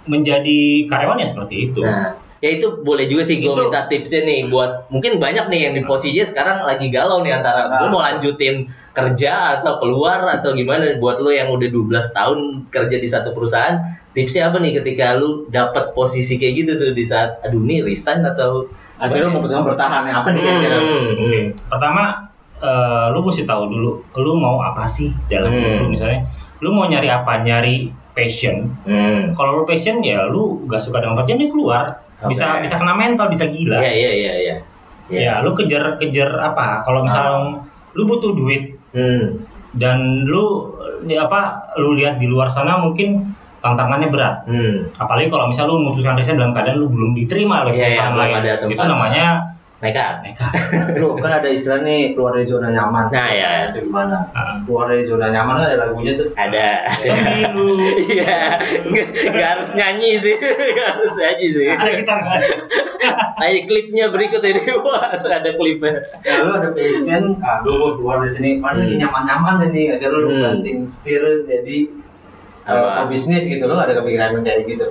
menjadi 0.06 0.60
karyawan 0.86 1.18
ya 1.18 1.28
seperti 1.28 1.56
itu 1.68 1.82
Nah, 1.82 2.16
ya 2.38 2.50
itu 2.54 2.82
boleh 2.82 3.06
juga 3.06 3.26
sih 3.26 3.38
gue 3.38 3.50
minta 3.50 3.86
tipsnya 3.86 4.22
nih 4.22 4.48
buat 4.48 4.88
mungkin 4.88 5.18
banyak 5.18 5.50
nih 5.50 5.60
yang 5.60 5.74
di 5.74 5.82
posisinya 5.84 6.22
sekarang 6.24 6.58
lagi 6.62 6.88
galau 6.88 7.22
nih 7.22 7.34
antara 7.34 7.66
Nah. 7.66 7.82
gue 7.82 7.88
mau 7.90 8.00
lanjutin 8.00 8.56
kerja 8.92 9.34
atau 9.58 9.78
keluar 9.78 10.22
atau 10.30 10.54
gimana 10.54 10.98
buat 10.98 11.18
lo 11.18 11.30
yang 11.30 11.50
udah 11.50 11.66
12 11.66 11.90
tahun 12.14 12.38
kerja 12.70 12.98
di 12.98 13.10
satu 13.10 13.34
perusahaan 13.34 13.82
tipsnya 14.12 14.50
apa 14.50 14.58
nih 14.58 14.78
ketika 14.78 15.18
lu 15.18 15.46
dapat 15.48 15.94
posisi 15.94 16.38
kayak 16.38 16.54
gitu 16.58 16.72
tuh 16.78 16.92
di 16.92 17.04
saat 17.04 17.42
aduh 17.42 17.62
nih 17.62 17.82
resign 17.82 18.22
atau 18.22 18.70
Akhirnya 18.98 19.30
memutuskan 19.30 19.62
bertahan 19.64 20.10
ya 20.10 20.26
apa 20.26 20.34
nih 20.34 20.42
kira-kira? 20.42 20.78
Hmm, 20.82 21.22
Oke. 21.22 21.42
Pertama, 21.70 22.34
eh, 22.58 23.06
lu 23.14 23.22
mesti 23.22 23.46
tahu 23.46 23.70
dulu, 23.70 24.02
lu 24.18 24.32
mau 24.34 24.58
apa 24.58 24.90
sih 24.90 25.14
dalam 25.30 25.54
Hmm. 25.54 25.62
hidup 25.62 25.86
lu 25.86 25.88
misalnya. 25.94 26.26
Lu 26.66 26.74
mau 26.74 26.90
nyari 26.90 27.06
apa? 27.06 27.46
Nyari 27.46 27.94
passion. 28.18 28.74
Hmm. 28.90 29.38
Kalau 29.38 29.62
lu 29.62 29.70
passion 29.70 30.02
ya 30.02 30.26
lu 30.26 30.66
gak 30.66 30.82
suka 30.82 30.98
dengan 30.98 31.14
kerjaan 31.22 31.46
ya 31.46 31.50
keluar. 31.54 31.86
Bisa 32.26 32.58
Oke. 32.58 32.66
bisa 32.66 32.76
kena 32.82 32.98
mental, 32.98 33.30
bisa 33.30 33.46
gila. 33.46 33.78
Iya 33.78 33.92
iya 33.94 34.12
iya 34.12 34.34
iya. 34.36 34.56
Iya. 35.08 35.20
Ya, 35.22 35.34
lu 35.40 35.54
kejar-kejar 35.54 36.34
apa? 36.36 36.82
Kalau 36.82 37.06
misalnya 37.06 37.62
lu 37.94 38.04
butuh 38.04 38.34
duit 38.34 38.74
Hmm. 38.92 39.46
dan 39.78 40.26
lu 40.26 40.74
ya 41.06 41.30
apa? 41.30 41.72
Lu 41.78 41.94
lihat 41.94 42.18
di 42.18 42.26
luar 42.26 42.50
sana 42.50 42.82
mungkin 42.82 43.38
tantangannya 43.62 44.10
berat. 44.10 44.50
Hmm. 44.50 44.90
Apalagi 44.98 45.30
kalau 45.30 45.48
misalnya 45.48 45.72
lu 45.72 45.86
memutuskan 45.86 46.18
resign 46.18 46.42
dalam 46.42 46.52
keadaan 46.52 46.82
lu 46.82 46.90
belum 46.90 47.14
diterima 47.14 47.64
oleh 47.64 47.74
Iya, 47.74 47.78
iya, 47.78 47.86
perusahaan 47.86 48.14
belum 48.14 48.24
lain. 48.26 48.74
Itu 48.74 48.84
namanya 48.84 49.26
Nekat. 49.78 50.26
nekat. 50.26 50.52
Lu 50.98 51.14
kan 51.22 51.38
ada 51.38 51.46
istilah 51.46 51.86
nih 51.86 52.18
keluar 52.18 52.34
dari 52.34 52.50
zona 52.50 52.74
nyaman. 52.74 53.14
Nah, 53.14 53.30
ya. 53.30 53.70
Itu 53.70 53.86
gimana? 53.86 54.26
Keluar 54.66 54.90
dari 54.90 55.06
zona 55.06 55.30
nyaman 55.30 55.54
kan 55.54 55.66
ada 55.70 55.78
lagunya 55.86 56.18
tuh. 56.18 56.34
Ada. 56.34 56.70
Lu. 57.54 57.78
Iya, 58.08 58.58
nggak 59.38 59.50
harus 59.54 59.70
nyanyi 59.78 60.18
sih, 60.18 60.34
nggak 60.40 60.88
harus 60.98 61.14
nyanyi 61.14 61.48
sih. 61.54 61.66
Ada 61.70 61.92
gitar 61.94 62.20
kan? 62.26 62.42
Ayo 63.46 63.58
klipnya 63.70 64.06
berikut 64.10 64.42
ini, 64.42 64.62
wah 64.82 65.14
ada 65.14 65.52
klipnya. 65.54 66.02
Ya 66.26 66.42
lu 66.42 66.58
ada 66.58 66.74
passion, 66.74 67.38
ah 67.46 67.62
lu 67.62 67.78
mau 67.78 67.92
keluar 68.00 68.18
dari 68.26 68.34
sini, 68.34 68.50
kan 68.58 68.82
lagi 68.82 68.98
Hmm. 68.98 69.02
nyaman-nyaman 69.06 69.70
nih, 69.70 69.86
akhirnya 69.94 70.18
lu 70.18 70.30
Hmm. 70.34 70.42
banting 70.42 70.78
setir 70.90 71.22
jadi 71.46 71.78
Apa? 72.66 73.06
uh, 73.06 73.06
bisnis 73.12 73.46
gitu, 73.46 73.62
lu 73.70 73.78
ada 73.78 73.94
kepikiran 73.94 74.42
kayak 74.42 74.66
gitu. 74.66 74.88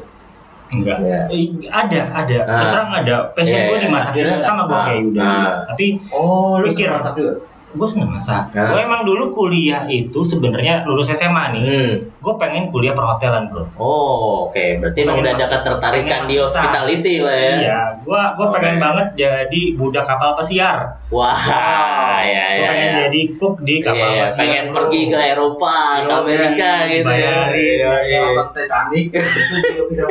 Enggak. 0.67 0.99
Iya. 0.99 1.21
Eh, 1.31 1.45
ada, 1.71 2.01
ada. 2.11 2.37
Ah. 2.43 2.59
Terus 2.59 2.71
terang 2.75 2.91
ada. 2.91 3.17
Passion 3.39 3.59
Iya, 3.59 3.69
gue 3.71 3.79
dimasak 3.87 4.13
Akhirnya 4.13 4.37
juga 4.37 4.47
sama 4.47 4.63
gue 4.67 4.77
ah, 4.77 4.85
kayak 4.87 5.01
Yuda. 5.07 5.23
ah. 5.23 5.53
Tapi 5.71 5.87
Oh, 6.11 6.53
lu 6.59 6.67
Pikir. 6.75 6.89
masak 6.91 7.15
juga? 7.15 7.33
gue 7.77 7.89
seneng 7.93 8.09
masak. 8.09 8.43
Ah. 8.57 8.73
Gue 8.73 8.81
emang 8.83 9.03
dulu 9.05 9.25
kuliah 9.37 9.85
itu 9.87 10.21
sebenarnya 10.25 10.89
lulus 10.89 11.13
SMA 11.13 11.45
nih. 11.55 11.63
Hmm. 11.63 11.93
Gue 12.27 12.35
pengen 12.37 12.75
kuliah 12.75 12.91
perhotelan 12.91 13.47
bro. 13.47 13.71
Oh, 13.79 14.51
oke. 14.51 14.59
Berarti 14.83 14.99
emang 15.01 15.15
Pengen 15.15 15.23
udah 15.23 15.33
ada 15.33 15.47
ketertarikan 15.49 16.11
Pengen 16.19 16.27
di 16.27 16.37
hospitality 16.43 17.15
lah 17.23 17.37
ya. 17.39 17.55
Iya, 17.57 17.79
gue 18.03 18.21
gue 18.35 18.47
pengen 18.51 18.75
Oke. 18.75 18.83
banget 18.83 19.07
jadi 19.15 19.63
budak 19.79 20.05
kapal 20.05 20.35
pesiar. 20.35 20.79
Wah, 21.07 21.39
ya 22.19 22.45
Gue 22.51 22.59
ya. 22.59 22.67
pengen 22.67 22.91
ya. 22.91 22.97
jadi 23.07 23.21
cook 23.39 23.57
di 23.63 23.77
kapal 23.79 23.95
Iya, 24.03 24.11
iya. 24.11 24.25
pesiar. 24.27 24.41
pengen 24.43 24.65
bro. 24.67 24.75
pergi 24.75 25.01
ke 25.07 25.19
Eropa, 25.23 25.77
ke 25.79 26.03
Iya, 26.03 26.15
Amerika 26.19 26.71
gitu 26.91 27.13
ya. 27.15 27.39
Iya, 27.47 27.93
iya. 28.03 28.21
Nonton 28.27 28.49
Titanic, 28.51 29.07
itu 29.15 29.55
juga 29.63 29.83
pikir. 29.87 30.07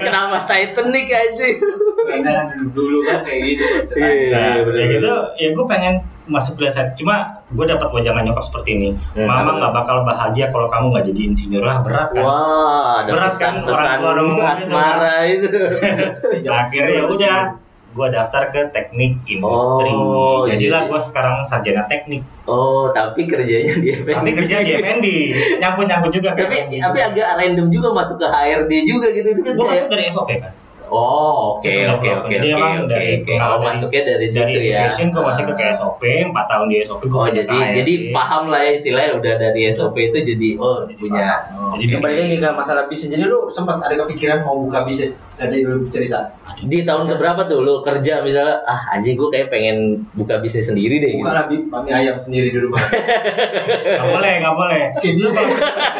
Kenapa 0.00 0.36
Titanic 0.46 1.06
anjing? 1.06 1.56
kayaknya 2.04 2.32
kan 2.32 2.46
dulu 2.72 2.98
kan 3.02 3.20
kayak 3.24 3.40
gitu. 3.44 3.64
Iya, 3.92 4.28
Nah, 4.32 4.54
bener, 4.60 4.76
ya 4.76 4.84
gitu, 4.88 5.12
ya 5.36 5.48
gue 5.52 5.66
pengen 5.68 5.94
masuk 6.24 6.56
kuliah 6.56 6.72
saat 6.72 6.96
cuma 6.96 7.44
gue 7.52 7.64
dapat 7.68 7.88
wajangan 7.92 8.24
nyokap 8.24 8.44
seperti 8.48 8.68
ini. 8.80 8.88
Hmm, 9.12 9.28
Mama 9.28 9.60
nggak 9.60 9.72
bakal 9.76 9.96
bahagia 10.08 10.48
kalau 10.48 10.72
kamu 10.72 10.86
nggak 10.92 11.04
jadi 11.12 11.20
insinyur. 11.28 11.62
Lah 11.64 11.78
berat 11.84 12.08
kan. 12.16 12.24
Wah, 12.24 12.92
ada 13.04 13.10
Berat 13.12 13.34
kan 13.36 13.52
pesan-pesan 13.64 13.84
orang 13.84 14.00
tua 14.00 14.12
dong 14.16 14.28
gitu 14.32 14.42
asmara 14.48 15.16
itu. 15.28 15.48
akhirnya 16.64 16.92
ya 16.96 17.04
udah 17.04 17.38
gue 17.94 18.08
daftar 18.10 18.42
ke 18.50 18.60
teknik 18.74 19.22
industri. 19.28 19.90
Oh, 19.92 20.42
jadilah 20.42 20.82
jadi- 20.82 20.90
gue 20.90 21.00
sekarang 21.04 21.36
sarjana 21.46 21.84
teknik. 21.86 22.24
Oh, 22.48 22.90
tapi 22.90 23.28
kerjanya 23.28 23.72
di 23.78 23.88
FNB. 23.94 24.08
tapi 24.10 24.30
kerja 24.34 24.56
di 24.64 24.72
FNB 24.76 25.06
nyangkut 25.64 25.86
nyangkut 25.88 26.12
juga 26.12 26.36
tapi 26.36 26.76
tapi 26.76 26.98
agak 27.00 27.40
random 27.40 27.72
juga 27.72 27.88
masuk 27.94 28.20
ke 28.20 28.26
HRD 28.26 28.72
juga 28.84 29.06
gitu. 29.12 29.28
Itu 29.32 29.40
kan 29.44 29.52
gue 29.54 29.66
masuk 29.68 29.88
dari 29.92 30.04
SOP 30.08 30.30
kan 30.40 30.52
Oh, 30.86 31.56
oke 31.56 31.64
oke 31.64 32.08
oke 32.14 32.28
Jadi 32.28 32.48
oke 32.48 32.56
emang 32.56 32.72
oke 32.78 32.88
dari 32.88 33.08
Oh, 33.32 33.56
dari- 33.56 33.64
masuknya 33.64 34.02
dari 34.04 34.26
situ 34.26 34.44
dari 34.44 34.68
ya. 34.68 34.78
education 34.84 35.06
gue 35.10 35.22
masuk 35.22 35.44
ke. 35.48 35.64
SOP 35.74 36.02
4 36.02 36.34
tahun 36.44 36.66
di 36.68 36.76
SOP 36.82 37.02
gue 37.04 37.16
Oh, 37.16 37.26
jadi 37.26 37.58
jadi 37.74 37.92
paham 38.12 38.42
lah 38.46 38.60
ya 38.60 38.70
istilahnya 38.74 39.10
udah 39.14 39.34
dari 39.38 39.60
SOP 39.68 39.96
itu 39.98 40.18
jadi 40.22 40.48
oh 40.56 40.84
punya. 40.94 41.28
Oh, 41.50 41.74
Jadi 41.74 41.92
balik 41.96 42.16
lagi 42.20 42.36
ke 42.36 42.48
masalah 42.52 42.84
bisnis, 42.84 43.10
jadi 43.10 43.24
lu 43.24 43.48
sempat 43.48 43.80
ada 43.80 43.96
kepikiran 43.96 44.42
mau 44.42 44.60
buka 44.60 44.84
bisnis, 44.84 45.16
tadi 45.34 45.60
lu 45.60 45.88
cerita. 45.88 46.36
di 46.56 46.86
tahun 46.86 47.10
keberapa 47.10 47.44
tuh 47.44 47.60
lu 47.60 47.82
kerja 47.82 48.22
misalnya 48.22 48.62
ah 48.62 48.94
anjing 48.94 49.18
gue 49.18 49.26
kayak 49.26 49.50
pengen 49.50 50.06
buka 50.14 50.38
bisnis 50.38 50.70
sendiri 50.70 50.96
deh 50.96 51.10
gitu. 51.12 51.20
Buka 51.20 51.34
lah 51.34 51.44
mami 51.50 51.90
ayam 51.90 52.14
sendiri 52.16 52.48
di 52.48 52.58
rumah. 52.58 52.78
nggak 53.90 54.06
boleh 54.06 54.32
nggak 54.38 54.54
boleh 54.54 54.82
kalau 54.94 55.50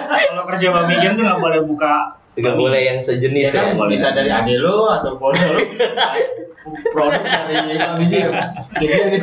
kalau 0.07 0.43
kerja 0.47 0.67
babi 0.71 0.95
game 0.97 1.15
tuh 1.15 1.25
nggak 1.25 1.41
boleh 1.41 1.61
buka 1.65 1.95
Gak 2.37 2.55
boleh 2.55 2.81
yang 2.85 2.99
sejenis 2.99 3.47
Ya 3.47 3.51
kan 3.53 3.65
ya. 3.65 3.75
boleh. 3.75 3.93
bisa 3.93 4.11
dari 4.11 4.27
adik 4.29 4.59
lu 4.59 4.89
atau 4.89 5.15
pun 5.15 5.31
lu. 5.33 5.59
produk 6.87 7.21
dari 7.21 7.77
Bami 7.77 8.05
Jim. 8.07 8.33
Jadi 8.73 8.87
ini 8.89 9.19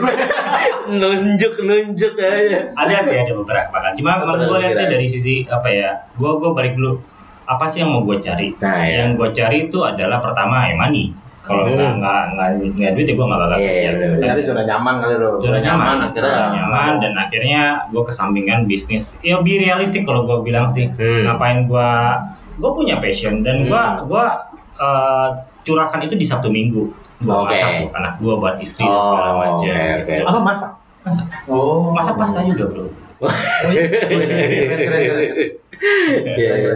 nunjuk 0.94 1.54
nunjuk 1.60 2.14
aja 2.16 2.60
ada 2.72 2.96
sih 3.02 3.18
ada 3.18 3.34
beberapa 3.34 3.74
kan 3.74 3.92
cuma 3.94 4.20
emang 4.20 4.46
gue 4.46 4.58
lihatnya 4.60 4.86
kira. 4.86 4.94
dari 4.94 5.08
sisi 5.08 5.36
apa 5.48 5.68
ya 5.68 5.90
gue 6.14 6.32
gue 6.32 6.52
balik 6.52 6.74
dulu 6.74 7.02
apa 7.44 7.66
sih 7.66 7.82
yang 7.82 7.92
mau 7.92 8.04
gue 8.04 8.18
cari 8.20 8.54
Nah, 8.56 8.78
ya. 8.80 9.04
yang 9.04 9.18
gue 9.18 9.30
cari 9.32 9.66
itu 9.66 9.80
adalah 9.82 10.20
pertama 10.20 10.66
ya 10.66 10.78
money 10.78 11.12
kalau 11.42 11.66
Hmm. 11.66 11.74
nggak 11.74 11.92
nggak 11.98 12.20
nggak 12.32 12.50
nggak 12.78 12.92
duit 12.94 13.08
ya 13.08 13.16
gue 13.16 13.26
nggak 13.26 13.42
bakal 13.42 13.58
Iya, 13.58 13.72
iya, 13.74 13.90
kerja 13.90 14.06
bener. 14.06 14.20
nyari 14.22 14.42
zona 14.44 14.62
nyaman 14.64 14.96
kali 15.02 15.16
lo. 15.18 15.30
zona 15.40 15.58
nyaman 15.60 15.96
akhirnya. 16.04 16.30
zona 16.30 16.50
nyaman 16.54 16.92
dan 17.02 17.14
akhirnya 17.18 17.62
gue 17.90 18.04
kesampingan 18.06 18.60
bisnis 18.64 19.18
ya 19.20 19.34
lebih 19.36 19.56
realistik 19.60 20.06
kalau 20.06 20.22
gue 20.24 20.38
bilang 20.44 20.68
sih 20.68 20.88
Hmm. 20.92 21.26
ngapain 21.26 21.66
gue 21.66 21.90
gue 22.54 22.72
punya 22.74 22.96
passion 22.98 23.42
dan 23.42 23.64
gue 23.64 23.76
Hmm. 23.76 24.06
gue 24.06 24.26
eh, 24.78 25.30
curahkan 25.62 26.02
itu 26.02 26.16
di 26.16 26.26
sabtu 26.26 26.50
minggu 26.50 26.90
gue 27.20 27.30
Oke. 27.30 27.54
masak 27.54 27.70
buat 27.80 27.94
anak 27.96 28.14
gue 28.18 28.34
buat 28.34 28.56
istri 28.58 28.82
dan 28.82 28.98
segala 29.00 29.30
Oh, 29.30 29.36
macam 29.38 29.62
oke, 29.62 29.70
oke. 29.70 30.10
gitu. 30.10 30.24
Apa 30.26 30.40
masak? 30.42 30.72
masak 31.02 31.26
Oh, 31.48 31.92
masak 31.92 32.16
pasta 32.16 32.40
juga 32.44 32.66
bro 32.68 32.86
Iya, 36.02 36.54
iya. 36.58 36.76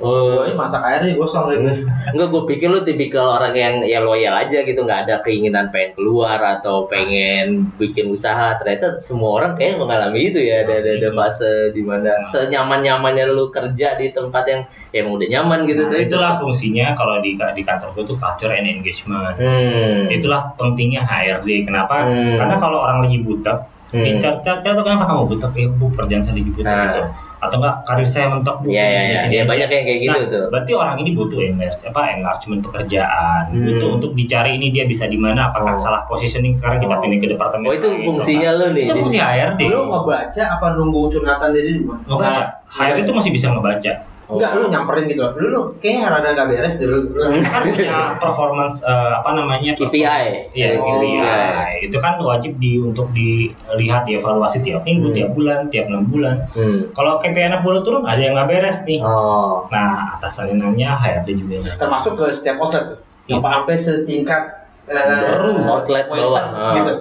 Oh, 0.00 0.40
Gue 0.40 0.56
masak 0.56 0.80
airnya 0.80 1.12
gosong 1.12 1.52
gitu. 1.52 1.84
Enggak, 2.16 2.28
gue 2.32 2.42
pikir 2.48 2.72
lu 2.72 2.80
tipikal 2.80 3.36
orang 3.36 3.52
yang 3.52 3.74
ya 3.84 4.00
loyal 4.00 4.32
aja 4.32 4.64
gitu, 4.64 4.80
nggak 4.80 5.06
ada 5.06 5.14
keinginan 5.20 5.68
pengen 5.68 5.92
keluar 5.92 6.40
atau 6.40 6.88
pengen 6.88 7.68
bikin 7.76 8.08
usaha. 8.08 8.56
Ternyata 8.56 8.96
semua 8.96 9.36
orang 9.36 9.52
kayak 9.60 9.76
mengalami 9.76 10.32
itu 10.32 10.40
ya, 10.40 10.64
ada 10.64 10.80
ada, 10.80 10.90
ada 10.96 11.10
fase 11.12 11.76
di 11.76 11.84
mana 11.84 12.24
senyaman 12.32 12.80
nyamannya 12.80 13.28
lu 13.28 13.52
kerja 13.52 14.00
di 14.00 14.08
tempat 14.10 14.44
yang 14.48 14.60
ya 14.90 15.04
emang 15.04 15.20
udah 15.20 15.28
nyaman 15.28 15.58
gitu. 15.68 15.82
Nah, 15.84 16.00
itulah 16.00 16.32
fungsinya 16.40 16.96
kalau 16.96 17.20
di 17.20 17.36
di 17.36 17.62
kantor 17.62 17.92
gue 17.92 18.04
tuh 18.08 18.16
culture 18.16 18.52
and 18.56 18.66
engagement. 18.66 19.36
Hmm. 19.36 20.08
Itulah 20.08 20.56
pentingnya 20.56 21.04
HRD. 21.04 21.68
Kenapa? 21.68 22.08
Hmm. 22.08 22.40
Karena 22.40 22.56
kalau 22.56 22.82
orang 22.82 23.04
lagi 23.04 23.20
butek, 23.20 23.79
Hmm. 23.90 24.06
hmm. 24.06 24.18
cari 24.22 24.38
tahu 24.62 24.82
kenapa 24.82 25.04
kamu 25.04 25.22
butek? 25.26 25.50
Ya 25.54 25.66
bu, 25.68 25.86
kerjaan 25.92 26.22
saya 26.22 26.34
lagi 26.38 26.50
butek 26.50 26.64
Nah. 26.64 26.84
gitu. 26.86 27.02
Atau 27.40 27.56
enggak 27.56 27.74
karir 27.82 28.04
saya 28.04 28.26
mentok 28.28 28.56
bu, 28.60 28.68
Iya, 28.68 28.76
saya 28.76 28.86
iya, 28.86 29.00
di 29.00 29.08
iya. 29.08 29.16
sini 29.18 29.32
Ya, 29.32 29.40
aja. 29.40 29.48
banyak 29.48 29.68
yang 29.70 29.84
kayak 29.84 29.98
gitu 29.98 30.12
Nah, 30.12 30.28
tuh. 30.28 30.44
Berarti 30.52 30.72
orang 30.76 30.96
ini 31.00 31.10
butuh 31.10 31.38
enlarge, 31.40 31.80
apa 31.82 32.00
enlargement 32.12 32.60
pekerjaan, 32.62 33.42
Hmm. 33.48 33.64
butuh 33.64 33.88
untuk 33.96 34.10
dicari 34.12 34.50
ini 34.54 34.66
dia 34.70 34.84
bisa 34.84 35.04
di 35.04 35.16
mana, 35.16 35.48
apakah 35.48 35.74
Oh. 35.74 35.80
salah 35.80 36.04
positioning 36.04 36.52
sekarang 36.52 36.78
kita 36.78 36.94
Oh. 36.94 37.00
pindah 37.00 37.18
ke 37.18 37.28
departemen. 37.28 37.66
Oh 37.66 37.74
itu 37.74 37.88
lain, 37.88 38.04
fungsinya 38.04 38.50
lu 38.54 38.66
nih. 38.76 38.84
Itu 38.84 38.94
fungsi 38.94 39.18
HRD. 39.18 39.60
Lu 39.66 39.80
ngebaca 39.88 40.42
apa 40.52 40.66
nunggu 40.76 41.00
curhatan 41.08 41.48
jadi 41.50 41.70
di 41.72 41.82
mana? 41.82 42.00
Ngebaca. 42.04 42.42
HRD 42.68 42.98
itu 43.02 43.12
masih 43.16 43.30
bisa 43.32 43.46
ngebaca. 43.48 43.92
Enggak, 44.30 44.50
lu 44.52 44.64
nyamperin 44.66 45.04
gitu 45.06 45.20
loh. 45.20 45.32
Lu, 45.34 45.46
lu 45.48 45.60
kayaknya 45.78 46.06
rada 46.08 46.30
gak 46.32 46.46
beres 46.48 46.74
deh 46.74 46.86
lu. 46.86 46.98
lu- 47.08 47.42
kan 47.42 47.62
punya 47.64 47.98
performance 48.16 48.78
eh, 48.80 49.12
apa 49.16 49.30
namanya 49.32 49.72
KPI. 49.72 50.52
Iya, 50.52 50.66
Oh, 50.76 50.86
KPI. 50.86 51.86
Itu 51.86 51.98
kan 51.98 52.14
wajib 52.16 52.56
di 52.56 52.78
untuk 52.78 53.10
dilihat 53.10 54.04
dievaluasi 54.04 54.60
tiap 54.60 54.82
minggu, 54.82 55.10
Hmm. 55.10 55.16
tiap 55.16 55.30
bulan, 55.32 55.60
tiap 55.68 55.86
enam 55.86 56.06
bulan. 56.06 56.46
Hmm. 56.50 56.88
Kalau 56.90 57.18
KPI 57.18 57.44
anak 57.46 57.60
bulan 57.60 57.80
turun, 57.80 58.02
ada 58.04 58.18
yang 58.18 58.32
nggak 58.32 58.48
beres 58.48 58.78
nih. 58.82 59.00
Oh. 59.00 59.66
Nah, 59.68 60.14
atasannya 60.14 60.54
nanya 60.54 60.94
HRD 60.94 61.28
juga. 61.36 61.74
Termasuk 61.74 62.14
ke 62.14 62.30
setiap 62.30 62.58
outlet 62.58 62.84
tuh. 62.86 62.98
Yang 63.26 63.42
sampai 63.42 63.74
setingkat 63.76 64.42
eh, 64.86 64.94
Baru 64.96 65.54
outlet 65.66 66.06
bawah. 66.06 66.46
Ah. 66.46 66.74
gitu. 66.76 66.92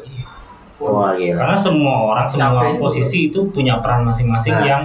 Wah 0.80 1.12
gila. 1.12 1.36
Karena 1.36 1.58
semua 1.58 1.96
orang, 2.08 2.26
semua 2.26 2.64
Capek. 2.64 2.80
posisi 2.80 3.28
itu 3.28 3.50
punya 3.50 3.78
peran 3.78 4.02
masing-masing 4.02 4.56
Nah. 4.56 4.64
yang 4.64 4.84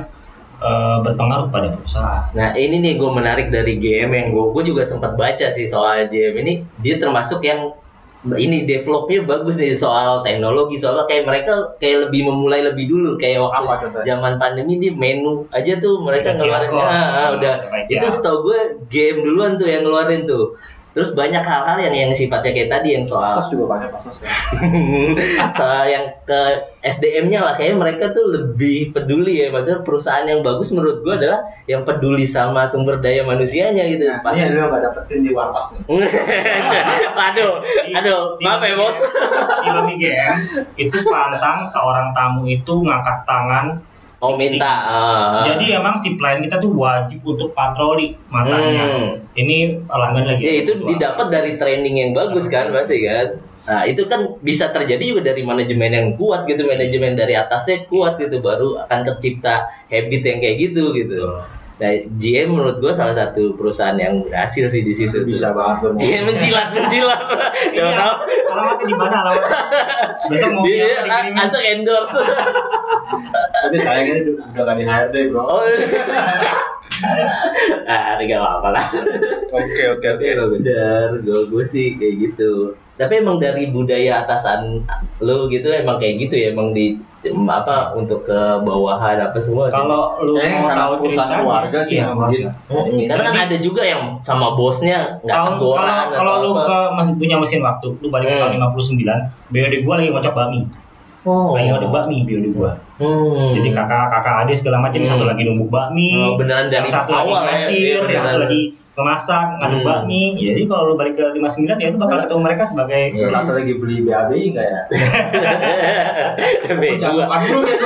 eh, 0.64 0.96
berpengaruh 1.04 1.52
pada 1.52 1.68
perusahaan. 1.76 2.24
Nah 2.32 2.56
ini 2.56 2.80
nih 2.80 2.92
gue 2.96 3.10
menarik 3.12 3.52
dari 3.52 3.76
GM 3.76 4.10
yang 4.10 4.26
gue 4.32 4.44
gue 4.56 4.62
juga 4.72 4.82
sempat 4.88 5.14
baca 5.20 5.52
sih 5.52 5.68
soal 5.68 6.08
GM 6.08 6.34
ini. 6.40 6.54
Dia 6.80 6.96
termasuk 6.96 7.44
yang 7.44 7.76
ini 8.24 8.64
developnya 8.64 9.20
bagus 9.28 9.60
nih 9.60 9.76
soal 9.76 10.24
teknologi. 10.24 10.80
Soalnya 10.80 11.04
kayak 11.04 11.24
mereka 11.28 11.76
kayak 11.76 12.08
lebih 12.08 12.24
memulai 12.24 12.64
lebih 12.64 12.88
dulu. 12.88 13.20
Kayak 13.20 13.44
waktu 13.44 13.60
Apa 13.60 13.74
contohnya? 13.84 14.04
zaman 14.08 14.32
pandemi 14.40 14.80
di 14.80 14.88
menu 14.88 15.44
aja 15.52 15.76
tuh 15.76 16.00
mereka 16.00 16.32
Udah 16.32 16.40
ngeluarin 16.40 16.70
ah, 16.72 16.80
ah, 16.80 17.28
udah. 17.36 17.54
Udah 17.68 17.84
itu 17.92 18.06
setahu 18.08 18.48
gue 18.48 18.60
game 18.88 19.20
duluan 19.28 19.60
tuh 19.60 19.68
yang 19.68 19.84
ngeluarin 19.84 20.24
tuh 20.24 20.56
terus 20.94 21.10
banyak 21.12 21.42
hal-hal 21.42 21.76
yang 21.82 21.92
yang 21.92 22.10
sifatnya 22.14 22.54
kayak 22.54 22.70
tadi 22.70 22.88
yang 22.94 23.02
soal 23.02 23.34
Pasos 23.34 23.50
juga 23.50 23.66
banyak 23.66 23.90
pasos 23.90 24.14
kan. 24.14 24.30
soal 25.50 25.90
yang 25.90 26.06
ke 26.22 26.40
SDM-nya 26.80 27.42
lah 27.42 27.52
kayaknya 27.58 27.82
mereka 27.82 28.04
tuh 28.14 28.30
lebih 28.30 28.94
peduli 28.94 29.42
ya 29.42 29.50
maksudnya 29.50 29.82
perusahaan 29.82 30.22
yang 30.22 30.46
bagus 30.46 30.70
menurut 30.70 31.02
gua 31.02 31.18
adalah 31.18 31.42
yang 31.66 31.82
peduli 31.82 32.22
sama 32.22 32.70
sumber 32.70 33.02
daya 33.02 33.26
manusianya 33.26 33.90
gitu 33.90 34.06
Nah, 34.06 34.22
ini 34.30 34.38
yang 34.38 34.54
lu 34.54 34.70
gak 34.70 34.82
dapetin 34.86 35.26
di 35.26 35.30
warpas 35.34 35.74
nih. 35.74 35.82
aduh 37.26 37.52
aduh 37.98 38.22
Di- 38.38 38.44
maaf 38.46 38.60
di- 38.62 38.70
ya 38.70 38.74
bos 38.78 38.96
Di 39.64 40.10
itu 40.86 40.98
pantang 41.10 41.66
seorang 41.66 42.14
tamu 42.14 42.46
itu 42.46 42.74
ngangkat 42.86 43.18
tangan. 43.26 43.66
Oh 44.24 44.34
minta 44.40 44.72
ah. 44.88 45.44
Jadi 45.44 45.76
emang 45.76 46.00
si 46.00 46.16
pelayan 46.16 46.40
kita 46.40 46.56
tuh 46.56 46.72
wajib 46.72 47.20
untuk 47.28 47.52
patroli 47.52 48.16
matanya. 48.32 48.84
Hmm. 48.88 49.10
Ini 49.36 49.84
pelanggan 49.84 50.24
lagi. 50.24 50.42
ya 50.42 50.52
itu 50.64 50.72
didapat 50.80 51.26
dari 51.28 51.60
training 51.60 51.94
yang 52.00 52.10
bagus 52.16 52.48
kan 52.48 52.72
pasti 52.72 53.04
kan 53.04 53.36
nah 53.64 53.88
itu 53.88 54.04
kan 54.04 54.36
bisa 54.44 54.68
terjadi 54.76 55.16
juga 55.16 55.32
dari 55.32 55.40
manajemen 55.40 55.88
yang 55.88 56.08
kuat 56.20 56.44
gitu 56.44 56.68
manajemen 56.68 57.16
dari 57.16 57.32
atasnya 57.32 57.88
kuat 57.88 58.20
gitu 58.20 58.44
baru 58.44 58.84
akan 58.84 59.08
tercipta 59.08 59.72
habit 59.88 60.20
yang 60.20 60.38
kayak 60.44 60.56
gitu 60.68 60.92
gitu 60.92 61.40
nah 61.74 61.90
GM 62.20 62.54
menurut 62.54 62.78
gua 62.78 62.94
salah 62.94 63.18
satu 63.18 63.58
perusahaan 63.58 63.98
yang 63.98 64.22
berhasil 64.22 64.70
sih 64.70 64.86
di 64.86 64.94
situ 64.94 65.10
tuh. 65.10 65.26
Bisa 65.26 65.50
banget 65.50 65.90
lu. 65.90 65.98
Dia 65.98 66.22
menjilat, 66.22 66.70
menjilat. 66.70 67.20
Ini 67.70 67.74
Siapa 67.74 67.90
tahu 67.98 68.14
alamatnya 68.54 68.86
di 68.86 68.96
mana 68.96 69.16
alamatnya? 69.26 69.58
Besok 70.30 70.50
mau 70.54 70.64
dia 70.64 70.86
apa 71.02 71.02
dikirimin? 71.02 71.42
asal 71.42 71.62
endorse. 71.66 72.20
Tapi 73.64 73.76
sayangnya 73.80 74.14
udah 74.54 74.62
gak 74.62 74.76
di 74.78 74.84
HRD 74.86 75.16
bro. 75.34 75.42
Oh. 75.42 75.62
ah, 77.86 78.16
ini 78.16 78.30
gak 78.30 78.40
apa-apa 78.40 78.68
lah. 78.70 78.84
Oke 79.50 79.82
oke 79.90 80.04
Tapi 80.04 80.22
emang 80.30 80.50
benar, 80.54 81.08
gue 81.20 81.40
gue 81.50 81.64
sih 81.64 81.94
kayak 81.96 82.14
gitu. 82.20 82.74
Tapi 82.94 83.18
emang 83.18 83.42
dari 83.42 83.74
budaya 83.74 84.22
atasan 84.22 84.86
lo 85.18 85.50
gitu 85.50 85.66
emang 85.66 85.98
kayak 85.98 86.14
gitu 86.22 86.34
ya, 86.38 86.54
emang 86.54 86.70
di 86.70 86.94
apa 87.48 87.96
untuk 87.96 88.20
ke 88.22 88.38
bawahan 88.60 89.16
apa 89.16 89.38
semua. 89.40 89.72
Kalau 89.72 90.20
lu 90.20 90.36
Kayaknya 90.36 90.60
mau 90.60 90.70
tahu 90.76 90.92
ceritanya, 91.08 91.36
keluarga 91.40 91.78
sih 91.88 91.96
iya, 91.96 92.06
gitu. 92.12 92.48
Hmm, 92.68 93.00
karena 93.08 93.22
kan 93.24 93.36
ada 93.48 93.56
juga 93.56 93.82
yang 93.82 94.02
sama 94.20 94.52
bosnya 94.52 95.18
nggak 95.24 95.32
Tahun 95.32 95.52
kalau 95.56 96.04
kalau 96.12 96.34
lu 96.44 96.50
ke 96.60 96.78
mas- 96.92 97.16
punya 97.16 97.40
mesin 97.40 97.64
waktu, 97.64 97.96
lu 97.96 98.12
balik 98.12 98.28
ke 98.28 98.34
Hmm. 98.36 98.60
tahun 98.60 98.60
59, 98.76 99.18
BOD 99.50 99.74
gua 99.82 99.94
lagi 99.96 100.10
ngocok 100.12 100.34
bakmi. 100.36 100.60
oh. 101.24 101.56
Lagi 101.56 101.68
ngocok 101.72 101.90
bakmi 101.90 102.16
BOD 102.28 102.46
gua. 102.52 102.72
Hmm. 102.94 103.50
Jadi 103.58 103.68
kakak 103.74 104.06
kakak 104.06 104.34
adik 104.46 104.56
segala 104.62 104.78
macam 104.78 105.02
Hmm. 105.02 105.10
satu 105.10 105.24
lagi 105.26 105.42
numbuk 105.42 105.68
bakmi. 105.68 106.14
Oh, 106.14 106.38
beneran 106.38 106.70
dari 106.70 106.86
yang 106.86 106.86
satu 106.86 107.10
lagi 107.10 107.30
awal 107.30 107.42
ya, 107.42 107.46
ngasir, 107.50 108.00
iya, 108.06 108.12
yang 108.14 108.24
satu 108.24 108.38
lagi 108.46 108.62
ngemasak, 108.94 109.46
ngaduk 109.58 109.80
Hmm. 109.82 109.88
bakmi. 109.90 110.22
Jadi 110.38 110.62
kalau 110.70 110.82
lu 110.86 110.94
balik 110.94 111.14
ke 111.18 111.24
59 111.34 111.78
ya 111.82 111.88
lu 111.90 111.98
bakal 111.98 112.18
ketemu 112.22 112.40
mereka 112.46 112.62
sebagai 112.62 113.02
Ya, 113.10 113.26
satu 113.26 113.50
lagi 113.50 113.72
beli 113.82 113.96
BAB 114.06 114.30
enggak 114.54 114.66
ya? 114.70 114.80
Suka 117.14 117.36
dulu 117.42 117.66
ya. 117.66 117.78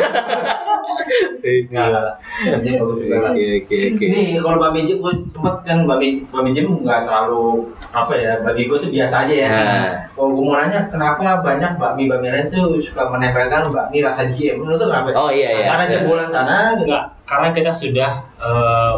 Enggak 1.42 1.86
lah. 1.92 2.14
Oke 2.56 2.70
oke 2.78 3.46
oke. 3.64 4.04
Ini 4.04 4.38
kalau 4.40 4.58
Bami 4.60 4.84
Jim, 4.84 4.98
gue 5.00 5.12
sempet 5.28 5.54
kan 5.64 5.84
Bami 5.88 6.28
Bami 6.28 6.50
Jim 6.52 6.82
nggak 6.84 7.08
terlalu 7.08 7.72
apa 7.90 8.12
ya 8.14 8.32
bagi 8.44 8.68
gue 8.68 8.78
tuh 8.78 8.90
biasa 8.92 9.26
aja 9.26 9.34
ya. 9.34 9.48
Nah. 9.50 9.92
Kalau 10.12 10.34
gue 10.34 10.44
mau 10.44 10.56
nanya 10.58 10.88
kenapa 10.92 11.40
banyak 11.40 11.80
bakmi 11.80 12.06
bakmi 12.06 12.28
lain 12.28 12.46
tuh 12.50 12.78
suka 12.82 13.08
menempelkan 13.08 13.70
bakmi 13.72 14.04
rasa 14.04 14.28
GM, 14.28 14.60
menurut 14.60 14.78
tuh 14.80 14.88
kenapa? 14.90 15.14
Oh 15.16 15.30
iya 15.32 15.48
iya. 15.52 15.66
Karena 15.72 15.84
jebolan 15.88 16.28
sana 16.28 16.76
gitu. 16.76 16.90
enggak 16.90 17.04
karena 17.28 17.48
kita 17.52 17.70
sudah 17.76 18.10
eh, 18.40 18.94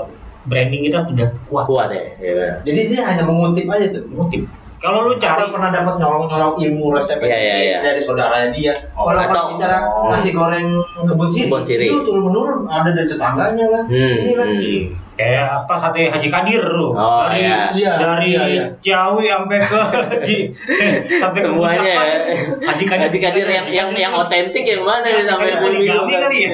branding 0.46 0.82
kita 0.86 1.04
sudah 1.04 1.28
kuat. 1.50 1.64
kuat 1.66 1.88
ya. 1.90 2.02
Iya. 2.22 2.50
Jadi 2.64 2.80
dia 2.94 3.00
hanya 3.04 3.22
mengutip 3.26 3.66
aja 3.66 3.86
tuh. 3.90 4.06
Mungkin. 4.08 4.46
Kalau 4.80 5.04
lu 5.04 5.14
Cari 5.14 5.44
pernah 5.46 5.68
dapat 5.68 6.00
nyolong-nyolong 6.00 6.56
ilmu 6.56 6.96
resep 6.96 7.20
Iya, 7.20 7.36
iya, 7.36 7.56
iya. 7.60 7.78
dari 7.84 8.00
saudaranya 8.00 8.48
dia. 8.48 8.72
Oh, 8.96 9.04
Kalau 9.04 9.20
atau- 9.22 9.48
bicara 9.52 9.76
oh. 9.84 10.08
nasi 10.08 10.32
goreng 10.32 10.72
kebun 10.98 11.28
sirih, 11.28 11.46
Kebun 11.46 11.62
sirih. 11.62 11.88
itu 11.92 12.00
turun 12.00 12.22
menurun 12.26 12.64
ada 12.64 12.88
dari 12.88 13.04
tetangganya 13.04 13.66
lah. 13.68 13.82
Hmm, 13.84 14.16
Ini 14.18 14.32
lah. 14.34 14.46
hmm. 14.48 14.80
Kayak 15.20 15.44
apa 15.60 15.74
sate 15.76 16.08
Haji 16.08 16.28
Kadir 16.32 16.64
lu. 16.64 16.96
Oh, 16.96 17.28
dari 17.28 17.44
iya. 17.44 17.58
Iya, 17.76 17.92
dari 18.00 18.28
iya, 18.32 18.42
iya. 18.48 18.64
Ciawi 18.80 19.28
sampai 19.28 19.58
ke 19.60 19.80
sampai 21.20 21.40
ke 21.44 21.48
Semuanya 21.50 21.80
Puncak 21.80 21.84
ya. 21.84 21.98
Haji 22.64 22.84
Kadir. 22.88 23.04
Haji 23.12 23.18
Kadir 23.20 23.46
yang 23.46 23.66
yang 23.68 23.88
yang 23.92 24.12
otentik 24.16 24.64
yang 24.64 24.80
mana 24.80 25.04
Haji 25.04 25.20
nih 25.20 25.24
sampai 25.28 25.52
poligami 25.60 26.12
kali 26.16 26.38
ya. 26.40 26.50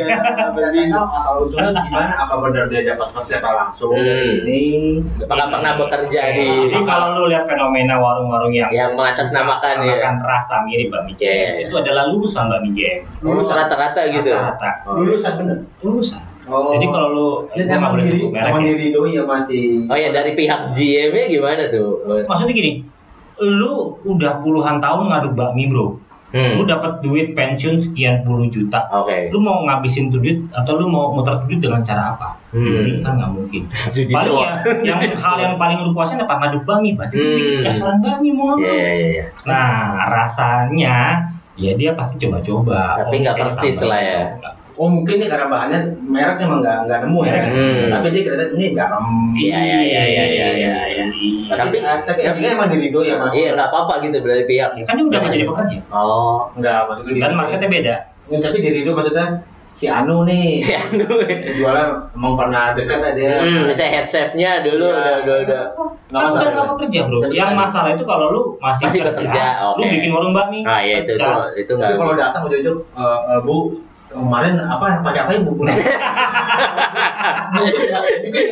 Jadi 0.58 0.80
asal 1.14 1.34
usulnya 1.46 1.70
gimana? 1.78 2.14
Apa 2.18 2.34
benar 2.42 2.66
dia 2.66 2.82
dapat 2.82 3.08
resepnya 3.14 3.52
langsung 3.54 3.94
Hmm. 3.94 4.02
dari 4.02 4.42
ini? 4.42 4.60
Apakah 5.22 5.46
pernah 5.54 5.72
bekerja 5.78 6.20
di 6.34 6.46
Jadi 6.68 6.82
kalau 6.82 7.06
lu 7.14 7.22
lihat 7.30 7.46
fenomena 7.46 7.96
warung-warung 8.02 8.50
yang 8.50 8.68
yang 8.74 8.92
mengatasnamakan 8.98 9.86
ya? 9.86 9.94
rasa 10.18 10.66
mirip 10.66 10.90
Iya, 11.16 11.22
jam, 11.22 11.30
iya. 11.30 11.64
itu 11.68 11.74
adalah 11.76 12.08
lulusan 12.08 12.48
bakmi 12.50 12.70
jam. 12.74 13.04
lulus 13.22 13.48
rata-rata 13.48 14.00
gitu. 14.10 14.26
Rata-rata. 14.32 14.70
Lulusan 14.90 15.32
bener. 15.38 15.58
Lulusan. 15.84 16.22
Oh. 16.46 16.70
Jadi 16.70 16.86
kalau 16.86 17.08
lu 17.10 17.28
Dan 17.50 17.66
gua 17.72 17.90
boleh 17.90 18.04
sebut 18.04 18.30
merek 18.30 18.52
ya. 18.52 18.60
diri 18.64 18.86
doi 18.90 19.10
ya 19.12 19.22
masih. 19.22 19.86
Oh 19.86 19.94
ya 19.94 20.08
dari 20.10 20.32
pihak 20.32 20.70
GM-nya 20.70 21.24
gimana 21.26 21.62
tuh? 21.68 22.06
Maksudnya 22.22 22.54
gini, 22.54 22.72
lu 23.36 23.74
udah 24.02 24.38
puluhan 24.38 24.78
tahun 24.78 25.04
ngaduk 25.08 25.34
bakmi 25.34 25.66
bro 25.66 25.98
Hmm. 26.26 26.58
lu 26.58 26.66
dapat 26.66 26.98
duit 27.00 27.32
pensiun 27.32 27.78
sekian 27.78 28.20
puluh 28.20 28.50
juta 28.50 28.82
Oke. 28.90 29.30
lu 29.30 29.38
mau 29.38 29.62
ngabisin 29.62 30.10
tuh 30.10 30.18
duit 30.18 30.42
atau 30.50 30.74
lu 30.74 30.84
mau 30.84 31.14
muter 31.14 31.38
tuh 31.38 31.46
duit 31.46 31.62
dengan 31.62 31.80
cara 31.80 32.12
apa 32.12 32.34
Hmm. 32.50 32.66
judi 32.66 32.98
kan 32.98 33.14
nggak 33.14 33.30
mungkin 33.30 33.62
Judi 33.94 34.10
paling 34.10 34.34
ya 34.34 34.52
yang 34.84 35.00
hal 35.22 35.36
yang 35.38 35.54
paling 35.54 35.78
lu 35.80 35.94
puasin 35.94 36.18
apa 36.18 36.34
ngaduk 36.36 36.66
bakmi 36.66 36.98
berarti 36.98 37.14
lu 37.14 37.28
bikin 37.32 37.54
Hmm. 37.54 37.64
restoran 37.64 37.96
bakmi 38.00 38.30
mau 38.34 38.58
Iya 38.58 38.74
iya 38.74 38.90
iya. 39.06 39.24
nah 39.46 39.70
rasanya 40.10 40.96
ya 41.54 41.72
dia 41.72 41.94
pasti 41.94 42.18
coba-coba 42.18 43.06
Tapi 43.06 43.16
nggak 43.16 43.34
Oke, 43.34 43.42
persis 43.46 43.78
lah 43.80 44.00
ya. 44.00 44.18
dong. 44.36 44.56
Oh 44.76 44.86
mungkin 44.86 45.16
ya 45.16 45.26
karena 45.26 45.48
bahannya 45.48 45.78
merek 46.02 46.36
emang 46.38 46.60
nggak 46.60 46.78
nggak 46.84 46.98
nemu 47.02 47.20
ya. 47.22 47.32
Hmm. 47.48 47.88
Tapi 47.90 48.06
dia 48.12 48.22
kira 48.22 48.36
ini 48.52 48.66
garam. 48.70 49.04
Iya, 49.32 49.56
iya, 49.58 49.78
iya, 49.80 50.02
iya, 50.04 50.24
iya, 50.26 50.46
iya, 50.52 50.74
iya. 50.84 51.04
Tapi 51.48 51.80
Tapi- 51.80 52.04
tapi 52.04 52.20
endingnya 52.22 52.50
emang 52.54 52.68
di 52.68 52.78
Rido 52.78 53.00
ya 53.00 53.16
mas. 53.16 53.32
Iya 53.32 53.52
nggak 53.52 53.68
apa-apa 53.68 54.04
gitu 54.04 54.20
dari 54.20 54.44
pihak. 54.44 54.70
Ya 54.74 54.84
kan 54.84 54.94
dia 54.94 55.04
udah 55.06 55.18
nggak 55.18 55.32
jadi 55.32 55.46
pekerja 55.46 55.78
Oh. 55.88 56.52
Enggak 56.52 56.78
maksudnya 56.86 57.12
dan 57.18 57.32
marketnya 57.34 57.68
beda 57.70 57.96
Ya, 58.26 58.38
tapi 58.38 58.56
di 58.58 58.70
Rido 58.70 58.92
maksudnya 58.92 59.26
si 59.72 59.86
Anu 59.86 60.24
nih 60.24 60.60
Ya 60.62 60.80
aduh. 60.82 61.20
jualan 61.54 61.88
emang 62.12 62.34
pernah 62.34 62.72
dekat 62.72 62.96
aja 62.98 63.12
dia. 63.12 63.36
Hmm, 63.38 63.64
misalnya 63.66 63.90
head 63.94 64.06
chef-nya 64.06 64.60
dulu 64.60 64.84
Iya. 64.84 64.92
udah 64.92 65.14
udah 65.22 65.36
udah. 65.38 65.62
Nggak 65.62 65.72
kan 66.12 66.12
udah 66.12 66.20
masalah. 66.26 66.52
nggak 66.52 66.66
bekerja 66.70 67.00
bro 67.02 67.18
Tapi 67.18 67.32
yang 67.34 67.48
kan- 67.48 67.60
masalah 67.62 67.90
itu 67.90 68.04
kalau 68.04 68.26
lu 68.28 68.42
masih, 68.58 68.84
Masih 68.84 69.00
bekerja, 69.02 69.42
lu 69.70 69.72
oke. 69.78 69.88
bikin 69.90 70.10
warung 70.10 70.32
bakmi 70.32 70.60
Ah 70.62 70.80
iya 70.80 71.00
itu 71.00 71.12
itu, 71.14 71.24
itu 71.56 71.72
Tapi 71.72 71.80
nggak. 71.86 71.96
kalau 71.98 72.12
datang 72.14 72.40
ujung-ujung 72.44 72.76
eh, 72.94 73.20
eh, 73.26 73.40
Bu 73.40 73.56
kemarin 74.16 74.56
apa 74.58 75.04
pakai 75.04 75.20
apa 75.22 75.32
ibu? 75.36 75.52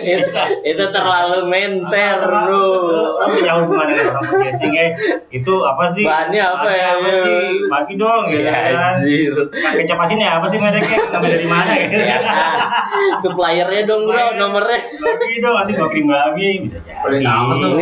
itu, 0.04 0.28
itu 0.64 0.84
terlalu 0.92 1.48
menter 1.48 2.20
bro. 2.20 2.44
Lu 2.48 3.32
punya 3.32 3.52
hubungan 3.60 3.86
dengan 3.90 4.06
orang 4.12 4.24
podcasting 4.28 4.74
eh 4.76 4.90
itu 5.30 5.54
apa 5.64 5.84
sih? 5.92 6.04
Bahannya 6.04 6.42
apa 6.42 6.68
ya? 6.68 6.88
Apa 7.00 7.08
sih? 7.24 7.44
Bagi 7.66 7.94
dong 7.96 8.22
gitu 8.28 8.42
Ya, 8.44 8.52
kan. 8.52 8.94
anjir. 9.00 9.34
Kan 9.50 9.72
kecap 9.80 9.98
asinnya 10.04 10.28
apa 10.36 10.46
sih 10.48 10.58
mereknya? 10.60 10.98
Ngambil 11.10 11.30
dari 11.32 11.46
mana 11.48 11.72
gitu. 11.80 11.96
Ya 11.96 12.18
kan. 12.20 12.56
Suppliernya 13.24 13.82
dong 13.88 14.02
bro 14.04 14.26
nomornya. 14.36 14.78
Bagi 15.00 15.38
dong 15.40 15.54
nanti 15.54 15.72
gua 15.72 15.88
kirim 15.88 16.06
babi 16.08 16.60
bisa 16.60 16.78
jadi. 16.82 17.24
tahu 17.24 17.48
tuh. 17.58 17.72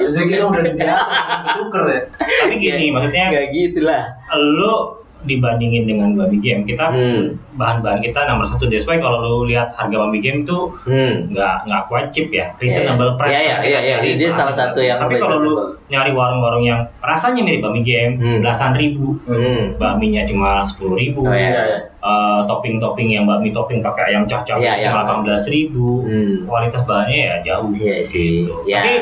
Rezekinya 0.00 0.48
udah 0.48 0.62
dibiasa, 0.64 1.12
tuker 1.60 1.84
ya. 1.84 2.00
Tapi 2.16 2.54
gini 2.56 2.88
maksudnya 2.88 3.36
Kayak 3.36 3.48
gitulah. 3.52 4.02
lu 4.32 4.96
dibandingin 5.22 5.84
dengan 5.84 6.08
babi 6.14 6.38
game 6.38 6.62
kita 6.62 6.88
Hmm. 6.88 7.36
bahan-bahan 7.52 8.00
kita 8.00 8.24
nomor 8.24 8.42
satu 8.42 8.66
that's 8.66 8.84
why 8.84 8.96
kalau 8.96 9.20
lu 9.20 9.44
lihat 9.44 9.72
harga 9.72 9.96
babi 9.98 10.18
game 10.18 10.42
tuh 10.42 10.72
Hmm. 10.82 11.28
nggak 11.28 11.64
nggak 11.64 11.82
quite 11.86 12.08
cheap 12.10 12.28
ya 12.28 12.56
reasonable 12.56 13.12
Iya, 13.12 13.18
price 13.18 13.30
iya, 13.30 13.40
kalau 13.40 13.60
kita 13.60 13.68
iya, 13.68 13.80
iya. 13.80 13.94
cari 13.94 14.08
Dia 14.10 14.26
bahan. 14.26 14.38
salah 14.38 14.54
satu 14.56 14.78
yang 14.80 14.96
tapi 14.96 15.14
kalau 15.16 15.36
lu 15.38 15.52
nyari 15.86 16.10
warung-warung 16.10 16.62
yang 16.62 16.80
rasanya 16.98 17.42
mirip 17.42 17.60
bami 17.60 17.80
game 17.80 18.14
Hmm. 18.16 18.38
belasan 18.40 18.72
ribu 18.72 19.20
Hmm. 19.22 19.76
bakminya 19.76 20.22
cuma 20.22 20.62
sepuluh 20.62 20.94
ribu 20.94 21.22
Oh, 21.22 21.32
iya, 21.32 21.48
iya. 21.66 21.78
Eh, 22.00 22.40
topping-topping 22.46 23.12
yang 23.12 23.24
bakmi 23.24 23.50
topping 23.50 23.80
pakai 23.80 24.10
ayam 24.10 24.24
cocok 24.24 24.56
Iya, 24.56 24.72
iya. 24.78 24.88
cuma 24.88 25.04
delapan 25.04 25.18
belas 25.22 25.44
ribu 25.46 26.00
Hmm. 26.02 26.34
kualitas 26.44 26.82
bahannya 26.82 27.18
ya 27.20 27.34
jauh 27.44 27.70
Iya 27.72 28.00
sih. 28.00 28.48
Gitu. 28.48 28.56
Ya. 28.64 28.80
tapi 28.80 28.94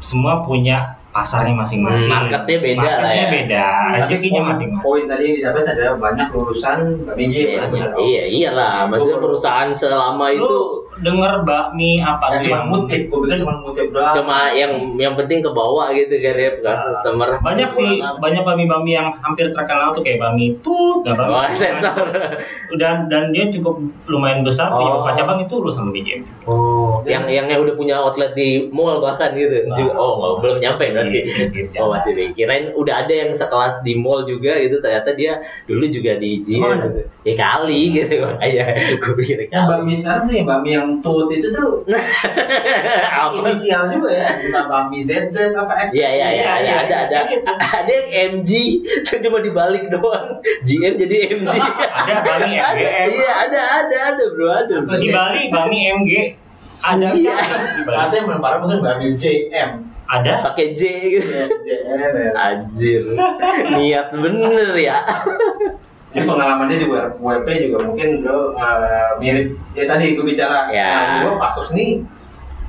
semua 0.00 0.42
punya 0.42 0.96
pasarnya 1.12 1.54
masing-masing 1.54 2.08
Hmm, 2.08 2.16
marketnya 2.24 2.56
beda 2.58 2.80
lah 2.80 2.88
marketnya 2.88 3.14
ya. 3.14 3.28
beda 3.30 3.64
rezekinya 3.94 4.40
masing-masing 4.48 4.70
Poin 4.82 5.04
tadi 5.04 5.22
yang 5.22 5.36
didapat 5.38 5.64
adalah 5.70 5.94
banyak 6.00 6.26
lulusan 6.32 6.78
Babi 7.04 7.24
J. 7.28 7.36
Iya, 7.36 7.86
iya, 8.00 8.22
iyalah. 8.26 8.88
Maksudnya 8.88 9.20
perusahaan 9.20 9.70
selama 9.70 10.26
itu 10.32 10.50
lu 11.02 11.10
denger 11.12 11.42
bakmi 11.42 11.98
apa 11.98 12.24
Ya, 12.24 12.32
tuh 12.32 12.44
cuma 12.44 12.54
yang 12.54 12.66
ngutip, 12.70 13.02
gue 13.04 13.18
pikir 13.20 13.36
cuma 13.40 13.54
ngutip 13.58 13.86
doang. 13.90 14.14
cuma 14.14 14.38
yang 14.50 14.72
yang 14.96 15.14
penting 15.14 15.40
ke 15.40 15.50
bawah 15.50 15.90
gitu 15.90 16.14
kan 16.14 16.34
ya 16.36 16.50
ke 16.52 16.60
customer. 16.62 17.28
banyak 17.42 17.68
sih 17.68 17.90
banyak 17.98 18.42
bami-bami 18.42 18.90
yang 18.92 19.10
hampir 19.18 19.50
terkenal 19.50 19.90
tuh 19.90 20.00
kayak 20.00 20.18
bami 20.18 20.54
tut 20.60 21.02
dan 21.02 21.18
bami 21.18 21.32
Oh, 21.32 21.46
sensor. 21.52 22.06
dan 22.74 23.08
dan 23.08 23.30
dia 23.30 23.50
cukup 23.50 23.76
lumayan 24.06 24.40
besar 24.40 24.70
punya 24.70 24.80
Oh. 24.84 25.02
beberapa 25.02 25.18
cabang 25.18 25.38
itu 25.40 25.54
lu 25.56 25.70
sama 25.70 25.90
BGM 25.90 26.22
Oh, 26.44 27.02
yang 27.04 27.26
yang 27.26 27.46
yang 27.46 27.60
udah 27.60 27.74
punya 27.74 27.98
outlet 27.98 28.32
di 28.32 28.68
mall 28.68 28.98
bahkan 28.98 29.32
gitu. 29.32 29.64
Nah. 29.64 29.74
Juga, 29.74 29.92
oh, 29.94 30.12
nggak- 30.16 30.36
belum 30.40 30.56
nyampe 30.58 30.84
berarti. 30.88 31.18
Gitu. 31.48 31.74
Oh 31.76 31.88
masih 31.88 32.12
deh. 32.12 32.28
Kirain 32.32 32.70
udah 32.72 32.94
ada 33.00 33.14
yang 33.16 33.30
sekelas 33.32 33.82
di 33.82 33.94
mall 33.94 34.22
juga 34.22 34.54
gitu. 34.56 34.78
Ternyata 34.78 35.10
dia 35.12 35.38
dulu 35.64 35.84
juga 35.84 36.14
di 36.14 36.38
ada? 36.38 36.78
Gitu. 36.80 37.00
Ya 37.22 37.34
kali 37.34 37.82
gitu 37.92 38.14
makanya. 38.20 38.64
Gue 38.98 39.14
pikir 39.16 39.36
kali. 39.48 39.66
bakmi 39.68 39.92
sekarang 39.94 40.22
tuh 40.24 40.34
yang 40.34 40.46
bakmi 40.46 40.70
yang 40.72 40.88
tut 40.98 41.30
itu 41.30 41.48
tuh 41.48 41.86
Apa? 41.86 43.32
inisial 43.38 43.88
juga 43.88 44.10
ya, 44.10 44.28
entah 44.36 44.64
bakmi 44.64 45.00
ZZ 45.00 45.32
apa 45.52 45.72
X. 45.86 45.94
Iya 45.94 46.08
iya 46.10 46.28
iya 46.28 46.42
Iya, 46.42 46.50
ada 46.50 46.60
iya, 46.60 46.74
ada 46.76 46.96
ada 46.98 47.18
gitu. 47.26 47.52
ada 47.78 47.90
yang 47.90 48.08
MG 48.34 48.50
itu 48.82 49.14
cuma 49.22 49.38
dibalik 49.38 49.88
doang 49.88 50.42
GM 50.62 50.94
jadi 50.96 51.16
MG 51.38 51.54
ada 51.98 52.14
bami 52.20 52.52
ada 52.54 52.76
MGM 52.76 53.08
iya 53.10 53.32
ada 53.40 53.60
ada 53.80 53.96
ada 54.10 54.24
bro 54.28 54.50
ada 54.50 54.74
Atau 54.82 54.98
di 54.98 55.08
Bali 55.08 55.48
bami 55.48 55.78
MG 55.94 56.12
ada 56.80 57.06
Iya. 57.10 57.36
Bali 57.80 57.96
Atau 57.96 58.14
yang 58.14 58.26
paling 58.28 58.42
parah 58.42 58.58
mungkin 58.58 58.80
bakmi 58.80 59.14
JM. 59.14 59.70
ada 60.04 60.32
pakai 60.44 60.74
J 60.74 60.82
gitu 61.10 61.30
JM 61.62 62.12
ya. 62.12 62.30
anjir 62.36 63.02
niat 63.72 64.12
bener 64.12 64.76
ya 64.76 64.98
Jadi 66.12 66.28
pengalamannya 66.28 66.76
di 66.76 66.86
WP 66.92 67.46
juga 67.68 67.78
mungkin 67.88 68.08
lo 68.20 68.52
eh, 68.52 69.10
mirip 69.16 69.56
ya 69.72 69.84
tadi 69.88 70.12
gue 70.12 70.24
bicara 70.24 70.68
Ya. 70.68 70.88
nah, 70.92 71.16
gue 71.24 71.34
pasus 71.40 71.72
nih 71.72 72.04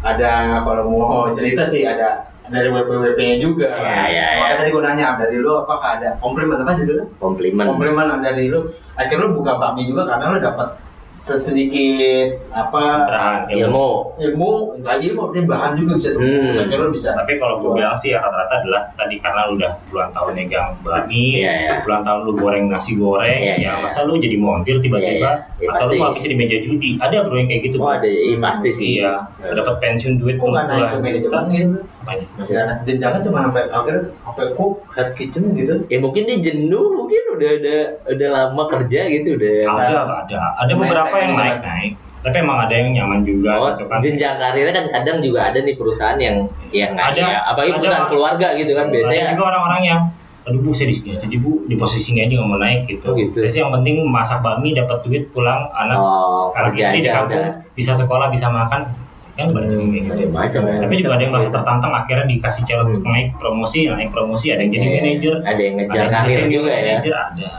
ada 0.03 0.63
kalau 0.63 0.83
mau 0.87 1.27
cerita 1.35 1.67
sih 1.67 1.83
ada 1.83 2.31
dari 2.47 2.67
WP 2.67 2.87
WP 2.91 3.19
nya 3.19 3.37
juga. 3.39 3.67
Ya, 3.71 4.07
ya, 4.07 4.25
ya. 4.35 4.39
Makanya 4.39 4.57
tadi 4.59 4.69
gue 4.71 4.83
nanya 4.83 5.15
dari 5.15 5.37
lu 5.39 5.51
apakah 5.63 5.99
ada 5.99 6.19
komplimen 6.19 6.59
apa 6.59 6.75
judulnya? 6.75 7.05
komplimen 7.19 7.63
Komplimen 7.67 8.19
dari 8.19 8.51
lu. 8.51 8.67
Akhirnya 8.99 9.27
lu 9.27 9.39
buka 9.39 9.59
bakmi 9.59 9.87
juga 9.87 10.07
karena 10.11 10.35
lu 10.35 10.39
dapat 10.43 10.67
sedikit 11.13 12.35
apa 12.51 13.05
pencerahan 13.05 13.41
ilmu 13.47 14.17
ilmu 14.19 14.49
entah 14.75 14.99
ilmu 14.99 15.31
artinya 15.31 15.45
bahan 15.55 15.71
juga 15.79 15.91
bisa 15.95 16.09
tuh. 16.11 16.19
Hmm. 16.19 16.67
Lu 16.67 16.91
bisa. 16.91 17.09
tapi 17.15 17.39
kalau 17.39 17.63
gue 17.63 17.71
bilang 17.79 17.95
sih 17.95 18.11
ya 18.11 18.19
rata-rata 18.19 18.59
adalah 18.59 18.81
tadi 18.99 19.15
karena 19.23 19.47
lu 19.47 19.55
udah 19.55 19.71
puluhan 19.87 20.09
tahun 20.11 20.31
megang 20.35 20.69
bami 20.83 21.39
Iya, 21.39 21.51
iya. 21.53 21.73
puluhan 21.85 22.03
tahun 22.03 22.19
lu 22.27 22.31
goreng 22.35 22.65
nasi 22.67 22.99
goreng 22.99 23.39
Iya, 23.39 23.55
ya 23.55 23.71
iya. 23.79 23.83
masa 23.85 24.03
lu 24.03 24.19
jadi 24.19 24.35
montir 24.35 24.83
tiba-tiba 24.83 25.31
Iya, 25.47 25.63
iya. 25.63 25.63
Ya, 25.63 25.69
atau 25.79 25.85
lu 25.87 25.95
pasti. 25.95 26.03
habisnya 26.03 26.29
di 26.33 26.37
meja 26.37 26.57
judi 26.59 26.89
ada 26.99 27.15
bro 27.23 27.35
yang 27.39 27.47
kayak 27.47 27.61
gitu 27.71 27.77
oh 27.79 27.89
ada 27.89 28.07
iya 28.09 28.35
pasti 28.37 28.69
sih 28.73 28.89
iya 28.99 29.13
dapat 29.39 29.75
pensiun 29.79 30.19
duit 30.19 30.35
Kok 30.41 30.49
nggak 30.49 30.65
naik 30.67 30.87
ke 30.91 30.97
manajemen 30.99 31.43
gitu? 31.55 31.77
Masih 32.03 32.55
ada 32.59 32.73
jenjangnya 32.83 33.21
cuma 33.23 33.47
sampai 33.47 33.63
akhirnya 33.71 34.03
sampai 34.23 34.45
cook 34.55 34.73
head 34.91 35.09
kitchen 35.15 35.55
gitu. 35.55 35.73
ya 35.87 35.97
mungkin 36.03 36.23
dia 36.27 36.37
jenuh 36.43 36.87
mungkin 36.99 37.21
udah 37.39 37.49
ada 37.59 37.77
udah 38.11 38.29
lama 38.29 38.63
kerja 38.69 38.99
gitu 39.07 39.39
udah 39.39 39.53
ada 39.67 39.95
ada 40.27 40.39
ada 40.59 40.71
Naik, 40.71 40.81
beberapa 40.83 41.15
naik, 41.15 41.23
yang 41.23 41.33
naik. 41.33 41.43
naik 41.43 41.61
naik 41.63 41.91
tapi 42.23 42.35
emang 42.39 42.59
ada 42.63 42.73
yang 42.79 42.89
nyaman 42.95 43.19
juga 43.27 43.51
Oh, 43.59 43.67
gitu 43.75 43.83
kan 43.91 43.99
jenjang 43.99 44.35
karirnya 44.39 44.71
kan 44.71 44.85
kadang 44.95 45.17
juga 45.19 45.39
ada 45.51 45.59
nih 45.59 45.75
perusahaan 45.75 46.15
yang 46.19 46.47
yang 46.71 46.95
nggak 46.95 47.07
Ada, 47.15 47.21
ya, 47.23 47.39
apalagi 47.51 47.71
ada. 47.71 47.77
perusahaan 47.83 48.07
keluarga 48.07 48.47
gitu 48.55 48.71
kan 48.75 48.85
biasanya 48.91 49.23
ada 49.27 49.31
juga 49.35 49.43
orang-orang 49.51 49.81
yang 49.83 50.01
aduh 50.43 50.59
bu 50.59 50.75
saya 50.75 50.91
di 50.91 50.95
sini 50.99 51.09
aja 51.15 51.27
bu 51.39 51.51
di 51.71 51.75
posisi 51.79 52.11
sini 52.11 52.19
aja 52.27 52.35
nggak 52.35 52.49
mau 52.51 52.59
naik 52.59 52.81
gitu. 52.91 53.05
Oh, 53.07 53.15
gitu. 53.15 53.35
Saya 53.39 53.51
sih 53.51 53.59
yang 53.63 53.71
penting 53.71 54.03
masak 54.07 54.43
bakmi 54.43 54.75
dapat 54.75 54.99
duit 55.07 55.23
pulang 55.31 55.71
anak 55.71 55.95
oh 55.99 56.51
anak 56.51 56.75
istri 56.75 56.99
di 56.99 57.07
kampung 57.07 57.63
bisa 57.75 57.95
sekolah 57.95 58.27
bisa 58.27 58.51
makan 58.51 58.91
kan 59.33 59.49
banyak 59.49 59.81
gitu. 59.89 60.07
macam-macam 60.29 60.61
ya. 60.61 60.75
Tapi 60.85 60.93
juga 61.01 61.09
ada 61.11 61.21
yang 61.21 61.33
merasa 61.33 61.49
tertantang 61.49 61.91
akhirnya 61.91 62.25
dikasih 62.29 62.61
cara 62.63 62.81
untuk 62.85 63.01
Hmm. 63.01 63.11
naik 63.11 63.27
promosi 63.41 63.79
naik 63.89 64.09
promosi 64.13 64.45
ada 64.49 64.61
yang 64.61 64.71
jadi 64.71 64.85
Iya, 64.85 64.93
manajer. 64.95 65.35
Ada 65.41 65.61
yang 65.61 65.75
ngejar 65.81 66.05
ada 66.05 66.29
yang 66.29 66.49
juga 66.51 66.69
ya. 66.69 66.77
manajer 66.79 67.13
ada. 67.15 67.49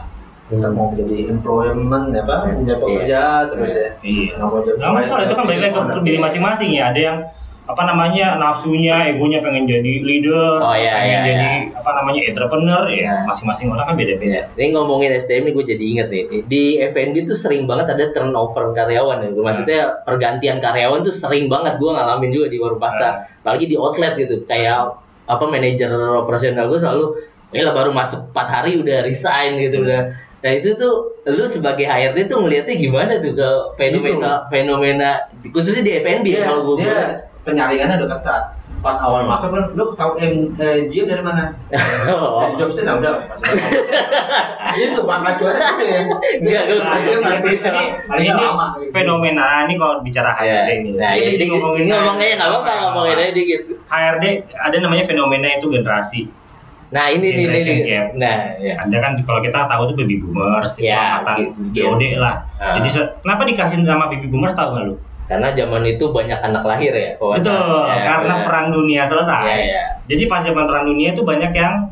Kita 0.45 0.67
mau 0.69 0.93
jadi 0.93 1.17
employment 1.27 2.05
ya 2.13 2.21
pak, 2.21 2.37
punya 2.53 2.75
pekerja 2.77 3.21
terus 3.49 3.71
ya. 3.73 3.89
iya. 3.99 4.29
Nggak 4.37 4.47
mau 4.47 4.59
jadi 4.61 4.77
Nggak 4.77 4.93
masalah 4.93 5.21
itu 5.25 5.33
kan 5.33 5.43
balik 5.43 5.61
lagi 5.61 5.73
ke 5.75 5.99
diri 6.01 6.19
masing-masing 6.21 6.69
ya. 6.71 6.83
Ada 6.89 6.99
yang 7.01 7.17
apa 7.65 7.81
namanya 7.81 8.37
nafsunya 8.37 9.09
egonya 9.09 9.41
pengen 9.41 9.65
jadi 9.65 9.93
leader 10.05 10.61
Oh, 10.61 10.77
iya, 10.77 11.01
pengen 11.01 11.09
iya, 11.09 11.19
jadi 11.25 11.49
apa 11.73 11.89
namanya 11.97 12.21
entrepreneur 12.29 12.83
ya 12.85 12.95
Iya. 12.95 13.13
masing-masing 13.25 13.67
orang 13.73 13.85
kan 13.89 13.95
beda-beda 13.97 14.45
Ya, 14.53 14.61
ini 14.61 14.77
ngomongin 14.77 15.17
SDM 15.17 15.49
nih 15.49 15.53
gue 15.57 15.65
jadi 15.73 15.83
inget 15.85 16.07
nih 16.13 16.23
di 16.45 16.63
FNB 16.77 17.25
tuh 17.25 17.33
sering 17.33 17.65
banget 17.65 17.89
ada 17.89 18.13
turnover 18.13 18.69
karyawan 18.77 19.25
ya. 19.25 19.29
Maksudnya 19.33 19.79
pergantian 20.05 20.61
karyawan 20.61 21.01
tuh 21.01 21.13
sering 21.13 21.49
banget 21.49 21.81
gue 21.81 21.89
ngalamin 21.89 22.29
juga 22.29 22.47
di 22.53 22.57
warung 22.61 22.77
pasta, 22.77 23.25
apalagi 23.41 23.65
di 23.65 23.75
outlet 23.81 24.13
gitu. 24.13 24.45
Kayak 24.45 25.01
apa 25.25 25.43
manajer 25.49 25.89
operasional 26.21 26.69
gue 26.69 26.77
selalu, 26.77 27.05
ya 27.49 27.73
baru 27.73 27.89
masuk 27.89 28.29
4 28.29 28.45
hari 28.45 28.71
udah 28.77 29.01
resign 29.01 29.57
gitu 29.57 29.81
udah. 29.81 30.13
Nah 30.45 30.51
itu 30.53 30.77
tuh 30.77 31.17
lu 31.25 31.49
sebagai 31.49 31.89
HRD 31.89 32.29
tuh 32.29 32.45
ngelihatnya 32.45 32.75
gimana 32.77 33.17
tuh 33.17 33.33
ke 33.33 33.49
fenomena 33.81 34.45
fenomena 34.53 35.09
khususnya 35.49 35.81
di 35.81 35.91
FNB 36.05 36.25
ya 36.29 36.41
kalau 36.53 36.61
gue 36.77 36.85
dia 36.85 37.17
penyaringannya 37.45 38.01
udah 38.01 38.09
ketat. 38.17 38.43
pas 38.83 39.01
awal 39.01 39.25
masuk 39.25 39.49
kan 39.49 39.73
lu 39.73 39.97
tahu 39.97 40.13
M 40.21 40.53
eh, 40.57 40.85
GM 40.85 41.09
dari 41.09 41.23
mana? 41.25 41.57
Oh. 42.05 42.37
Dari 42.37 42.53
Jobson 42.53 42.85
nah 42.85 43.01
udah. 43.01 43.17
itu 44.77 44.99
pangkat 45.01 45.33
juara 45.41 45.57
itu 45.73 45.83
ya. 45.85 45.99
Enggak, 46.37 46.63
Nah, 48.05 48.17
ini 48.21 48.29
lama. 48.29 48.77
fenomena 48.93 49.65
ini 49.65 49.73
kalau 49.73 50.05
bicara. 50.05 50.37
HRD 50.37 50.69
ini. 50.83 50.89
Nah, 50.97 51.17
Jadi 51.17 51.31
ini 51.33 51.43
ngomongin 51.49 51.89
ngomongnya 51.89 52.37
nggak 52.37 52.49
apa-apa, 52.51 52.71
ngomongin 52.91 53.17
aja 53.17 53.31
dikit. 53.33 53.61
HRD 53.89 54.25
ada 54.53 54.75
namanya 54.77 55.03
fenomena 55.07 55.47
itu 55.55 55.65
generasi. 55.65 56.21
Nah, 56.93 57.09
ini 57.09 57.27
nih, 57.33 57.45
ini 57.49 57.81
gap. 57.89 58.05
Nah, 58.15 58.37
ya. 58.61 58.73
Ada 58.85 58.97
kan 59.01 59.11
kalau 59.25 59.41
kita 59.41 59.65
tahu 59.65 59.81
tuh 59.89 59.95
baby 59.97 60.21
boomers, 60.21 60.77
itu 60.77 60.85
Ya, 60.87 61.19
angkatan 61.25 61.57
gitu. 61.73 61.89
BOD 61.89 62.03
lah. 62.21 62.45
Ah. 62.61 62.77
Jadi 62.77 62.87
se- 62.93 63.11
kenapa 63.25 63.41
dikasih 63.43 63.81
sama 63.81 64.13
baby 64.13 64.29
boomers 64.29 64.53
tahu 64.53 64.77
nggak 64.77 64.85
lu? 64.93 64.95
Karena 65.25 65.49
zaman 65.51 65.81
itu 65.83 66.05
banyak 66.07 66.37
anak 66.39 66.63
lahir 66.63 66.93
ya. 66.93 67.09
nggak 67.15 67.41
Betul. 67.41 67.81
Ya, 67.83 67.97
karena 67.99 68.33
benar. 68.35 68.45
perang 68.45 68.67
dunia 68.69 69.03
selesai. 69.03 69.41
Ya, 69.43 69.55
ya. 69.57 69.83
Jadi 70.05 70.23
pas 70.25 70.41
zaman 70.41 70.65
perang 70.65 70.85
dunia 70.85 71.11
itu 71.11 71.21
banyak 71.21 71.49
yang 71.51 71.89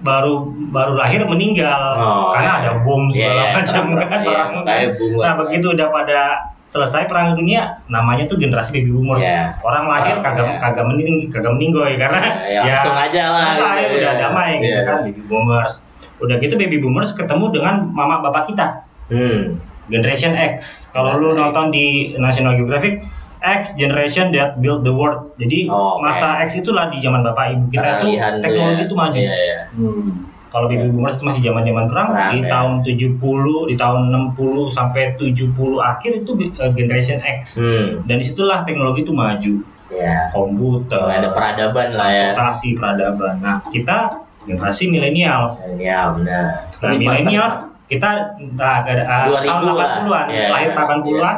baru 0.00 0.40
baru 0.72 0.96
lahir 0.96 1.20
meninggal 1.24 1.76
Oh, 1.94 2.32
karena 2.32 2.50
ya. 2.50 2.58
ada 2.58 2.70
bom 2.80 3.04
Iya, 3.06 3.12
segala 3.12 3.36
iya, 3.36 3.52
macam 3.52 3.82
perang- 3.92 4.08
kan 4.08 4.18
iya, 4.18 4.28
perang. 4.32 4.50
boom 4.96 5.12
Nah 5.20 5.32
begitu 5.36 5.66
udah 5.70 5.88
pada 5.92 6.20
selesai 6.64 7.04
perang 7.04 7.34
dunia, 7.34 7.82
namanya 7.84 8.24
tuh 8.24 8.38
generasi 8.38 8.72
baby 8.72 8.88
boomers. 8.90 9.20
Iya. 9.20 9.60
Orang 9.60 9.84
lahir 9.84 10.16
Oh, 10.16 10.24
kagak 10.24 10.46
iya. 10.46 10.56
kagak 10.56 10.84
mening 10.88 11.28
kagak 11.28 11.52
meninggoy 11.52 12.00
karena 12.00 12.20
Ya, 12.40 12.64
ya, 12.64 12.72
langsung 12.72 12.96
aja 12.96 13.22
lah. 13.28 13.44
selesai 13.52 13.76
gitu, 13.82 13.94
udah 13.98 14.08
ya. 14.08 14.18
damai 14.18 14.50
gitu 14.56 14.72
Iya. 14.72 14.80
kan 14.88 14.96
baby 15.04 15.22
boomers. 15.22 15.74
Udah 16.16 16.36
gitu 16.38 16.54
baby 16.56 16.76
boomers 16.78 17.10
ketemu 17.12 17.44
dengan 17.50 17.74
mama 17.86 18.22
bapak 18.22 18.48
kita. 18.48 18.66
Hmm. 19.10 19.60
Generation 19.90 20.32
X. 20.38 20.88
Kalau 20.94 21.18
lu 21.18 21.34
nonton 21.34 21.68
di 21.68 22.14
National 22.16 22.54
Geographic, 22.54 23.02
X 23.40 23.72
generation 23.74 24.30
that 24.30 24.60
build 24.60 24.84
the 24.84 24.92
world. 24.92 25.32
Jadi 25.36 25.66
Oh, 25.66 25.96
oke. 25.96 26.04
masa 26.04 26.44
X 26.44 26.60
itulah 26.60 26.92
di 26.92 27.00
zaman 27.00 27.24
bapak 27.24 27.56
ibu 27.56 27.64
kita 27.72 27.98
tuh 27.98 28.12
Peralihan 28.12 28.32
tuh 28.36 28.42
teknologi 28.44 28.76
ya. 28.76 28.84
itu 28.86 28.94
maju. 28.94 29.16
Iya, 29.18 29.34
iya. 29.36 29.58
Hmm. 29.72 30.08
Kalau 30.50 30.66
baby 30.66 30.90
boomers 30.90 31.14
itu 31.14 31.22
masih 31.22 31.42
zaman-zaman 31.46 31.86
perang, 31.86 32.10
Perang, 32.10 32.30
di 32.34 32.38
ya. 32.42 32.50
tahun 32.50 32.72
70, 32.82 33.70
di 33.70 33.74
tahun 33.78 34.00
60 34.34 34.66
sampai 34.68 35.14
70 35.14 35.54
akhir 35.78 36.10
itu 36.20 36.30
uh, 36.58 36.70
generation 36.74 37.22
X. 37.22 37.62
Hmm. 37.62 38.02
Dan 38.04 38.18
di 38.18 38.26
situlah 38.26 38.66
teknologi 38.66 39.06
itu 39.06 39.14
maju. 39.14 39.54
Ya. 39.90 40.26
Komputer, 40.34 41.06
Ada 41.06 41.30
peradaban 41.30 41.94
lah 41.94 42.08
ya. 42.10 42.26
transportasi, 42.34 42.68
peradaban. 42.74 43.34
Nah, 43.38 43.62
kita 43.70 44.26
generasi 44.42 44.90
millennials. 44.90 45.62
Ya, 45.78 46.10
benar. 46.10 46.66
Nah, 46.82 46.92
millennials 46.94 47.69
kita 47.90 48.38
nah, 48.54 48.86
uh, 48.86 49.42
2000 49.42 49.50
tahun 49.50 49.62
lah. 49.66 49.74
80-an, 50.06 50.26
Iya, 50.30 50.46
lahir 50.54 50.70
80-an, 50.78 51.36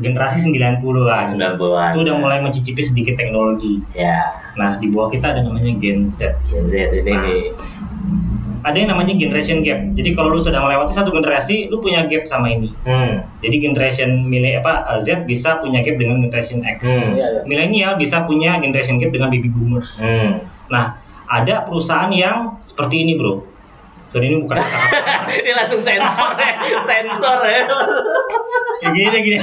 generasi 0.00 0.36
90-an. 0.48 1.24
90-an. 1.36 1.90
Itu 1.92 1.98
udah 2.08 2.14
mulai 2.16 2.38
mencicipi 2.40 2.80
sedikit 2.80 3.20
teknologi. 3.20 3.84
Ya. 3.92 4.32
Nah, 4.56 4.80
di 4.80 4.88
bawah 4.88 5.12
kita 5.12 5.36
ada 5.36 5.44
namanya 5.44 5.76
Gen 5.76 6.08
Z. 6.08 6.40
Gen 6.48 6.66
Z 6.72 6.74
ini 6.96 7.12
Nah. 7.12 7.28
Ada 8.60 8.76
yang 8.76 8.92
namanya 8.92 9.16
generation 9.16 9.64
gap. 9.64 9.80
Jadi 9.96 10.12
kalau 10.12 10.36
lu 10.36 10.44
sudah 10.44 10.60
melewati 10.60 10.92
satu 10.92 11.08
generasi, 11.08 11.72
lu 11.72 11.80
punya 11.80 12.04
gap 12.04 12.28
sama 12.28 12.52
ini. 12.52 12.68
Hmm. 12.84 13.24
Jadi 13.40 13.56
generation 13.56 14.28
milih 14.28 14.60
apa 14.60 14.84
uh, 14.84 15.00
Z 15.00 15.24
bisa 15.24 15.64
punya 15.64 15.80
gap 15.80 15.96
dengan 15.96 16.20
generation 16.20 16.60
X. 16.68 16.84
Hmm. 16.84 17.16
Iya, 17.16 17.26
iya. 17.40 17.40
Milenial 17.48 17.96
bisa 17.96 18.28
punya 18.28 18.60
generation 18.60 19.00
gap 19.00 19.16
dengan 19.16 19.32
baby 19.32 19.48
boomers. 19.48 20.04
Hmm. 20.04 20.44
Nah, 20.68 21.00
ada 21.24 21.64
perusahaan 21.64 22.12
yang 22.12 22.60
seperti 22.68 23.00
ini, 23.00 23.16
Bro. 23.16 23.48
Dan 24.10 24.20
ini 24.20 24.36
bukan 24.40 24.58
ini 25.38 25.50
langsung 25.52 25.80
sensor 25.80 26.30
ya, 26.34 26.50
sensor 26.80 27.38
ya. 27.42 27.62
kayak 28.80 28.92
gini 28.92 29.06
deh 29.06 29.20
gini. 29.22 29.38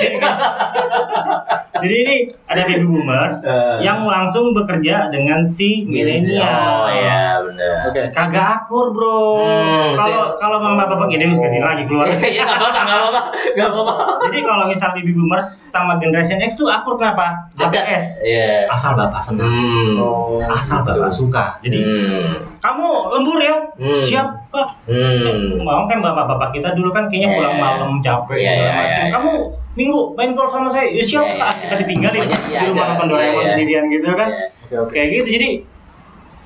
Jadi 1.78 1.96
ini 1.96 2.16
ada 2.44 2.66
baby 2.66 2.84
boomers 2.84 3.46
Eh. 3.46 3.80
yang 3.80 4.02
langsung 4.04 4.52
bekerja 4.52 5.08
dengan 5.08 5.46
si 5.46 5.86
milenial. 5.86 6.42
Oh 6.42 6.90
ya 6.90 7.38
benar. 7.40 7.76
Oke. 7.86 8.02
Kagak 8.12 8.46
akur, 8.60 8.92
Bro. 8.92 9.22
Hmm, 9.40 9.94
Kalau 9.94 10.22
betul. 10.26 10.42
kalau 10.42 10.58
mama 10.60 10.84
bapak 10.86 11.08
gini 11.08 11.30
ganti 11.32 11.60
lagi 11.60 11.84
keluar. 11.86 12.10
Iya 12.18 12.44
nggak 12.44 12.60
apa-apa, 12.60 13.22
nggak 13.54 13.70
apa-apa. 13.70 13.94
Jadi 14.26 14.38
kalau 14.42 14.64
misal 14.66 14.90
baby 14.92 15.14
boomers 15.14 15.62
sama 15.70 15.96
generation 15.96 16.42
X 16.42 16.58
tuh 16.58 16.68
akur 16.68 16.98
kenapa? 16.98 17.54
ABS. 17.56 18.20
Iya. 18.20 18.68
Asal 18.68 18.98
bapak 18.98 19.22
senang. 19.22 19.48
Hmm. 19.48 19.96
Oh, 19.98 20.42
Asal 20.44 20.82
bapak 20.82 21.14
suka. 21.14 21.62
Jadi 21.62 21.78
Hmm. 21.80 22.58
kamu 22.58 22.88
lembur 23.14 23.38
ya? 23.38 23.70
Hmm. 23.72 23.94
Siap, 23.94 24.28
Pak. 24.48 24.68
Hmm. 24.88 25.60
Mau 25.60 25.84
kan 25.86 26.00
bapak-bapak 26.00 26.50
kita 26.52 26.72
dulu 26.72 26.90
kan 26.90 27.08
kayaknya 27.08 27.30
Iya, 27.30 27.36
pulang 27.36 27.54
iya. 27.54 27.62
malam 27.62 27.92
capek 28.00 28.36
Iya, 28.36 28.50
segala 28.50 28.64
iya, 28.64 28.74
macam. 28.74 29.04
iya, 29.04 29.12
Kamu 29.12 29.32
minggu 29.74 30.00
main 30.14 30.32
golf 30.34 30.50
sama 30.50 30.68
saya, 30.68 30.88
ya 30.88 31.04
siap 31.04 31.26
Iya, 31.26 31.36
lah. 31.36 31.52
iya, 31.52 31.60
Kita 31.60 31.74
iya. 31.74 31.82
ditinggalin 31.82 32.22
iya 32.24 32.60
di 32.60 32.66
rumah 32.68 32.86
nonton 32.90 33.08
Doraemon 33.08 33.34
Iya, 33.34 33.42
iya. 33.42 33.50
sendirian 33.52 33.84
gitu 33.88 34.08
kan. 34.12 34.30
Iya. 34.30 34.46
Oke, 34.64 34.76
oke. 34.78 34.92
Kayak 34.92 35.08
gitu. 35.14 35.28
Jadi 35.36 35.50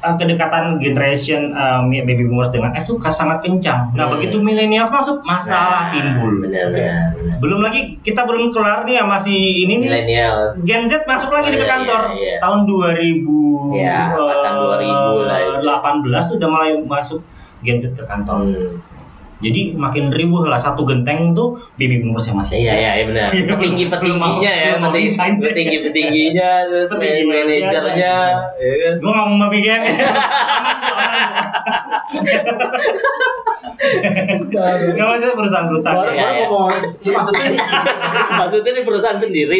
uh, 0.01 0.15
kedekatan 0.15 0.63
generation 0.77 1.41
uh, 1.53 1.81
baby 1.85 2.25
boomers 2.25 2.49
dengan 2.49 2.73
X 2.73 2.89
tuh 2.89 2.97
sangat 3.03 3.41
kencang. 3.41 3.93
Nah, 3.93 4.09
Hmm. 4.09 4.17
begitu 4.17 4.41
millennials 4.41 4.89
masuk, 4.89 5.21
masalah 5.21 5.87
Nah, 5.87 5.93
timbul. 5.93 6.41
Benar, 6.41 6.73
benar, 6.73 7.05
benar. 7.13 7.37
Belum 7.37 7.61
lagi 7.61 8.01
kita 8.01 8.25
belum 8.25 8.49
kelar 8.49 8.81
nih 8.83 8.97
ya 8.97 9.03
masih 9.05 9.37
ini 9.61 9.73
nih. 9.77 9.87
Millennials. 9.87 10.53
Gen 10.61 10.89
Z 10.89 11.05
masuk 11.05 11.29
lagi 11.29 11.53
nih 11.53 11.57
ke 11.57 11.65
Iya, 11.65 11.71
kantor 11.71 12.03
iya, 12.11 12.17
iya. 12.17 12.35
tahun 12.37 12.59
2000 12.65 13.77
Iya, 13.77 13.97
angkatan 14.11 14.53
2000 14.57 15.21
lah 15.21 15.39
itu. 15.39 15.53
18 15.61 16.25
sudah 16.27 16.47
mulai 16.49 16.71
masuk 16.81 17.21
Gen 17.61 17.77
Z 17.81 17.93
ke 17.97 18.03
kantor. 18.09 18.41
Hmm. 18.45 18.90
Jadi 19.41 19.73
makin 19.73 20.13
ribuh 20.13 20.45
lah 20.45 20.61
satu 20.61 20.85
genteng 20.85 21.33
tuh 21.33 21.57
baby 21.75 21.97
boomers 22.01 22.29
yang 22.29 22.37
masih. 22.37 22.61
Iya, 22.61 22.73
iya, 22.77 22.91
iya 23.01 23.05
benar. 23.09 23.29
Iya, 23.35 23.43
Petinggi 23.57 23.85
petingginya 23.89 24.51
ya, 24.53 24.71
petinggi 24.77 25.41
petinggi 25.41 25.77
petingginya, 25.89 26.51
terus 26.69 26.89
Petinggi 26.93 27.23
manajernya, 27.25 28.15
ya 28.53 28.73
kan. 28.77 28.93
Gue 29.01 29.11
nggak 29.11 29.27
mau 29.27 29.49
gen. 29.51 29.81
Gak 34.51 35.05
maksudnya 35.05 35.35
perusahaan-perusahaan. 35.37 35.97
Baru 35.97 36.11
Iya, 36.11 36.21
iya. 36.21 36.45
ngomong, 36.45 36.69
ini 37.01 37.09
maksudnya 37.13 37.43
ini. 37.49 37.57
Maksudnya 38.37 38.71
di 38.77 38.83
perusahaan 38.85 39.19
sendiri. 39.21 39.59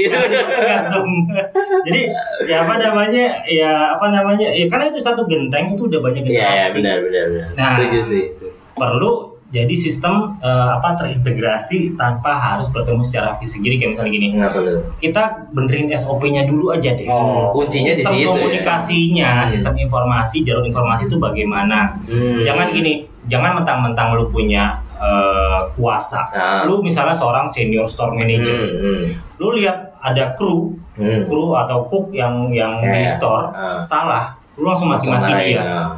Jadi 1.85 2.01
ya 2.49 2.55
apa 2.65 2.73
namanya 2.77 3.25
ya 3.47 3.71
apa 3.97 4.05
namanya 4.09 4.47
ya 4.51 4.65
karena 4.69 4.85
itu 4.93 4.99
satu 5.01 5.25
genteng 5.25 5.73
itu 5.77 5.89
udah 5.89 5.99
banyak 6.01 6.23
Iya, 6.27 6.31
iya, 6.31 6.45
generasi. 6.69 6.75
benar, 6.81 6.97
benar, 7.01 7.23
benar. 7.29 7.47
Nah. 7.57 7.69
Setuju 7.77 7.99
sih. 8.05 8.23
perlu 8.71 9.30
jadi 9.51 9.75
sistem 9.75 10.39
eh, 10.39 10.69
apa 10.73 10.95
terintegrasi 10.95 11.95
tanpa 11.95 12.31
harus 12.33 12.67
bertemu 12.67 13.03
secara 13.03 13.35
fisik. 13.35 13.59
Jadi 13.59 13.75
kayak 13.77 13.91
misalnya 13.93 14.11
gini, 14.11 14.27
Nggak 14.33 14.51
perlu. 14.51 14.79
kita 14.97 15.23
benerin 15.51 15.91
SOP-nya 15.91 16.47
dulu 16.47 16.71
aja 16.71 16.95
deh. 16.95 17.03
Oh, 17.05 17.51
kuncinya 17.51 17.91
di 17.91 17.99
sistem 17.99 18.13
situ 18.13 18.23
ya. 18.23 18.29
komunikasinya, 18.31 19.31
Hmm. 19.37 19.49
sistem 19.49 19.73
informasi, 19.77 20.37
jalur 20.41 20.63
informasi 20.63 21.03
itu 21.05 21.17
bagaimana? 21.17 21.99
Hmm. 22.07 22.41
Jangan 22.41 22.71
gini, 22.71 22.93
jangan 23.27 23.59
mentang-mentang 23.59 24.15
lu 24.15 24.27
punya 24.27 24.79
eh, 24.95 25.61
kuasa. 25.73 26.29
Nah. 26.29 26.61
Lu 26.63 26.79
misalnya 26.79 27.11
seorang 27.11 27.49
senior 27.49 27.85
store 27.85 28.13
manager, 28.13 28.53
Hmm, 28.53 29.01
hmm, 29.01 29.17
lu 29.35 29.57
lihat 29.57 29.97
ada 29.97 30.37
kru, 30.37 30.77
hmm. 30.93 31.25
kru 31.25 31.57
atau 31.57 31.89
cook 31.89 32.13
yang 32.13 32.53
yang 32.53 32.77
di 32.79 33.03
Ya, 33.03 33.17
store 33.17 33.49
ah. 33.49 33.81
salah, 33.81 34.37
lu 34.53 34.63
langsung 34.63 34.87
mati-mati 34.87 35.33
dia. 35.49 35.61
ah. 35.61 35.89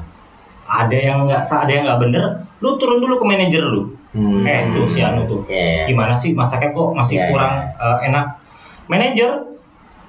Ada 0.63 0.95
yang 0.95 1.27
nggak 1.27 1.43
ada 1.43 1.67
yang 1.67 1.83
nggak 1.83 1.99
bener, 1.99 2.25
lu 2.63 2.79
turun 2.79 3.03
dulu 3.03 3.19
ke 3.19 3.25
manajer 3.27 3.59
lu. 3.67 3.91
Hmm. 4.15 4.47
Eh 4.47 4.71
tuh 4.71 4.87
si 4.87 5.03
Anu 5.03 5.27
tuh. 5.27 5.43
Iya. 5.51 5.91
Gimana 5.91 6.15
sih 6.15 6.31
masaknya 6.31 6.71
kok 6.71 6.95
masih 6.95 7.19
Iya, 7.19 7.27
kurang 7.27 7.53
eh, 7.67 7.97
enak? 8.07 8.25
Manajer 8.87 9.31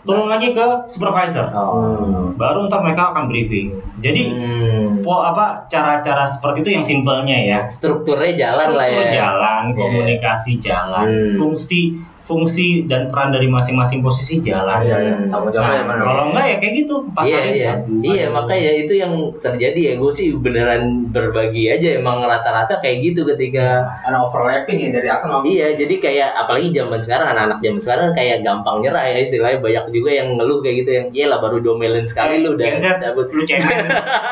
turun 0.04 0.28
lagi 0.28 0.52
ke 0.52 0.66
supervisor. 0.86 1.48
Oh. 1.56 2.30
Baru 2.36 2.68
ntar 2.68 2.84
mereka 2.84 3.10
akan 3.16 3.26
briefing. 3.26 3.72
Jadi 4.04 4.22
Hmm. 4.30 5.00
po 5.00 5.24
apa 5.24 5.64
cara-cara 5.66 6.28
seperti 6.28 6.60
itu 6.60 6.70
yang 6.76 6.84
simpelnya 6.84 7.38
ya. 7.40 7.60
strukturnya 7.72 8.36
jalan 8.36 8.76
lah 8.76 8.86
ya. 8.86 8.92
Struktur 8.92 9.16
jalan, 9.16 9.62
Iya. 9.72 9.76
komunikasi 9.80 10.52
jalan, 10.60 11.06
Hmm. 11.08 11.34
fungsi 11.40 11.80
fungsi 12.24 12.88
dan 12.88 13.08
peran 13.08 13.30
dari 13.30 13.46
masing-masing 13.46 14.00
posisi 14.00 14.40
jalan. 14.40 14.80
Iya, 14.80 14.96
iya. 14.98 15.14
Yang 15.28 15.54
Nah, 15.54 15.84
mana? 15.84 16.02
kalau 16.02 16.24
enggak 16.32 16.44
ya 16.46 16.56
kayak 16.56 16.74
gitu 16.80 16.94
empat 17.04 17.24
Iya 17.24 17.36
hari 17.36 17.50
iya 17.54 17.64
cabut. 17.76 18.00
iya 18.00 18.24
makanya 18.28 18.70
itu 18.74 18.94
yang 18.94 19.12
terjadi 19.38 19.80
ya 19.80 19.92
gue 19.94 20.10
sih 20.10 20.28
beneran 20.34 20.82
berbagi 21.08 21.68
aja 21.68 21.88
emang 21.96 22.24
rata-rata 22.24 22.80
kayak 22.80 23.04
gitu 23.04 23.22
ketika 23.26 23.84
Ada 24.02 24.18
overlapping 24.24 24.78
ya 24.78 24.88
dari 24.90 25.08
atas 25.08 25.24
sama 25.24 25.44
iya 25.44 25.74
jadi 25.74 25.94
kayak 26.00 26.28
apalagi 26.34 26.72
zaman 26.72 27.00
sekarang 27.00 27.28
anak-anak 27.30 27.58
zaman 27.60 27.80
sekarang 27.80 28.08
kayak 28.12 28.36
gampang 28.40 28.76
nyerah 28.80 29.04
ya 29.04 29.18
istilahnya 29.20 29.58
banyak 29.60 29.84
juga 29.90 30.10
yang 30.12 30.28
ngeluh 30.34 30.58
kayak 30.60 30.76
gitu 30.84 30.90
yang 30.92 31.06
iya 31.12 31.26
lah 31.28 31.38
baru 31.38 31.58
domelin 31.60 32.04
sekali 32.04 32.40
lu 32.40 32.56
udah 32.56 32.66
cabut 32.80 33.28
lu 33.28 33.42
cemen. 33.44 33.84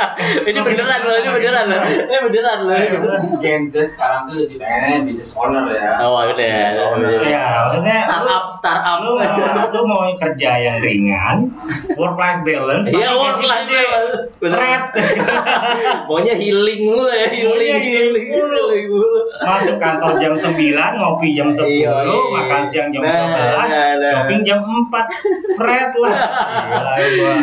ini 0.48 0.58
beneran 0.60 1.00
loh 1.02 1.16
ini 1.18 1.28
beneran 1.30 1.64
loh 1.68 1.80
ini 1.86 2.16
beneran 2.24 2.58
loh 2.64 2.76
Gen 3.38 3.62
Z 3.68 3.74
sekarang 3.92 4.20
tuh 4.26 4.34
lebih 4.40 4.56
pengen 4.58 5.04
bisnis 5.04 5.30
owner 5.36 5.68
ya. 5.68 6.00
oh 6.02 6.24
udah 6.24 6.46
ya, 7.20 7.52
maksudnya 7.82 8.06
startup 8.06 8.44
startup 8.46 8.96
lu, 9.02 9.12
lu 9.18 9.26
mau 9.26 9.66
lu 9.74 9.82
mau 9.90 10.02
kerja 10.14 10.50
yang 10.62 10.76
ringan, 10.78 11.36
work 11.98 12.14
life 12.14 12.40
balance, 12.46 12.86
Iya, 12.86 13.10
tapi 13.10 13.18
work 13.18 13.40
life 13.42 13.66
balance. 13.66 14.14
Thread. 14.38 14.82
Maunya 16.08 16.34
healing 16.38 16.80
mulu 16.86 17.06
ya, 17.10 17.26
healing, 17.34 17.82
healing, 17.82 18.26
mulu. 18.30 19.20
Masuk 19.42 19.76
kantor 19.82 20.18
jam 20.22 20.34
9, 20.38 20.54
ngopi 20.98 21.28
jam 21.34 21.48
10, 21.50 21.66
Iya, 21.66 21.92
iya. 22.06 22.16
makan 22.30 22.62
siang 22.62 22.88
jam 22.94 23.02
Nah, 23.02 23.26
12, 23.26 23.34
nah, 23.34 23.90
nah. 23.98 24.10
shopping 24.14 24.40
jam 24.46 24.60
4. 24.62 25.58
Thread 25.58 25.90
lah. 25.98 26.16
Gila 27.02 27.34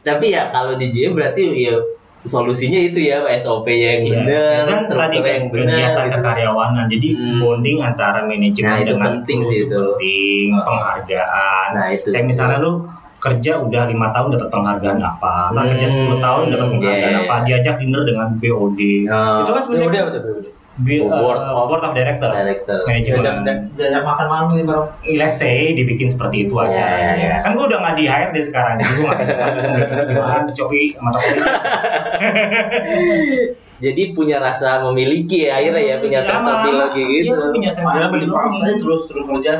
tapi 0.00 0.34
ya 0.34 0.50
kalau 0.50 0.74
di 0.74 0.90
GM 0.90 1.14
berarti 1.14 1.70
ya 1.70 1.76
solusinya 2.22 2.76
itu 2.78 3.00
ya 3.02 3.24
SOP-nya 3.32 3.88
yang 3.96 4.02
Iya. 4.04 4.20
benar, 4.20 4.64
kan 4.66 4.80
tadi 4.86 5.16
yang 5.18 5.48
benar. 5.48 5.64
kegiatan 5.66 6.04
gitu. 6.04 6.14
kekaryawanan 6.14 6.84
jadi 6.86 7.08
Hmm. 7.10 7.38
bonding 7.38 7.78
antara 7.80 8.20
manajemen 8.22 8.68
Nah, 8.68 8.76
itu 8.76 8.88
dengan 8.90 9.06
penting 9.16 9.38
sih 9.40 9.58
itu. 9.64 9.72
penting 9.72 10.48
penghargaan 10.54 11.68
Nah, 11.72 11.86
itu. 11.90 12.08
kayak 12.08 12.26
misalnya 12.26 12.58
lu 12.58 12.72
kerja 13.18 13.52
udah 13.58 13.84
lima 13.84 14.08
tahun 14.10 14.32
dapat 14.32 14.48
penghargaan 14.48 14.96
apa 14.98 15.52
ntar 15.52 15.64
kerja 15.70 15.86
Hmm, 15.86 15.96
10 16.08 16.18
tahun 16.18 16.42
dapat 16.50 16.66
penghargaan 16.70 17.14
iya. 17.14 17.20
apa 17.22 17.34
diajak 17.44 17.74
dinner 17.76 18.02
dengan 18.02 18.28
BOD 18.34 18.80
Oh, 19.06 19.38
itu 19.38 19.50
kan 19.50 19.60
BOD 19.60 19.64
sebenarnya 19.66 20.00
apa 20.02 20.10
tuh 20.10 20.22
BOD? 20.22 20.44
B- 20.80 21.02
Board 21.02 21.36
uh, 21.36 21.52
of 21.54 21.66
board 21.66 21.82
of 21.82 21.92
directors, 21.92 22.32
Directors. 22.32 22.84
manajemen 22.84 23.20
Diajak 23.20 23.56
diajak 23.74 24.02
makan 24.02 24.26
malam 24.26 24.46
nih 24.52 24.64
baru. 24.64 24.82
let's 25.12 25.36
say 25.36 25.72
dibikin 25.72 26.08
seperti 26.08 26.44
itu 26.44 26.54
Iya, 26.54 26.64
aja 26.66 26.84
iya, 26.90 27.10
iya. 27.14 27.34
kan 27.40 27.52
gue 27.52 27.64
udah 27.64 27.78
nggak 27.78 27.96
di 27.96 28.04
hire 28.04 28.30
deh 28.30 28.42
sekarang 28.42 28.78
jadi 28.78 28.90
gue 28.90 29.04
nggak 29.04 29.18
bisa 30.08 30.36
di 30.42 30.52
Shopee 30.52 30.86
sama 30.94 31.10
Tokopedia 31.10 31.46
Jadi 33.80 34.12
punya 34.12 34.36
rasa 34.36 34.80
memiliki 34.82 35.48
ya 35.48 35.56
akhirnya 35.56 35.80
ya 35.80 35.96
punya 35.96 36.20
sense 36.20 36.44
of 36.44 36.52
Sama. 36.52 36.68
belonging 36.68 37.08
Iya, 37.08 37.20
gitu. 37.22 37.32
lu 37.34 37.48
punya 37.50 37.70
sense 37.70 37.88
of 37.88 38.08
beli 38.08 38.24
belonging. 38.24 38.52
pas 38.52 38.60
aja 38.60 38.74
terus 38.76 39.02
terus 39.08 39.24
kerja. 39.26 39.50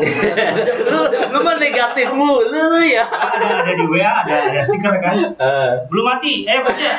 lu 0.92 1.00
lu 1.08 1.38
mah 1.40 1.56
negatif 1.56 2.06
mulu 2.10 2.44
lu 2.44 2.60
ya. 2.82 3.08
ada 3.08 3.64
ada 3.64 3.72
di 3.72 3.84
WA 3.86 4.12
ada 4.20 4.34
ada 4.46 4.60
stiker 4.60 4.94
kan 4.98 5.16
Eh, 5.40 5.70
belum 5.88 6.04
mati 6.06 6.44
eh 6.44 6.60
kerja 6.60 6.90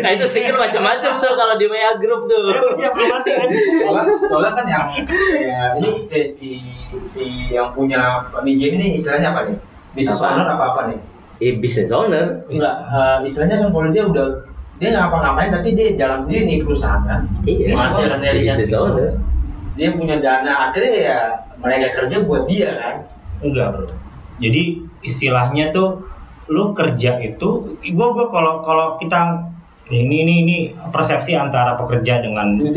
nah 0.00 0.10
itu 0.16 0.24
stiker 0.24 0.56
macam-macam 0.56 1.12
tuh 1.18 1.32
kalau 1.34 1.54
di 1.54 1.66
WA 1.66 1.92
grup 1.94 2.24
tuh. 2.24 2.40
eh 2.42 2.56
kerja 2.72 2.86
belum 2.90 3.08
mati 3.10 3.30
kan 3.30 3.48
soalnya, 3.78 4.04
soalnya 4.24 4.52
kan 4.54 4.64
yang 4.66 4.84
kayak 5.06 5.68
ini 5.76 5.90
eh, 6.08 6.24
si 6.24 6.48
si 7.02 7.24
yang 7.48 7.70
punya 7.70 8.00
manajemen 8.32 8.80
ini 8.80 8.96
istilahnya 8.96 9.30
apa 9.30 9.40
nih? 9.44 9.56
Business 9.92 10.18
Apa? 10.18 10.32
owner 10.32 10.46
apa 10.48 10.64
apa 10.66 10.80
nih? 10.88 10.98
Eh 11.38 11.52
business 11.54 11.90
owner. 11.90 12.48
Enggak, 12.48 12.74
eh, 12.80 13.18
istilahnya 13.26 13.60
kan 13.60 13.68
kalau 13.68 13.88
dia 13.90 14.04
udah 14.04 14.26
dia 14.82 14.88
nggak 14.90 15.04
ngapa-ngapain 15.06 15.50
tapi 15.54 15.68
dia 15.78 15.94
jalan 15.94 16.18
sendiri 16.26 16.42
nih 16.42 16.58
perusahaan 16.66 17.02
kan. 17.06 17.20
Iya. 17.46 17.78
Masih 17.78 18.02
ada 18.10 18.18
business 18.18 18.74
owner. 18.74 19.14
Dia 19.78 19.88
punya 19.94 20.18
dana 20.18 20.68
akhirnya 20.68 20.92
ya 20.98 21.18
mereka 21.62 21.94
kerja 22.02 22.26
buat 22.26 22.50
dia 22.50 22.74
kan. 22.74 22.96
enggak 23.42 23.74
bro 23.74 23.86
jadi 24.38 24.62
istilahnya 25.02 25.74
tuh 25.74 26.06
lu 26.50 26.74
kerja 26.74 27.18
itu 27.22 27.78
gua 27.94 28.08
gua 28.14 28.26
kalau 28.30 28.54
kalau 28.62 28.86
kita 28.98 29.50
ini 29.90 30.16
ini 30.22 30.34
ini 30.40 30.56
persepsi 30.88 31.34
antara 31.34 31.74
pekerja 31.74 32.22
dengan 32.22 32.54
eh, 32.54 32.70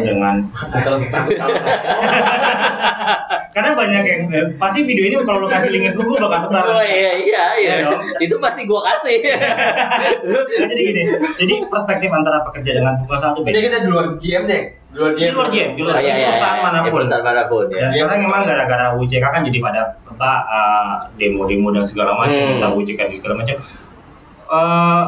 dengan 0.00 0.48
takut 0.72 1.36
salah. 1.36 1.60
karena 3.54 3.76
banyak 3.76 4.02
yang 4.02 4.22
eh, 4.32 4.46
pasti 4.56 4.80
video 4.82 5.04
ini 5.04 5.16
kalau 5.22 5.44
lu 5.44 5.48
kasih 5.48 5.68
linknya 5.68 5.92
ke 5.92 6.00
gua 6.00 6.16
bakal 6.18 6.48
sebar 6.48 6.64
Oh 6.66 6.80
iya 6.80 7.12
iya 7.14 7.14
iya. 7.20 7.44
Iya 7.60 7.74
dong. 7.84 8.00
Itu 8.16 8.40
pasti 8.40 8.64
gua 8.64 8.80
kasih. 8.88 9.20
Nah, 9.28 10.12
jadi 10.72 10.80
gini 10.82 11.02
jadi 11.36 11.54
perspektif 11.68 12.08
antara 12.08 12.40
pekerja 12.42 12.80
dengan 12.80 12.96
pengusaha 13.04 13.36
itu 13.36 13.40
Ini 13.40 13.46
beda 13.46 13.60
kita 13.60 13.76
di 13.78 13.88
luar 13.92 14.06
GM 14.16 14.42
deh. 14.48 14.62
Di 14.72 14.96
luar 14.98 15.10
di 15.12 15.20
GM. 15.20 15.32
luar 15.32 15.48
game 15.48 15.72
di 15.72 15.82
luar 15.84 15.94
Oh, 15.94 16.00
iya, 16.00 16.14
iya, 16.16 16.28
perusahaan 16.32 16.58
mana 16.58 16.78
pun 16.80 16.88
Ya, 16.88 16.92
perusahaan 16.96 17.24
mana 17.24 17.42
pun 17.46 17.64
ya. 17.68 17.76
Dan 17.76 17.88
sekarang 17.92 18.18
memang 18.24 18.40
gara-gara 18.42 18.86
UJK 18.96 19.24
kan 19.26 19.42
jadi 19.44 19.58
pada 19.60 19.80
apa 20.02 20.30
uh, 20.48 20.94
demo-demo 21.16 21.68
dan 21.70 21.84
segala 21.84 22.16
macam 22.16 22.40
Hmm. 22.40 22.50
tentang 22.56 22.72
UJK 22.74 22.98
dan 22.98 23.14
segala 23.14 23.34
macam. 23.36 23.56
Eh, 24.52 25.04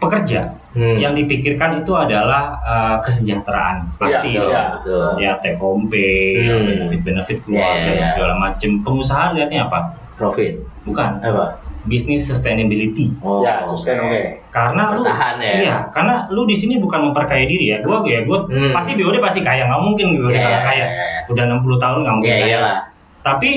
pekerja 0.00 0.56
Hmm. 0.70 1.02
yang 1.02 1.18
dipikirkan 1.18 1.82
itu 1.82 1.90
adalah 1.98 2.54
uh, 2.62 2.96
kesejahteraan 3.02 3.90
pasti 3.98 4.38
betul, 4.38 4.54
Iya. 4.54 4.62
betul. 4.78 5.06
ya 5.18 5.32
take 5.42 5.58
home 5.58 5.90
pay, 5.90 6.46
Hmm. 6.46 6.62
benefit-benefit 6.62 7.42
keluarga 7.42 7.74
Iya, 7.74 7.86
dan 7.90 7.96
iya. 7.98 8.08
segala 8.14 8.34
macam. 8.38 8.70
Pengusaha 8.86 9.34
lihatnya 9.34 9.66
apa? 9.66 9.98
Profit. 10.14 10.62
Bukan 10.86 11.18
Apa? 11.18 11.58
business 11.82 12.28
sustainability. 12.28 13.18
Oh, 13.18 13.42
Ya, 13.42 13.66
sustain 13.66 13.98
oke. 13.98 14.46
Karena 14.52 14.94
lu 14.94 15.02
ya. 15.02 15.34
Iya, 15.42 15.76
karena 15.90 16.30
lu 16.30 16.46
di 16.46 16.54
sini 16.54 16.78
bukan 16.78 17.10
memperkaya 17.10 17.42
diri 17.44 17.74
ya. 17.74 17.82
Gua 17.82 18.06
ya 18.06 18.22
gua 18.22 18.46
Hmm. 18.46 18.70
pasti 18.70 18.94
BOD 18.94 19.18
pasti 19.18 19.40
kaya, 19.42 19.66
nggak 19.66 19.82
mungkin 19.82 20.06
BOD 20.22 20.30
Iya, 20.30 20.38
nggak 20.38 20.54
iya, 20.54 20.60
kaya. 20.62 20.86
iya. 20.86 21.20
Udah 21.26 21.44
60 21.50 21.82
tahun 21.82 21.98
nggak 22.06 22.14
mungkin 22.14 22.30
Iya 22.30 22.38
kaya. 22.38 22.50
iyalah. 22.54 22.76
Tapi 23.26 23.50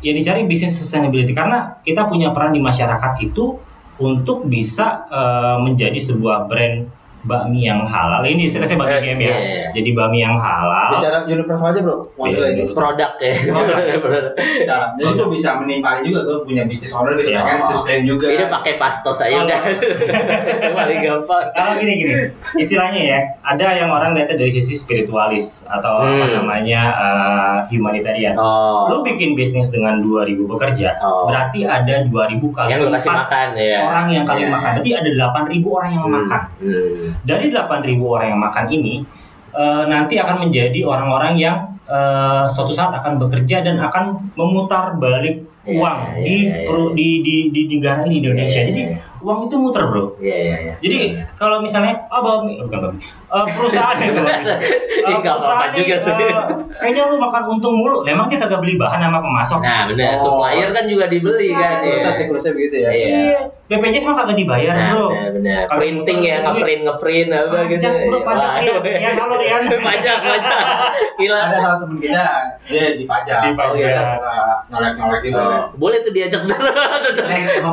ya 0.00 0.12
dicari 0.16 0.48
bisnis 0.48 0.72
sustainability 0.72 1.36
karena 1.36 1.80
kita 1.82 2.08
punya 2.08 2.32
peran 2.32 2.54
di 2.54 2.60
masyarakat 2.60 3.12
itu 3.20 3.60
untuk 3.96 4.48
bisa 4.48 5.08
eh, 5.08 5.56
menjadi 5.64 6.00
sebuah 6.00 6.48
brand 6.48 6.95
bakmi 7.26 7.66
yang 7.66 7.82
halal. 7.84 8.22
Ini 8.22 8.46
saya 8.46 8.64
saya 8.64 8.78
bakmi 8.78 8.94
Yes, 8.96 9.04
game 9.04 9.20
ya. 9.20 9.26
iya, 9.26 9.38
iya. 9.38 9.66
Jadi 9.74 9.90
bakmi 9.92 10.18
yang 10.22 10.34
halal. 10.34 10.90
Bicara 10.96 11.18
universal 11.26 11.66
aja 11.68 11.80
bro. 11.82 11.96
Maksudnya 12.14 12.46
Iya, 12.46 12.48
ini. 12.54 12.62
Produk 12.72 13.10
ya. 13.18 13.32
Produk. 13.98 14.32
Cara. 14.62 14.86
Jadi 14.94 15.10
gue 15.12 15.28
bisa 15.28 15.48
menimpali 15.56 16.00
juga 16.06 16.20
gue 16.24 16.38
punya 16.42 16.62
bisnis 16.64 16.90
owner 16.90 17.12
gitu 17.14 17.30
Iya. 17.30 17.42
kan 17.42 17.58
sustain 17.68 18.02
juga. 18.02 18.26
Ini 18.30 18.46
pakai 18.46 18.72
pastos 18.78 19.18
aja 19.18 19.34
Kalau- 19.34 19.46
udah. 19.46 19.60
Paling 20.76 21.00
gampang. 21.00 21.44
Kalau 21.52 21.72
gini 21.76 21.92
gini, 21.98 22.12
istilahnya 22.56 23.00
ya, 23.02 23.18
ada 23.42 23.66
yang 23.74 23.90
orang 23.90 24.14
lihatnya 24.14 24.36
dari 24.36 24.50
sisi 24.50 24.74
spiritualis 24.74 25.66
atau 25.66 26.00
apa 26.00 26.24
Hmm. 26.26 26.34
namanya 26.36 26.80
eh, 26.94 27.56
humanitarian. 27.70 28.36
Oh. 28.36 28.86
Lu 28.88 28.96
bikin 29.02 29.34
bisnis 29.34 29.68
dengan 29.68 30.00
2000 30.00 30.46
pekerja, 30.46 30.96
Oh. 31.00 31.26
berarti 31.26 31.64
ada 31.64 32.04
2000 32.04 32.48
kali 32.48 32.70
yang 32.70 32.80
lu 32.80 32.90
kasih 32.90 33.08
empat 33.08 33.24
makan 33.26 33.48
ya. 33.56 33.78
orang 33.82 34.06
yang 34.08 34.24
kali 34.24 34.38
Iya, 34.38 34.50
makan. 34.52 34.70
Berarti 34.76 34.90
ada 34.92 35.10
8000 35.10 35.68
orang 35.72 35.90
yang 35.90 36.04
Hmm. 36.04 36.14
makan. 36.14 36.40
Dari 37.22 37.48
8000 37.48 37.96
orang 38.02 38.28
yang 38.34 38.42
makan 38.42 38.66
ini 38.68 38.94
eh, 39.54 39.84
nanti 39.88 40.18
akan 40.20 40.48
menjadi 40.48 40.80
orang-orang 40.84 41.34
yang 41.40 41.56
eh, 41.86 42.44
suatu 42.50 42.74
saat 42.74 42.92
akan 42.98 43.16
bekerja 43.22 43.62
dan 43.62 43.80
akan 43.80 44.34
memutar 44.36 44.98
balik 44.98 45.46
Iya, 45.66 45.82
uang 45.82 45.98
iya, 45.98 46.22
di, 46.22 46.30
iya, 46.30 46.54
iya. 46.62 46.66
peru- 46.70 46.94
di 46.94 47.08
di 47.26 47.34
di 47.50 47.60
negara 47.74 48.06
ini 48.06 48.22
Indonesia. 48.22 48.62
Iya, 48.62 48.70
iya, 48.70 48.70
Jadi. 48.70 48.82
Uang 49.26 49.50
itu 49.50 49.56
muter, 49.58 49.82
Bro. 49.84 50.14
Iya 50.16 50.36
iya 50.38 50.56
iya. 50.62 50.74
Jadi 50.78 50.98
kalau 51.34 51.58
misalnya 51.58 52.06
oh 52.06 52.22
Bami, 52.22 52.62
oh, 52.62 52.70
bukan 52.70 52.78
Bami, 52.86 52.98
Eh, 53.26 53.46
perusahaan 53.52 53.98
ya 53.98 54.14
Bami. 54.14 54.30
Eh, 55.06 55.12
nggak 55.12 55.34
apa-apa 55.34 55.66
perusahaan 55.66 55.70
juga 55.72 55.94
nih, 55.94 56.02
sih. 56.02 56.26
eh, 56.26 56.34
kayaknya 56.78 57.02
lu 57.06 57.16
makan 57.16 57.42
untung 57.48 57.74
mulu. 57.74 58.02
Memang 58.02 58.26
dia 58.26 58.38
kagak 58.38 58.58
beli 58.58 58.74
bahan 58.74 58.98
sama 59.00 59.18
pemasok. 59.18 59.60
Nah 59.60 59.82
benar, 59.86 60.14
Oh. 60.14 60.22
supplier 60.38 60.70
kan 60.70 60.84
juga 60.86 61.04
dibeli 61.06 61.50
kan 61.50 61.78
ya. 61.80 61.90
Kursa 61.96 62.10
siklusnya 62.14 62.52
begitu 62.52 62.76
ya. 62.78 62.88
Iya. 62.88 63.06
Iya, 63.08 63.38
BPJS 63.68 64.04
mah 64.04 64.16
kagak 64.16 64.36
dibayar, 64.36 64.72
Nah, 64.72 64.88
Bro. 64.88 65.06
benar, 65.08 65.30
benar. 65.34 65.62
Kalau 65.66 65.80
Printing 65.80 66.18
ya, 66.22 66.36
ngeprint 66.40 66.80
ngeprint 66.86 67.28
apa 67.28 67.56
gitu. 67.66 67.82
Pajak, 67.82 67.94
bro, 68.06 68.18
pajak 68.22 68.46
Wah, 68.46 68.62
Rian. 68.62 68.80
Rian, 68.80 69.14
halo, 69.16 69.34
Rian. 69.36 69.62
pajak, 69.76 70.16
pajak. 70.22 70.58
Gila. 71.16 71.38
Ada 71.40 71.56
salah 71.58 71.78
temen 71.80 71.96
kita 71.98 72.24
dia 72.62 72.84
dipajak. 72.94 73.38
Dipajak. 73.42 74.06
Oh, 74.70 75.18
juga. 75.18 75.40
Oh, 75.40 75.62
boleh 75.76 75.98
tuh 76.00 76.12
diajak 76.12 76.42
dulu. 76.42 76.54
Next, 77.26 77.50
emang 77.56 77.72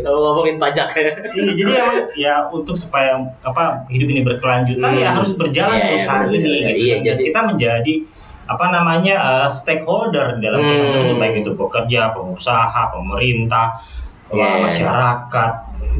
kalau 0.00 0.18
ngomongin 0.24 0.56
pajak 0.58 0.87
ya. 0.96 1.12
Iya, 1.34 1.52
jadi 1.54 1.72
emang 1.76 1.96
ya 2.16 2.34
untuk 2.48 2.74
supaya 2.74 3.18
apa 3.42 3.84
hidup 3.88 4.08
ini 4.08 4.20
berkelanjutan 4.24 4.92
Hmm. 4.96 5.02
ya 5.02 5.08
harus 5.12 5.36
berjalan 5.36 5.76
Iya, 5.76 5.86
perusahaan 5.92 6.24
iya, 6.24 6.30
ini 6.32 6.38
benar, 6.40 6.48
gitu. 6.72 6.80
iya, 6.80 6.94
Dan 6.96 7.04
jadi- 7.04 7.24
kita 7.28 7.40
menjadi 7.44 7.94
apa 8.48 8.66
namanya 8.72 9.14
uh, 9.20 9.48
stakeholder 9.52 10.40
dalam 10.40 10.58
perusahaan 10.64 10.88
Hmm. 10.88 10.96
tersebut 10.96 11.16
baik 11.20 11.34
itu 11.44 11.52
pekerja, 11.52 12.00
pengusaha, 12.16 12.82
pemerintah, 12.88 13.66
Iya. 14.32 14.40
uh, 14.40 14.56
masyarakat 14.64 15.50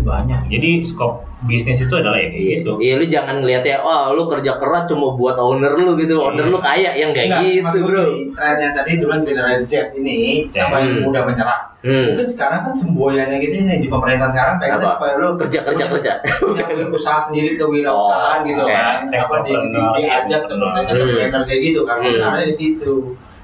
banyak. 0.01 0.41
Jadi 0.49 0.71
skop 0.83 1.28
bisnis 1.41 1.79
itu 1.79 1.95
adalah 1.95 2.19
ya 2.19 2.27
kayak 2.27 2.43
Iya, 2.43 2.55
gitu. 2.59 2.73
iya, 2.79 2.93
lu 2.95 3.07
jangan 3.07 3.39
ngeliatnya, 3.39 3.79
oh 3.79 4.11
lu 4.11 4.27
kerja 4.27 4.59
keras 4.59 4.85
cuma 4.85 5.15
buat 5.15 5.39
owner 5.39 5.71
lu 5.73 5.95
gitu, 5.95 6.19
owner 6.19 6.43
Iya. 6.43 6.51
lu 6.51 6.59
kaya, 6.59 6.91
yang 6.93 7.11
kayak 7.13 7.31
Enggak, 7.31 7.43
gitu 7.71 7.79
bro. 7.87 8.03
trennya 8.35 8.69
tadi 8.75 8.93
dulu 8.99 9.15
generasi 9.23 9.63
Z 9.63 9.73
ini 9.95 10.43
Z. 10.45 10.59
apa 10.61 10.83
yang 10.83 10.99
Hmm. 10.99 11.05
mudah 11.07 11.23
menyerah. 11.23 11.61
Hmm. 11.79 12.07
Mungkin 12.11 12.27
sekarang 12.27 12.61
kan 12.61 12.73
semboyannya 12.75 13.39
gitu 13.39 13.55
nih 13.61 13.79
di 13.79 13.87
pemerintahan 13.87 14.35
sekarang 14.35 14.55
pengen 14.59 14.79
Apa? 14.81 14.91
supaya 14.93 15.13
lu 15.15 15.29
Kerja 15.39 15.59
kerja 15.63 15.85
punya- 15.87 16.19
kerja. 16.19 16.35
punya 16.43 16.65
wir- 16.75 16.91
usaha 16.99 17.19
sendiri 17.23 17.55
kewirausahaan 17.55 18.43
Oh, 18.43 18.45
gitu 18.45 18.63
oke. 18.63 18.75
kan. 18.75 18.99
Apa 19.09 19.37
di, 19.41 19.53
di, 19.55 19.79
diajak 20.03 20.43
entrepreneur. 20.43 20.75
seperti 20.75 20.91
entrepreneur 20.91 21.43
kayak 21.47 21.61
gitu 21.63 21.81
kan. 21.87 21.97
Hmm. 22.01 22.11
Sekarang 22.11 22.43
di 22.43 22.57
situ. 22.57 22.95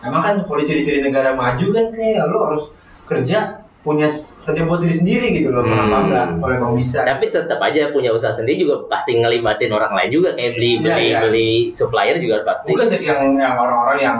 Emang 0.03 0.21
kan 0.21 0.35
kalau 0.43 0.61
ciri-ciri 0.61 0.99
negara 1.01 1.31
maju 1.33 1.67
kan 1.71 1.87
kayak 1.89 2.27
lu 2.27 2.39
harus 2.43 2.65
kerja 3.05 3.64
punya 3.85 4.09
kerja 4.09 4.65
buat 4.65 4.81
diri 4.81 4.97
sendiri 4.97 5.27
gitu 5.37 5.53
loh. 5.53 5.61
Hmm. 5.61 5.77
Kenapa 5.77 5.97
enggak? 6.09 6.27
Kalau 6.41 6.55
emang 6.57 6.73
bisa. 6.75 7.05
Tapi 7.05 7.25
tetap 7.29 7.61
aja 7.61 7.93
punya 7.93 8.11
usaha 8.17 8.33
sendiri 8.33 8.65
juga 8.65 8.89
pasti 8.89 9.13
ngelibatin 9.21 9.71
orang 9.71 9.93
lain 9.93 10.11
juga 10.11 10.33
kayak 10.33 10.57
beli 10.57 10.71
Iya, 10.75 10.81
beli 10.81 11.05
iya. 11.05 11.19
beli 11.21 11.51
supplier 11.77 12.17
juga 12.17 12.43
pasti. 12.49 12.73
Bukan 12.73 12.89
jadi 12.89 13.05
yang 13.13 13.23
yang 13.37 13.55
orang-orang 13.61 13.99
yang 14.01 14.19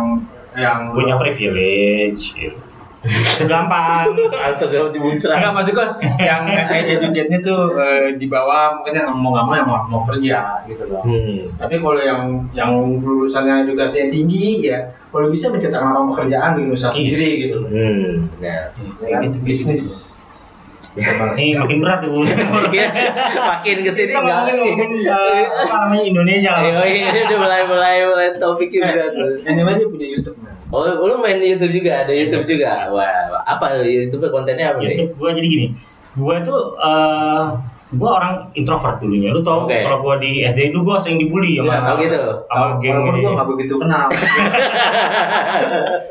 yang 0.55 0.79
Punya 0.93 1.17
privilege 1.19 2.31
gitu. 2.37 2.55
Gampang. 3.45 4.17
Langsung 4.33 4.69
gak 4.73 4.93
dimuncrat. 4.93 5.37
Enggak 5.37 5.53
maksud 5.53 5.73
gua 5.77 5.87
yang 6.17 6.43
educate-nya 6.49 7.39
tuh 7.41 7.77
eh, 7.77 8.17
di 8.17 8.27
bawah 8.27 8.81
mungkin 8.81 8.93
yang 8.97 9.13
mau 9.13 9.31
nggak 9.37 9.45
mau 9.45 9.55
yang 9.55 9.69
mau, 9.69 9.79
mau 9.87 10.03
kerja 10.09 10.65
gitu 10.65 10.89
loh. 10.89 11.05
Hmm. 11.05 11.53
Tapi 11.61 11.75
kalau 11.79 12.01
yang 12.01 12.23
yang 12.57 12.73
lulusannya 13.01 13.69
edukasinya 13.69 14.09
tinggi 14.09 14.65
ya 14.65 14.79
kalau 15.13 15.29
bisa 15.29 15.53
menciptakan 15.53 15.95
orang 15.95 16.11
pekerjaan 16.17 16.57
bikin 16.57 16.71
usaha 16.73 16.91
Iya. 16.91 16.99
sendiri 16.99 17.31
gitu 17.45 17.55
loh. 17.61 17.69
Hmm. 17.71 18.13
Nah. 18.41 18.63
Ya 19.05 19.09
kan? 19.21 19.31
bisnis. 19.45 20.11
Ini 20.95 21.59
makin 21.59 21.83
berat 21.83 22.07
tuh. 22.07 22.23
Iya, 22.71 22.87
Makin 23.35 23.77
ke 23.83 23.91
sini 23.91 24.15
Kita 24.15 24.23
ngomongin 24.23 24.55
ngomongin 24.63 24.91
uh, 25.11 25.67
apa 25.67 25.75
namanya 25.87 26.05
Indonesia 26.07 26.51
lah. 26.55 26.63
Ayo, 26.71 26.83
ini 26.87 27.03
udah 27.27 27.39
mulai 27.43 27.61
mulai 27.67 27.95
mulai 28.07 28.29
topiknya 28.39 28.95
berat. 28.95 29.11
tuh. 29.11 29.43
Yang 29.43 29.55
namanya 29.59 29.85
punya 29.91 30.07
YouTube. 30.07 30.39
Oh, 30.75 31.07
lu 31.07 31.23
main 31.23 31.39
YouTube 31.39 31.71
juga, 31.71 32.03
ada 32.03 32.11
YouTube 32.11 32.51
juga. 32.51 32.91
Wah, 32.91 33.47
apa 33.47 33.87
YouTube 33.87 34.27
kontennya 34.35 34.75
apa? 34.75 34.83
YouTube 34.83 35.15
gua 35.15 35.31
jadi 35.31 35.47
gini. 35.47 35.67
gue 36.15 36.35
itu 36.39 36.57
eh 36.79 37.74
gue 37.95 38.11
orang 38.11 38.35
introvert 38.53 38.97
dulunya. 38.99 39.31
Lu 39.31 39.41
tau 39.41 39.65
Oke. 39.65 39.81
kalau 39.81 39.99
gue 40.01 40.15
di 40.21 40.31
SD 40.43 40.71
itu 40.71 40.79
gue 40.79 40.97
sering 40.99 41.19
dibully 41.19 41.57
sama 41.57 41.69
Ya, 41.69 41.79
tau 41.81 41.97
gitu. 41.97 42.21
sama 42.45 42.67
geng 42.79 42.95
Walaupun 42.95 43.13
ini. 43.13 43.23
gue 43.23 43.33
nggak 43.33 43.49
begitu 43.51 43.75
kenal. 43.77 44.07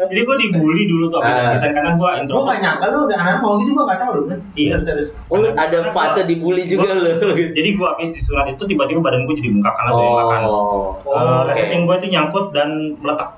Jadi 0.03 0.21
gue 0.21 0.35
dibully 0.39 0.83
dulu 0.85 1.05
tuh 1.07 1.17
Ah. 1.17 1.23
abis-abisan 1.25 1.71
karena 1.71 1.91
gue 1.91 1.99
gue 1.99 2.07
nggak 2.07 2.21
introvert. 2.23 2.59
nyangka 2.59 2.85
lu 2.85 2.97
udah 3.03 3.17
anak 3.17 3.35
mau 3.39 3.53
gitu 3.57 3.71
gue 3.71 3.83
nggak 3.83 3.99
tahu 3.99 4.11
lu. 4.13 4.23
Iya. 4.53 4.75
Serius. 4.79 5.09
Oh, 5.27 5.37
lu 5.37 5.47
ada 5.49 5.77
fase 5.89 6.21
dibully 6.23 6.63
juga 6.65 6.89
lo. 6.91 7.11
Jadi 7.33 7.69
gue 7.71 7.87
habis 7.87 8.09
disurat 8.11 8.45
itu 8.47 8.63
tiba-tiba 8.63 8.99
badan 8.99 9.23
gue 9.23 9.35
jadi 9.35 9.49
bengkak 9.49 9.73
karena 9.73 9.91
banyak 9.91 10.13
makan. 10.15 10.39
Oh. 10.43 10.89
Eh, 11.03 11.11
oke. 11.13 11.47
resleting 11.47 11.81
gue 11.83 11.95
itu 11.97 12.07
nyangkut 12.09 12.45
dan 12.51 12.69
meletak. 12.97 13.29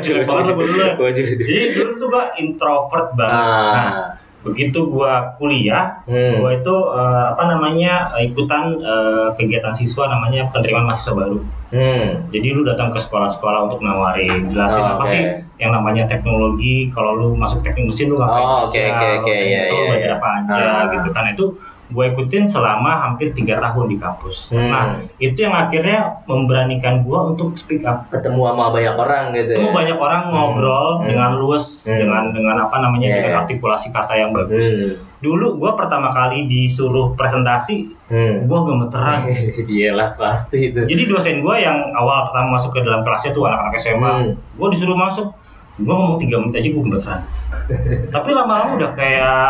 Jelek 0.00 0.24
banget 0.28 0.52
gue 0.52 0.66
dulu. 0.66 0.82
Jadi 1.40 1.64
dulu 1.72 1.90
tuh 1.96 2.08
gue 2.08 2.24
introvert 2.38 3.08
banget. 3.14 3.34
Nah, 3.34 3.70
Ah. 3.72 4.10
Begitu 4.42 4.84
gue 4.84 5.12
kuliah, 5.36 6.02
Hmm. 6.04 6.38
gue 6.38 6.50
itu 6.58 6.76
eh, 6.90 7.24
apa 7.30 7.42
namanya 7.46 8.10
ikutan 8.18 8.76
eh, 8.76 9.28
kegiatan 9.34 9.70
siswa 9.70 10.06
namanya 10.06 10.50
penerimaan 10.50 10.84
mahasiswa 10.84 11.14
baru. 11.14 11.38
Hmm. 11.72 12.28
Jadi 12.28 12.52
lu 12.52 12.62
datang 12.62 12.90
ke 12.90 12.98
sekolah-sekolah 12.98 13.64
untuk 13.64 13.80
nawarin, 13.80 14.50
jelasin 14.50 14.82
Oh, 14.82 14.92
apa 14.92 15.04
oke. 15.04 15.08
sih 15.08 15.22
yang 15.56 15.72
namanya 15.72 16.04
teknologi. 16.04 16.90
Kalau 16.90 17.14
lu 17.14 17.28
masuk 17.32 17.62
teknik 17.62 17.88
mesin 17.88 18.10
lu 18.10 18.18
ngapain 18.18 18.44
Oh, 18.44 18.58
oke, 18.66 18.76
aja, 18.76 19.08
iya, 19.24 19.60
itu 19.64 19.72
lu 19.72 19.80
iya, 19.80 19.88
belajar 19.88 20.10
iya. 20.10 20.18
apa 20.18 20.28
aja 20.36 20.58
Ah. 20.60 20.82
gitu 20.92 21.08
kan. 21.10 21.24
Itu 21.32 21.44
gue 21.92 22.04
ikutin 22.10 22.48
selama 22.48 23.04
hampir 23.04 23.30
tiga 23.30 23.60
tahun 23.60 23.92
di 23.92 23.96
kampus. 24.00 24.48
Hmm. 24.48 24.72
Nah 24.72 24.84
itu 25.20 25.44
yang 25.44 25.52
akhirnya 25.52 26.24
memberanikan 26.24 27.04
gue 27.04 27.18
untuk 27.36 27.54
speak 27.54 27.84
up. 27.84 28.08
Ketemu 28.08 28.40
sama 28.48 28.72
banyak 28.72 28.96
orang 28.96 29.24
gitu. 29.36 29.52
Ketemu 29.52 29.68
ya? 29.68 29.74
banyak 29.76 29.98
orang 30.00 30.22
ngobrol 30.32 30.86
Hmm. 30.98 31.06
dengan 31.06 31.30
luwes, 31.36 31.84
Hmm. 31.84 32.00
dengan 32.00 32.22
dengan 32.32 32.56
apa 32.64 32.76
namanya 32.80 33.08
Iya, 33.12 33.16
dengan 33.20 33.32
artikulasi 33.44 33.92
kata 33.92 34.12
yang 34.16 34.32
bagus. 34.32 34.64
Hmm. 34.64 34.92
Dulu 35.22 35.54
gue 35.54 35.70
pertama 35.78 36.10
kali 36.10 36.48
disuruh 36.48 37.14
presentasi, 37.14 37.92
Hmm. 38.08 38.48
gue 38.48 38.60
gemeteran. 38.64 39.20
Iyalah 39.70 40.16
pasti 40.16 40.72
itu. 40.72 40.82
Jadi 40.82 41.02
dosen 41.06 41.44
gue 41.44 41.56
yang 41.60 41.92
awal 41.92 42.32
pertama 42.32 42.56
masuk 42.56 42.72
ke 42.72 42.80
dalam 42.80 43.04
kelasnya 43.04 43.30
tuh 43.30 43.44
anak-anak 43.44 43.76
SMA, 43.78 44.10
Hmm. 44.10 44.32
gue 44.34 44.68
disuruh 44.72 44.96
masuk, 44.96 45.30
gue 45.76 45.94
ngomong 45.94 46.18
tiga 46.18 46.40
menit 46.40 46.58
aja 46.58 46.68
gue 46.68 46.82
gemeteran. 46.82 47.20
Tapi 48.14 48.30
lama-lama 48.32 48.76
udah 48.76 48.90
kayak 48.92 49.42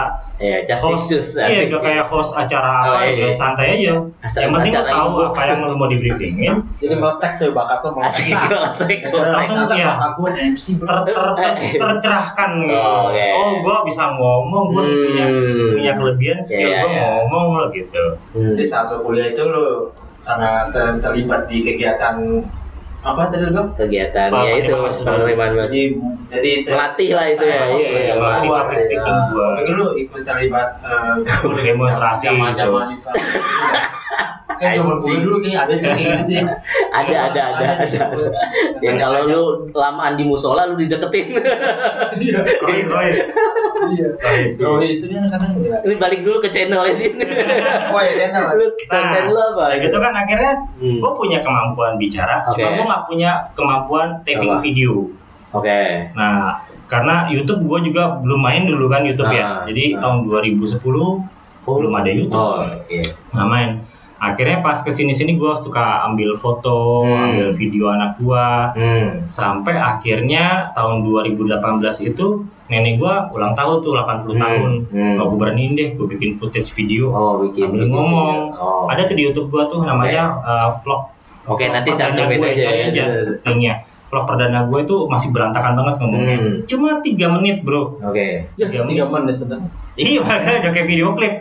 Ya, 0.42 0.74
host, 0.74 1.06
justice 1.06 1.38
iya 1.38 1.70
udah 1.70 1.78
kayak 1.78 2.04
host 2.10 2.34
acara 2.34 2.66
Oh, 2.66 2.90
apa, 2.90 2.98
iya, 3.04 3.14
udah 3.14 3.28
iya. 3.28 3.38
santai 3.38 3.66
aja. 3.78 3.92
Asal 4.20 4.38
yang 4.42 4.52
penting 4.52 4.72
lu 4.72 4.82
tahu 4.82 5.06
inbox. 5.12 5.26
apa 5.30 5.40
yang 5.46 5.58
lu 5.62 5.74
mau 5.78 5.86
di 5.86 5.96
briefingin, 5.96 6.54
Jadi 6.76 6.94
meletek 6.96 7.32
tuh 7.38 7.48
bakat 7.52 7.78
lo 7.78 7.88
Asik 8.02 8.26
meletek. 8.26 8.98
Langsung, 9.06 9.58
iya. 9.70 9.92
MC 10.34 10.64
ter, 10.76 10.98
ter, 11.06 11.26
ter- 11.38 11.58
tercerahkan 11.78 12.50
gitu. 12.60 12.74
Oh, 12.74 13.00
oke. 13.06 13.26
Oh, 13.32 13.50
gue 13.56 13.76
bisa 13.86 14.04
ngomong, 14.12 14.64
gue 14.68 14.82
Hmm. 14.82 14.98
punya 15.04 15.24
punya 15.70 15.92
kelebihan 15.94 16.38
skill 16.40 16.58
Iya, 16.64 16.78
gue 16.80 16.90
iya. 16.90 17.02
ngomong 17.22 17.46
lo 17.54 17.64
gitu. 17.70 18.04
Hmm. 18.34 18.52
Jadi 18.52 18.64
saat 18.66 18.90
lo 18.90 18.98
kuliah 19.00 19.30
itu 19.30 19.42
lo 19.44 19.94
karena 20.22 20.66
ter- 20.68 20.98
terlibat 20.98 21.46
di 21.46 21.62
kegiatan 21.62 22.18
apa 23.02 23.34
tadi 23.34 23.50
lo? 23.50 23.74
kegiatan 23.74 24.30
ya 24.30 24.62
itu 24.62 24.70
penerimaan 25.02 25.58
mahasiswa. 25.58 25.58
mahasiswa. 25.58 25.66
Jadi 25.66 25.82
jadi 26.30 26.50
ter- 26.62 26.74
melatih 26.78 27.10
lah 27.18 27.26
itu 27.28 27.44
ya 27.44 27.58
Oh, 27.58 27.66
iya, 27.74 27.88
iya, 27.90 28.00
iya, 28.00 28.14
melatih 28.14 28.48
public 28.48 28.78
speaking 28.78 29.18
gua. 29.34 29.46
Mungkin 29.58 29.74
lu 29.74 29.86
ikut 29.98 30.20
terlibat 30.22 30.68
eh, 30.80 31.62
Demonstrasi 31.66 32.24
zaman-zaman 32.30 32.82
gitu. 32.88 32.94
Islam. 32.94 33.14
Kayak 34.62 34.78
zaman 34.78 34.96
gue 34.96 35.16
dulu 35.20 35.36
kayak 35.38 35.58
ada 35.60 35.74
tuh 35.74 35.90
kayak 35.90 36.10
gitu 36.22 36.32
ya. 36.32 36.44
ada 37.02 37.16
ada 37.26 37.40
ada 37.50 37.66
ada, 37.76 37.98
ada. 38.06 38.28
yang 38.78 38.94
kalau 38.96 39.20
lu 39.24 39.42
lamaan 39.72 40.14
di 40.14 40.22
musola 40.22 40.62
lu 40.64 40.78
dideketin 40.78 41.34
Iya. 42.14 42.38
Royce, 42.60 42.88
Royce. 42.88 43.18
Iya. 43.90 44.08
Rohis 44.56 44.96
itu 44.96 45.06
dia 45.08 45.18
katanya 45.24 45.54
gila. 45.56 45.78
ini 45.82 45.94
balik 45.96 46.20
dulu 46.22 46.38
ke 46.38 46.48
channel 46.48 46.86
ini 46.86 47.10
Oh 47.90 47.98
ya 47.98 48.12
channel. 48.16 48.54
lu 48.54 48.66
konten 48.84 49.22
lu 49.26 49.40
apa 49.44 49.64
Nah, 49.66 49.78
gitu 49.78 49.96
kan 49.98 50.12
akhirnya 50.14 50.52
Hmm. 50.76 50.98
gue 50.98 51.12
punya 51.12 51.38
kemampuan 51.40 51.94
bicara, 51.96 52.42
Oke. 52.44 52.56
cuma 52.56 52.68
gue 52.72 52.84
nggak 52.84 53.04
punya 53.04 53.30
kemampuan 53.52 54.08
taping 54.22 54.52
Apa? 54.52 54.62
video. 54.62 55.10
oke 55.50 55.80
Nah, 56.12 56.54
karena 56.86 57.26
YouTube 57.26 57.62
gue 57.62 57.78
juga 57.84 58.16
belum 58.16 58.38
main 58.38 58.62
dulu 58.64 58.86
kan 58.86 59.02
YouTube 59.02 59.26
Ah, 59.26 59.34
ya. 59.34 59.50
Jadi 59.66 59.96
ah. 59.96 60.00
tahun 60.00 60.16
2010 60.24 60.78
belum 61.64 61.92
ada 61.92 62.10
YouTube. 62.10 62.36
oh 62.36 62.62
iya 62.86 63.02
nggak 63.28 63.48
main. 63.48 63.70
Akhirnya 64.22 64.62
pas 64.62 64.78
ke 64.78 64.88
sini-sini 64.88 65.34
gue 65.34 65.50
suka 65.58 66.06
ambil 66.06 66.38
foto, 66.38 67.02
Hmm. 67.02 67.26
ambil 67.26 67.48
video 67.50 67.90
anak 67.90 68.14
gue. 68.16 68.46
hmm. 68.78 69.26
Sampai 69.26 69.74
akhirnya 69.74 70.70
tahun 70.72 71.02
2018 71.02 71.58
itu 72.00 72.46
nenek 72.66 72.96
gue 72.96 73.14
ulang 73.34 73.52
tahun 73.52 73.82
tuh 73.82 73.92
80 73.92 74.32
Hmm. 74.32 74.38
tahun. 74.38 74.70
Hmm. 74.88 75.16
Gue 75.18 75.36
beraniin 75.36 75.74
deh, 75.74 75.88
gue 75.92 76.06
bikin 76.08 76.38
footage 76.38 76.70
video. 76.70 77.10
oh 77.10 77.42
bikin 77.42 77.66
sambil 77.68 77.82
bikin. 77.82 77.92
ngomong. 77.92 78.36
oh. 78.54 78.86
Ada 78.86 79.04
tuh 79.04 79.16
di 79.18 79.26
YouTube 79.26 79.50
gue 79.50 79.64
tuh 79.66 79.82
namanya 79.82 80.38
uh, 80.40 80.68
vlog. 80.80 81.10
Oke, 81.42 81.66
vlog 81.66 81.74
nanti 81.74 81.90
cantumin 81.92 82.38
gue, 82.38 82.50
aja 82.54 82.62
ya. 82.70 82.86
aja 82.88 83.04
linknya. 83.42 83.74
Vlog 84.12 84.28
perdana 84.28 84.68
gue 84.68 84.78
itu 84.84 84.96
masih 85.08 85.32
berantakan 85.32 85.72
banget 85.72 85.94
ngomongnya. 85.96 86.36
Hmm. 86.36 86.56
Cuma 86.68 87.00
tiga 87.00 87.32
menit 87.32 87.64
bro. 87.64 87.96
oke 87.96 88.26
Ya, 88.60 88.68
Tiga 88.68 88.84
tiga 88.84 89.04
menit 89.08 89.40
betul. 89.40 89.64
Iya, 89.92 90.20
makanya 90.20 90.58
udah 90.62 90.70
kayak 90.70 90.84
video 90.86 91.06
klip. 91.12 91.34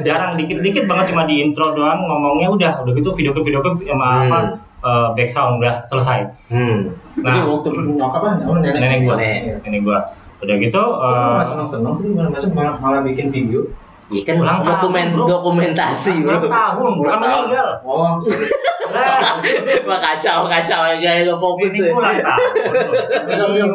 Jarang 0.00 0.36
dikit-dikit 0.36 0.84
banget 0.84 1.12
cuma 1.12 1.24
di 1.24 1.40
intro 1.40 1.72
doang 1.72 2.00
ngomongnya 2.02 2.48
udah, 2.48 2.72
udah 2.80 2.92
gitu 2.92 3.12
video 3.12 3.30
klip 3.30 3.44
video 3.44 3.60
klip 3.60 3.84
sama 3.84 4.04
Hmm. 4.06 4.20
apa 4.26 4.38
uh, 4.80 5.08
back 5.12 5.28
sound 5.28 5.60
udah 5.60 5.84
selesai. 5.84 6.24
hmm. 6.48 6.88
Nah, 7.20 7.44
waktu 7.44 7.68
nyokap 7.86 8.16
apa? 8.16 8.28
Nenek. 8.40 8.72
nenek 8.74 8.98
gua, 9.04 9.14
Nenek. 9.14 9.60
nenek 9.60 9.80
gua. 9.84 9.98
Udah 10.38 10.54
gitu 10.56 10.82
uh, 10.96 11.40
seneng-seneng 11.42 11.92
sih 11.94 12.06
malah 12.10 12.32
masuk 12.32 12.50
malah, 12.52 12.74
malah 12.76 13.00
bikin 13.02 13.28
video. 13.28 13.60
Iya 14.06 14.22
kan 14.24 14.34
Ulang 14.38 14.60
tahun, 14.60 14.72
dokumen 14.72 15.06
bro. 15.12 15.24
dokumentasi 15.26 16.12
bro. 16.20 16.32
ulang 16.32 16.46
tahun, 16.48 16.90
bukan 16.96 17.16
meninggal. 17.18 17.68
Oh, 17.82 18.22
Wah 19.82 19.98
kacau 20.00 20.46
kacau 20.46 20.80
aja 20.88 21.10
gak 21.22 21.38
fokus 21.38 21.70
ini 21.72 21.80
ya. 21.80 21.90
gua 21.90 22.00
ulang 22.00 22.18
tahun. 22.18 23.70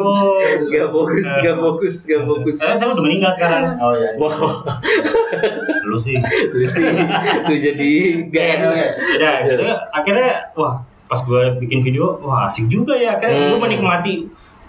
Gak 0.68 0.88
fokus 0.88 1.24
gak 1.38 1.56
fokus 1.56 1.94
gak 2.04 2.22
fokus. 2.22 2.54
Saya 2.56 2.74
saya 2.76 2.90
udah 2.90 3.02
meninggal 3.02 3.32
sekarang. 3.32 3.62
oh 3.78 3.94
ya. 3.94 4.10
Wow, 4.16 4.64
Lu 5.84 5.96
sih. 5.96 6.16
itu 6.16 6.56
sih 6.66 6.84
itu 6.84 7.54
jadi 7.62 7.90
gak 8.28 8.46
enak. 8.52 8.70
Udah, 9.16 9.34
gitu 9.44 9.64
akhirnya 9.90 10.28
wah 10.54 10.74
pas 11.04 11.20
gua 11.22 11.52
bikin 11.54 11.80
video 11.80 12.16
wah 12.18 12.46
asik 12.46 12.66
juga 12.66 12.94
ya 12.94 13.16
akhirnya 13.16 13.48
gua 13.48 13.58
Hmm. 13.58 13.64
menikmati 13.64 14.16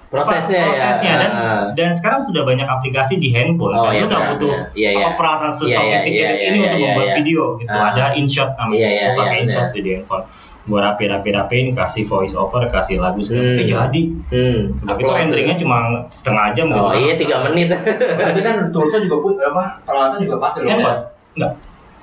Prosesnya 0.07 0.61
apa, 0.61 0.69
ya. 0.69 0.77
prosesnya 0.77 1.13
dan 1.17 1.31
Ah. 1.33 1.61
dan 1.73 1.89
sekarang 1.95 2.21
sudah 2.21 2.45
banyak 2.45 2.67
aplikasi 2.67 3.17
di 3.17 3.33
handphone 3.33 3.73
Oh, 3.73 3.89
kan 3.89 3.97
iya, 3.97 3.99
lu 3.99 4.07
nggak 4.07 4.23
butuh. 4.29 4.53
Iya, 4.71 4.89
iya. 4.93 5.03
apa 5.03 5.17
peralatan 5.17 5.49
Iya, 5.49 5.57
iya, 5.57 5.57
sesophisticated 5.57 6.37
iya, 6.37 6.45
ini 6.45 6.53
iya, 6.53 6.63
untuk 6.63 6.77
iya, 6.77 6.85
membuat 6.85 7.07
iya. 7.07 7.15
video 7.17 7.41
gitu 7.57 7.73
Ah. 7.73 7.89
ada 7.89 8.05
InShot 8.13 8.49
namanya 8.53 8.77
Iya, 8.77 8.89
iya, 8.91 9.07
pakai 9.15 9.33
iya, 9.33 9.41
InShot 9.41 9.65
tuh 9.67 9.81
di 9.81 9.89
handphone 9.89 10.23
gua 10.63 10.79
rapi 10.79 11.11
rapi 11.11 11.29
rapiin 11.35 11.67
kasih 11.75 12.07
voice 12.07 12.31
over 12.33 12.63
kasih 12.71 13.03
lagu 13.03 13.19
segala 13.19 13.43
Hmm. 13.43 13.59
eh, 13.59 13.67
jadi 13.67 14.01
Hmm. 14.31 14.59
Udah 14.79 14.95
gitu 14.95 15.11
renderingnya 15.11 15.55
cuma 15.59 15.77
setengah 16.07 16.45
jam 16.55 16.65
gitu 16.71 16.79
Oh 16.79 16.95
iya 16.95 17.13
tiga 17.19 17.43
menit. 17.43 17.67
Tapi 17.73 18.39
kan 18.39 18.71
toolsnya 18.71 19.03
juga 19.03 19.17
pun 19.19 19.33
apa 19.37 19.83
peralatan 19.83 20.23
juga 20.23 20.35
pakai 20.39 20.59
loh. 20.63 20.69
handphone 20.71 20.99
enggak 21.35 21.51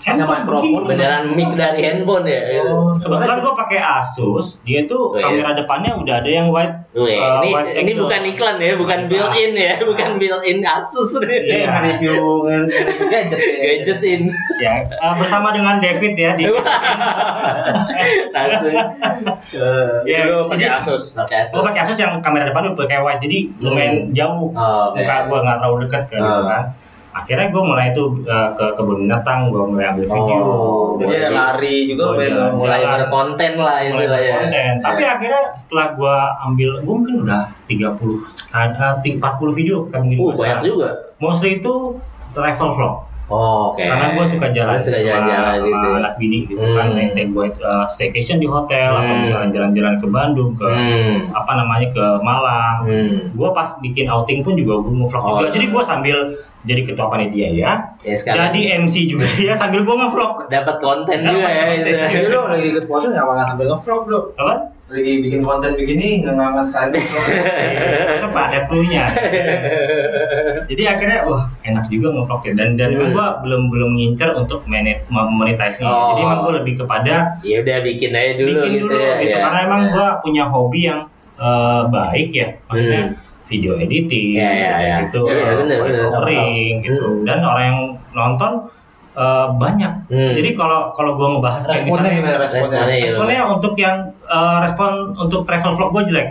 handphone 0.00 0.40
mikrofon, 0.42 0.82
Beneran 0.84 1.24
mic 1.32 1.50
dari 1.54 1.80
handphone 1.82 2.24
ya. 2.24 2.40
Oh, 2.64 2.96
Kebetulan 2.96 3.36
gue 3.38 3.52
pakai 3.54 3.78
Asus, 3.78 4.56
dia 4.62 4.84
tuh 4.84 5.12
Oh, 5.12 5.14
iya. 5.14 5.22
kamera 5.22 5.50
depannya 5.54 5.92
udah 5.94 6.14
ada 6.16 6.30
yang 6.30 6.48
wide. 6.48 6.76
Wih, 6.90 7.14
uh, 7.14 7.38
ini 7.38 7.50
wide 7.50 7.70
ini 7.76 7.90
angle. 7.92 8.02
bukan 8.02 8.22
iklan 8.26 8.56
ya, 8.58 8.72
bukan 8.74 8.98
Bukan. 8.98 9.08
built-in 9.08 9.52
ya, 9.54 9.72
bukan 9.80 10.10
built-in 10.16 10.58
Asus 10.62 11.10
Dia 11.14 11.28
nih. 11.28 11.40
Iya. 11.46 11.66
nge-review 11.70 12.16
nge-review 12.42 13.06
gadget 13.06 13.38
ya. 13.38 13.54
Gadgetin. 13.62 14.20
Ya, 14.58 14.72
uh, 14.98 15.14
bersama 15.14 15.52
dengan 15.52 15.78
David 15.78 16.14
ya 16.14 16.30
di. 16.34 16.44
Langsung. 18.30 18.74
Ya, 20.04 20.20
Lu 20.26 20.46
pakai 20.46 20.68
Asus. 20.72 21.12
Pakai 21.12 21.44
Gue 21.44 21.52
Asus. 21.52 21.62
pakai 21.62 21.80
Asus 21.82 21.98
yang 21.98 22.18
kamera 22.20 22.44
depan 22.46 22.72
udah 22.72 22.86
kayak 22.86 23.02
wide, 23.02 23.20
jadi 23.20 23.38
lumayan 23.60 24.10
jauh. 24.10 24.50
Oh, 24.50 24.90
oke. 24.90 24.98
Muka 24.98 25.14
gue 25.26 25.38
nggak 25.40 25.56
terlalu 25.60 25.76
dekat 25.84 26.02
kan, 26.08 26.20
Oh. 26.22 26.44
kan. 26.44 26.64
Akhirnya 27.10 27.50
gue 27.50 27.58
mulai 27.60 27.90
tuh 27.90 28.22
uh, 28.22 28.54
ke 28.54 28.66
kebun 28.74 29.02
binatang, 29.02 29.50
gue 29.50 29.58
mulai 29.60 29.90
ambil 29.90 30.06
video. 30.06 30.38
Oh, 30.40 30.94
Dia 30.96 31.26
Jadi- 31.26 31.34
lari 31.34 31.76
juga 31.86 32.02
Oh, 32.04 32.12
pengen 32.14 32.30
jalan. 32.32 32.50
mulai 32.54 32.80
Jalan. 32.80 32.94
berkonten 32.96 33.52
lah 33.58 33.66
mulai 33.66 33.82
istilahnya. 33.84 34.30
berkonten. 34.30 34.74
Tapi 34.80 35.02
akhirnya 35.04 35.42
setelah 35.52 35.86
gue 35.92 36.16
ambil, 36.46 36.70
gue 36.80 36.94
mungkin 36.94 37.16
udah 37.20 37.42
30 37.66 38.14
sekarang, 38.24 38.70
uh, 38.76 38.94
40 39.02 39.50
video 39.52 39.76
kan 39.86 40.00
mungkin 40.00 40.18
Uh, 40.20 40.26
banyak 40.30 40.38
sekarang. 40.38 40.64
juga. 40.64 40.88
Mostly 41.18 41.50
itu 41.58 41.74
travel 42.30 42.70
vlog. 42.72 42.94
Oh, 43.30 43.70
oke. 43.70 43.78
Karena 43.80 44.10
gue 44.12 44.24
suka 44.26 44.50
jalan 44.50 44.74
suka 44.76 44.90
sama- 44.92 45.06
jalan-jalan 45.06 45.54
sama 45.54 45.64
gitu. 45.64 45.88
anak 45.96 46.12
bini 46.16 46.38
gitu 46.44 46.64
kan, 46.68 46.86
Hmm. 46.88 47.14
naik 47.14 47.30
gue 47.30 47.46
uh, 47.56 47.86
staycation 47.86 48.36
di 48.36 48.46
hotel 48.46 48.90
atau 48.92 49.06
Hmm. 49.08 49.22
misalnya 49.22 49.48
jalan-jalan 49.52 49.94
ke 49.96 50.06
Bandung 50.06 50.50
ke 50.52 50.66
Hmm. 50.66 51.30
apa 51.30 51.52
namanya 51.54 51.88
ke 51.88 52.04
Malang. 52.20 52.76
Hmm. 52.84 53.16
Gue 53.30 53.48
pas 53.50 53.70
bikin 53.78 54.06
outing 54.06 54.42
pun 54.42 54.54
juga 54.54 54.78
gue 54.80 54.92
ngevlog 54.92 55.22
Oh, 55.22 55.30
juga. 55.40 55.48
Jadi 55.52 55.66
gue 55.68 55.82
sambil 55.84 56.18
jadi 56.60 56.82
ketua 56.84 57.06
panitia 57.06 57.48
ya, 57.48 57.72
Ya 57.98 58.14
sekarang 58.14 58.50
jadi 58.50 58.60
MC 58.80 59.08
juga 59.08 59.24
ya 59.40 59.54
sambil 59.54 59.80
gue 59.80 59.94
ngevlog. 59.94 60.44
dapat 60.46 60.76
konten 60.78 61.16
Dapat 61.16 61.30
juga 61.30 61.48
ya. 61.48 61.62
konten. 61.62 61.78
itu. 61.80 61.90
Jadi 62.10 62.26
lu 62.26 62.40
lagi 62.44 62.66
ikut 62.68 62.84
puasa 62.84 63.06
nggak 63.08 63.24
bakal 63.24 63.44
sambil 63.46 63.66
nge-vlog 63.70 64.00
bro. 64.04 64.20
Apa? 64.36 64.54
Lagi 64.90 65.22
bikin 65.22 65.40
konten 65.40 65.72
begini 65.74 66.18
nggak 66.20 66.34
nggak 66.36 66.66
sekali 66.66 66.98
Pak 68.30 68.44
ada 68.46 68.58
krunya. 68.66 69.04
Jadi 70.70 70.82
akhirnya 70.86 71.26
wah 71.26 71.50
enak 71.62 71.90
juga 71.90 72.10
ngevlog 72.10 72.42
ya 72.42 72.52
dan 72.54 72.68
dan 72.74 72.90
Hmm. 72.94 73.10
gua 73.10 73.38
belum 73.40 73.70
belum 73.70 73.90
ngincer 73.96 74.34
untuk 74.34 74.66
monet 74.66 75.02
monetize 75.10 75.82
Oh. 75.82 76.14
Jadi 76.14 76.20
emang 76.22 76.38
gua 76.42 76.52
lebih 76.62 76.74
kepada 76.76 77.38
ya 77.42 77.62
udah 77.62 77.76
bikin 77.82 78.10
aja 78.12 78.32
dulu 78.36 78.50
bikin 78.52 78.70
gitu 78.76 78.84
dulu 78.86 78.94
ya. 78.96 79.14
gitu 79.18 79.34
ya. 79.34 79.40
karena 79.40 79.58
emang 79.64 79.82
gua 79.90 80.06
punya 80.20 80.44
hobi 80.46 80.80
yang 80.86 81.00
eh, 81.38 81.82
baik 81.88 82.30
ya. 82.30 82.48
Maksudnya 82.66 83.02
Hmm. 83.06 83.16
video 83.46 83.72
editing 83.74 84.38
Ya, 84.38 84.46
ya, 84.46 84.74
ya. 84.78 84.94
gitu, 85.06 85.26
Ya, 85.26 85.34
ya, 85.34 85.52
bener, 85.58 85.76
voice 85.82 85.98
bener. 85.98 86.14
overing 86.14 86.74
gitu. 86.82 87.02
Hmm. 87.02 87.24
Dan 87.26 87.38
orang 87.42 87.64
yang 87.66 87.78
nonton 88.12 88.52
eh, 89.10 89.46
banyak. 89.52 89.92
Hmm. 90.06 90.32
Jadi 90.32 90.54
kalau 90.54 90.90
kalau 90.92 91.14
gua 91.14 91.34
ngebahas 91.34 91.62
kayak 91.62 91.82
responnya 91.82 91.90
misalnya- 91.90 92.16
gimana 92.16 92.36
responnya 92.38 92.62
Responnya 92.62 92.94
ya. 92.94 93.04
Responnya 93.04 93.40
untuk 93.48 93.74
yang 93.76 93.96
eh, 94.24 94.56
respon 94.62 94.90
untuk 95.16 95.40
travel 95.42 95.72
vlog 95.74 95.90
gue 95.90 96.02
jelek. 96.08 96.28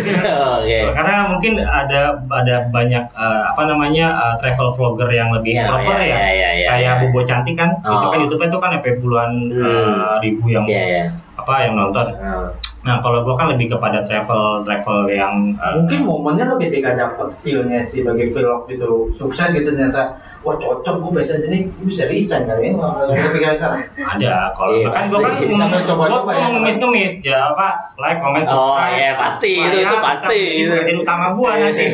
Oke. 0.58 0.78
Karena 0.92 1.14
mungkin 1.26 1.52
ada 1.58 2.00
ada 2.20 2.54
banyak 2.68 3.04
eh, 3.08 3.42
apa 3.46 3.62
namanya 3.64 4.06
eh, 4.14 4.34
travel 4.38 4.68
vlogger 4.72 5.08
yang 5.08 5.32
lebih 5.32 5.56
Ya, 5.56 5.64
proper 5.66 5.96
ya, 5.96 6.04
ya. 6.04 6.18
ya, 6.18 6.28
ya, 6.28 6.50
ya, 6.54 6.66
Kayak 6.68 6.92
ya. 6.94 7.00
Bobo 7.00 7.20
Cantik 7.22 7.56
kan, 7.56 7.70
itu 7.78 7.88
Oh. 7.88 8.10
kan 8.10 8.18
YouTube-nya 8.20 8.48
itu 8.48 8.58
kan 8.58 8.70
sampai 8.74 8.92
puluhan 8.98 9.30
Hmm. 9.48 9.64
eh, 9.64 10.12
ribu 10.20 10.44
yang 10.48 10.64
Iya 10.64 10.84
ya. 10.84 11.04
Apa 11.48 11.64
yang 11.64 11.74
nonton. 11.74 12.06
Oh. 12.12 12.52
Nah, 12.78 13.02
kalau 13.02 13.26
gue 13.26 13.34
kan 13.34 13.50
lebih 13.50 13.68
kepada 13.68 14.00
travel 14.00 14.62
travel 14.62 15.10
yang 15.10 15.50
eh, 15.56 15.72
mungkin 15.74 16.04
momennya 16.04 16.46
lo 16.46 16.56
ketika 16.56 16.94
dapat 16.94 17.34
feel-nya 17.40 17.80
sih 17.80 18.06
bagi 18.06 18.30
vlog 18.30 18.68
itu 18.68 18.86
sukses 19.10 19.50
gitu 19.50 19.72
ternyata 19.72 20.14
wah 20.40 20.54
cocok 20.54 21.02
gue 21.02 21.10
passion 21.12 21.42
sini 21.42 21.66
gue 21.66 21.84
bisa 21.84 22.06
resign 22.06 22.46
kali 22.46 22.70
ya 22.70 22.72
kepikiran 23.10 23.56
kan 23.58 23.70
ada 23.98 24.54
kalau 24.54 24.78
Iya, 24.78 24.88
kan 24.94 25.02
gue 25.04 25.20
kan 25.20 25.32
Sambil 25.58 25.82
coba-coba 25.84 26.22
gua 26.22 26.32
ya. 26.32 26.46
ngemis-ngemis 26.54 27.12
ya 27.20 27.50
apa 27.50 27.66
like 27.98 28.20
comment 28.20 28.46
Oh, 28.46 28.52
subscribe 28.54 28.94
iya, 28.94 29.10
pasti. 29.18 29.52
supaya 29.52 29.66
Itu- 29.66 29.74
itu 29.74 29.88
bisa 29.90 30.06
pasti. 30.06 30.38
menjadi 30.38 30.62
pekerjaan 30.70 30.98
utama 31.02 31.26
gue 31.34 31.50
nanti 31.58 31.84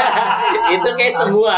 itu 0.74 0.88
kayak 0.96 1.14
semua 1.18 1.54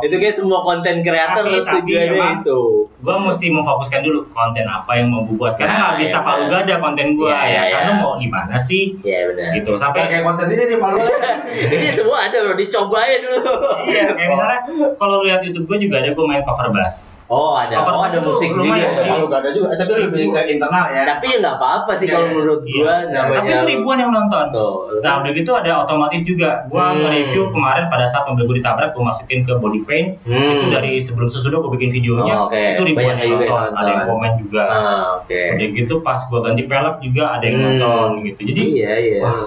itu 0.00 0.14
kayak 0.16 0.34
semua 0.36 0.58
konten 0.62 0.94
kreator 1.02 1.44
tujuannya 1.44 2.28
itu 2.40 2.60
gue 3.00 3.16
mesti 3.16 3.46
memfokuskan 3.48 4.00
dulu 4.00 4.28
konten 4.28 4.64
apa 4.64 4.92
yang 4.92 5.08
mau 5.08 5.24
gue 5.24 5.32
buat 5.32 5.56
karena 5.56 5.72
Nah, 5.72 5.80
nggak 5.80 5.94
bisa 6.00 6.16
iya, 6.16 6.26
palu 6.26 6.42
benar. 6.44 6.52
gada 6.60 6.74
konten 6.78 7.06
gue 7.16 7.28
Iya, 7.28 7.40
ya. 7.40 7.48
iya, 7.48 7.62
karena 7.72 7.92
iya. 7.92 8.00
mau 8.00 8.12
di 8.16 8.28
mana 8.28 8.56
sih? 8.56 8.82
Ya 9.00 9.20
benar. 9.26 9.50
Gitu 9.56 9.72
sampai 9.74 10.00
kayak 10.06 10.22
konten 10.22 10.46
ini 10.48 10.62
nih 10.66 10.78
malu 10.78 10.98
ini 11.74 11.86
semua 11.90 12.18
ada 12.28 12.38
loh 12.40 12.54
dicobain 12.54 13.20
dulu. 13.20 13.52
Iya 13.84 14.12
kayak 14.12 14.28
misalnya 14.28 14.58
kalau 14.96 15.24
lihat 15.24 15.40
YouTube 15.40 15.64
gue 15.66 15.88
juga 15.88 16.00
ada 16.00 16.12
gue 16.12 16.24
main 16.24 16.44
cover 16.44 16.68
bass 16.70 17.16
oh 17.30 17.54
ada 17.54 17.74
Cover 17.78 17.94
oh 17.94 18.02
ada 18.02 18.18
musik 18.20 18.50
juga 18.50 18.66
malu 19.06 19.24
gak 19.26 19.40
ada 19.40 19.50
juga 19.54 19.70
tapi 19.72 19.92
lebih 19.96 20.24
ke 20.28 20.40
internal 20.50 20.84
ya 20.90 21.02
tapi 21.06 21.24
ya 21.30 21.36
nggak 21.38 21.56
apa-apa 21.56 21.92
sih 21.94 22.04
Iya, 22.04 22.12
kalau 22.12 22.26
iya. 22.26 22.32
menurut 22.34 22.60
gua 22.60 22.74
Iya. 22.90 22.96
namanya 23.08 23.38
tapi 23.38 23.50
itu 23.52 23.64
ribuan 23.70 23.98
yang 23.98 24.10
nonton 24.10 24.44
tuh 24.50 24.72
Nah 25.00 25.12
udah 25.16 25.30
gitu 25.32 25.50
ada 25.54 25.70
otomotif 25.80 26.20
juga. 26.26 26.66
Gua 26.66 26.92
Hmm. 26.92 27.00
nge-review 27.00 27.48
kemarin 27.50 27.88
pada 27.88 28.04
saat 28.04 28.26
mobil 28.26 28.44
gue 28.44 28.56
ditabrak, 28.58 28.92
gue 28.92 29.00
masukin 29.00 29.40
ke 29.40 29.52
body 29.54 29.80
paint. 29.82 30.08
Hmm. 30.22 30.44
Itu 30.44 30.68
dari 30.68 30.98
sebelum 30.98 31.24
sesudah 31.24 31.56
gue 31.58 31.72
bikin 31.72 31.88
videonya. 31.90 32.34
Oh. 32.36 32.48
Itu 32.50 32.82
ribuan 32.84 33.16
Banyak 33.16 33.24
yang 33.24 33.40
nonton. 33.40 33.70
Ada 33.72 33.88
yang 33.88 34.04
komen 34.04 34.32
juga. 34.36 34.62
ah 34.66 35.04
oke 35.16 35.40
Udah 35.56 35.68
gitu 35.72 35.94
pas 36.02 36.20
gua 36.26 36.40
ganti 36.42 36.62
pelek 36.64 36.96
juga 37.00 37.24
ada 37.32 37.44
yang 37.44 37.56
Hmm. 37.56 37.66
nonton 37.70 38.08
gitu. 38.26 38.40
Jadi 38.44 38.62
iya 38.74 38.92
iya 38.98 39.18
wah, 39.22 39.40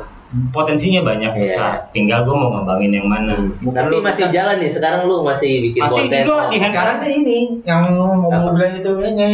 potensinya 0.50 1.02
banyak 1.02 1.32
Iya. 1.32 1.40
besar. 1.40 1.72
Tinggal 1.90 2.24
gua 2.24 2.36
mau 2.36 2.50
ngembangin 2.52 2.92
yang 2.94 3.08
mana. 3.08 3.34
Hmm. 3.34 3.70
tapi 3.70 3.96
masih 4.00 4.30
jalan 4.30 4.58
nih 4.58 4.68
sekarang 4.68 5.06
lu 5.06 5.22
masih 5.22 5.62
bikin 5.64 5.82
Masih 5.82 6.06
konten 6.06 6.20
juga 6.22 6.44
di 6.48 6.58
sekarang 6.60 6.96
deh 7.00 7.12
ini 7.14 7.38
yang 7.64 7.84
Apa? 7.84 8.38
mobil 8.44 8.68
itu 8.74 8.92
ini 9.00 9.30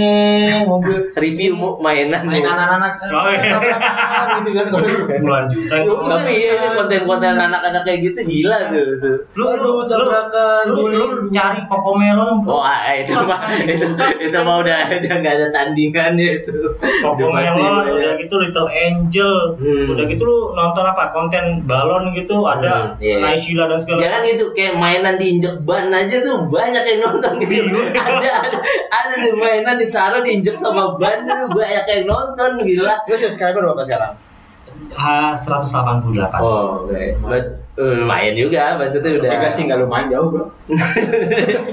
mobil 0.64 0.97
review 1.20 1.52
mu- 1.54 1.78
mainan 1.78 2.22
main 2.22 2.39
lu. 2.39 2.50
anak-anak 2.50 2.93
Oh, 3.12 3.28
iya. 3.28 3.58
gitu 4.38 4.50
kan 4.54 4.66
Puluhan 5.14 5.45
juta. 5.47 5.76
tapi 5.82 6.32
iya 6.36 6.52
ini 6.54 6.68
konten-konten 6.74 7.36
anak-anak 7.38 7.82
kayak 7.84 8.00
gitu 8.04 8.20
gila 8.22 8.60
tuh, 8.70 8.88
tuh. 9.00 9.16
Lu 9.34 9.45
lu 9.56 9.72
lu, 9.84 10.06
lu, 10.68 10.84
lu 10.89 11.04
cari 11.30 11.62
kokomelon 11.66 12.43
Oh, 12.43 12.60
ah, 12.60 12.91
itu 12.93 13.12
mah 13.14 13.39
itu, 13.64 13.86
itu 14.20 14.38
mah 14.38 14.56
udah 14.58 14.78
udah 14.89 15.14
nggak 15.16 15.34
ada 15.34 15.47
tandingannya 15.50 16.28
itu. 16.38 16.54
Banyak. 17.02 17.54
udah 17.89 18.12
gitu 18.18 18.36
Little 18.38 18.70
Angel, 18.70 19.34
Hmm. 19.60 19.86
udah 19.88 20.04
gitu 20.06 20.24
lu 20.24 20.38
nonton 20.54 20.86
apa 20.90 21.10
konten 21.10 21.44
balon 21.64 22.12
gitu, 22.12 22.42
ada 22.42 22.92
Hmm, 22.92 23.00
iya. 23.00 23.18
Naysila 23.20 23.66
dan 23.66 23.78
segala 23.78 24.00
Jangan 24.02 24.22
gitu 24.26 24.46
kayak 24.52 24.74
mainan 24.76 25.16
diinjek 25.16 25.56
ban 25.62 25.88
aja 25.90 26.16
tuh 26.20 26.46
banyak 26.46 26.84
yang 26.84 27.00
nonton 27.04 27.34
gitu. 27.40 27.78
Ada 27.92 28.30
ada 28.44 28.58
ada 28.90 29.14
tuh 29.20 29.36
mainan 29.36 29.76
ditaruh 29.76 30.20
diinjek 30.20 30.56
sama 30.56 30.96
ban 30.96 31.22
tuh 31.22 31.50
banyak 31.50 31.86
yang 31.86 32.04
nonton 32.06 32.60
gila. 32.60 32.96
lu 33.04 33.16
subscriber 33.16 33.62
berapa 33.64 33.84
sekarang 33.84 34.14
Ah, 34.92 35.32
188. 35.32 36.10
Oh, 36.36 36.82
oke. 36.82 36.98
But, 37.22 37.46
eh, 37.76 37.94
lumayan 37.96 38.34
juga 38.34 38.74
maksudnya 38.74 39.12
udah. 39.14 39.30
Enggak 39.30 39.52
sih 39.52 39.64
nggak 39.64 39.80
lumayan 39.80 40.08
jauh 40.10 40.28
bro 40.30 40.46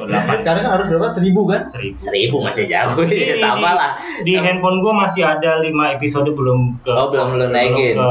88 0.05 0.43
sekarang 0.43 0.61
kan 0.61 0.73
harus 0.75 0.87
berapa 0.87 1.09
seribu 1.09 1.43
kan 1.47 1.63
seribu. 1.65 1.97
Seribu 1.99 2.37
masih 2.41 2.67
jauh 2.67 2.99
Di- 3.01 3.17
ya, 3.31 3.35
di- 3.37 3.43
sama 3.43 3.71
lah. 3.73 3.91
Di 4.21 4.33
handphone 4.35 4.79
gua 4.79 4.93
masih 4.99 5.23
ada 5.23 5.61
5 5.61 5.73
episode 5.97 6.29
belum 6.31 6.77
ke 6.79 6.91
Oh, 6.91 7.09
belum 7.09 7.37
lu 7.37 7.47
naikin. 7.49 7.95
ke 7.95 8.11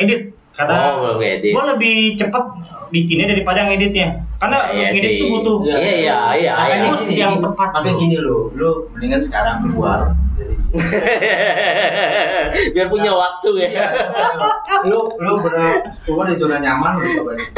edit 0.00 0.22
karena 0.50 0.76
Oh, 0.98 1.14
gua 1.16 1.62
lebih 1.74 2.14
cepet 2.14 2.44
bikinnya 2.90 3.30
daripada 3.30 3.70
ngeditnya. 3.70 4.26
Karena 4.36 4.72
Iya 4.72 4.90
ngedit 4.90 5.02
sih. 5.04 5.14
itu 5.16 5.24
butuh 5.30 5.56
Iya, 5.62 5.78
iya, 5.78 6.18
iya. 6.34 6.52
makanya 6.58 6.86
iya. 6.90 6.98
gini 6.98 7.14
Yang 7.14 7.34
tepat, 7.44 7.68
makanya 7.70 7.96
gini 7.98 8.16
lo 8.18 8.50
lu 8.50 8.70
mendingan 8.90 9.22
sekarang 9.22 9.56
keluar 9.62 10.10
dari 10.34 10.54
Biar 12.74 12.86
punya 12.88 13.12
waktu 13.12 13.48
ya. 13.56 13.68
Iya, 13.68 13.84
selesai 14.10 14.34
lo. 14.34 14.48
lu 14.88 15.00
lu 15.18 15.32
bener 15.40 15.84
keluar 16.02 16.24
dari 16.26 16.36
zona 16.36 16.56
nyaman 16.58 16.92
lu 16.98 17.06
coba 17.16 17.32
sih 17.36 17.50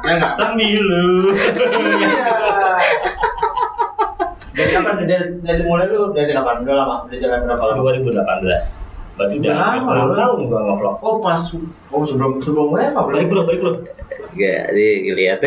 ya 0.00 0.12
nggak 0.16 0.32
Semilu. 0.32 1.34
Iya. 1.36 2.32
dari 4.50 4.70
kapan 4.72 4.94
dari, 5.04 5.24
dari 5.40 5.62
mulai 5.62 5.86
lu 5.86 6.10
dari 6.10 6.32
kapan 6.32 6.64
udah 6.64 6.74
lama 6.74 6.94
udah 7.04 7.18
jalan 7.18 7.38
berapa 7.44 7.64
lama 7.66 7.80
2018. 7.84 8.99
Berarti 9.20 9.34
udah 9.36 9.54
lama, 9.54 9.76
6 9.76 9.84
bro. 9.84 10.14
tahun 10.16 10.38
gua 10.48 10.60
nge-vlog. 10.64 10.96
oh 10.98 11.16
pas 11.20 11.42
oh 11.92 12.02
sebelum 12.02 12.40
sebelum 12.40 12.66
WFA 12.72 13.00
Balik 13.04 13.26
bro, 13.28 13.40
balik 13.44 13.60
bro. 13.60 13.72
Gak, 14.32 14.62
dia 14.72 15.12
lihat. 15.12 15.38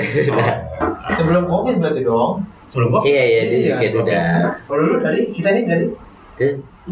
sebelum 1.11 1.43
covid 1.45 1.81
berarti 1.81 2.01
dong 2.01 2.45
Sebelum 2.63 2.87
gua 2.89 3.01
Iya, 3.01 3.23
iya, 3.23 3.41
dia 3.43 3.57
Iya, 3.59 3.73
kayak 3.75 3.93
udah. 3.97 4.25
kalau 4.63 4.83
lu 4.85 4.95
dari 4.99 5.21
kita 5.27 5.49
ini 5.51 5.61
dari 5.65 5.85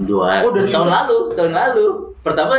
dua 0.01 0.41
Oh, 0.41 0.49
dari 0.49 0.69
tahun 0.69 0.89
lalu, 0.89 1.17
tahun 1.35 1.53
lalu. 1.53 1.85
Pertama 2.21 2.55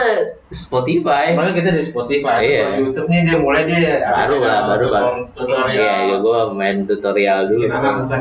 Spotify. 0.53 1.33
Kemarin 1.33 1.53
kita 1.55 1.69
dari 1.73 1.85
Spotify, 1.85 2.41
Iya. 2.41 2.67
YouTube 2.79 3.09
nih 3.09 3.21
dia 3.25 3.37
mulai 3.37 3.63
dia 3.65 4.05
Baru 4.05 4.37
lah, 4.39 4.59
baru 4.69 4.87
baru. 4.87 5.11
tutorial. 5.33 5.73
Iya, 5.73 5.93
ya 6.07 6.17
gue 6.19 6.39
main 6.53 6.77
tutorial 6.85 7.41
dulu. 7.47 7.65
Anak 7.67 7.93
bukan 8.05 8.21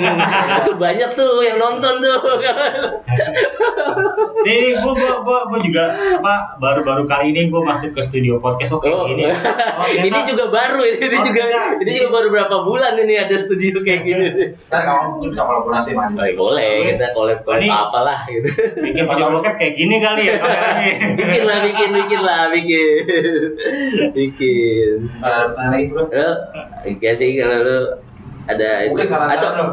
itu 0.58 0.72
banyak 0.76 1.10
tuh 1.12 1.32
yang 1.40 1.56
nonton 1.56 1.94
tuh. 1.98 2.20
Nih, 4.42 4.74
gua, 4.76 4.92
gua, 4.92 5.12
gua, 5.22 5.38
gua 5.46 5.58
juga 5.60 5.84
apa 6.18 6.58
baru-baru 6.58 7.06
kali 7.06 7.30
ini 7.30 7.46
gua 7.46 7.62
masuk 7.64 7.94
ke 7.94 8.02
studio 8.02 8.36
podcast 8.36 8.74
oke 8.74 8.84
Oh. 8.84 9.06
gini. 9.06 9.30
Oh, 9.72 9.86
ini 9.88 10.14
juga 10.26 10.46
baru 10.48 10.82
ini, 10.84 10.98
ini 11.00 11.16
Oh, 11.16 11.24
juga 11.24 11.42
ternyata- 11.42 11.78
ini 11.78 11.90
juga 11.96 12.08
baru 12.12 12.28
berapa 12.28 12.56
bulan 12.62 12.94
ini 12.96 13.14
ada 13.16 13.36
studio 13.36 13.80
kayak 13.80 14.02
gini. 14.02 14.26
Ntar 14.66 14.80
kamu 14.82 15.00
mungkin 15.12 15.28
bisa 15.30 15.42
kolaborasi 15.42 15.90
man. 15.94 16.14
Oh, 16.14 16.26
boleh 16.34 16.70
kita 16.88 17.06
collab 17.14 17.38
Ini- 17.46 17.70
apalah 17.70 18.18
gitu. 18.26 18.48
bikin 18.76 19.04
video 19.06 19.26
bokep 19.32 19.54
kayak 19.56 19.74
gini 19.74 19.96
kali 19.98 20.22
ya 20.26 20.34
kameranya. 20.36 20.90
bikin 21.16 21.42
lah, 21.42 21.58
bikin, 21.70 21.90
bikin 21.94 22.20
lah, 22.20 22.50
bikin, 22.50 23.04
bikin. 24.12 24.94
Ada 25.22 25.70
lagi 25.70 25.86
bro? 25.90 26.04
Lo, 26.10 26.28
enggak 26.82 27.14
sih 27.18 27.38
kalau 27.38 27.58
lu 27.62 27.78
ada 28.50 28.68
Mungkin 28.90 29.06
karena 29.06 29.26
atau 29.38 29.50
bro. 29.54 29.66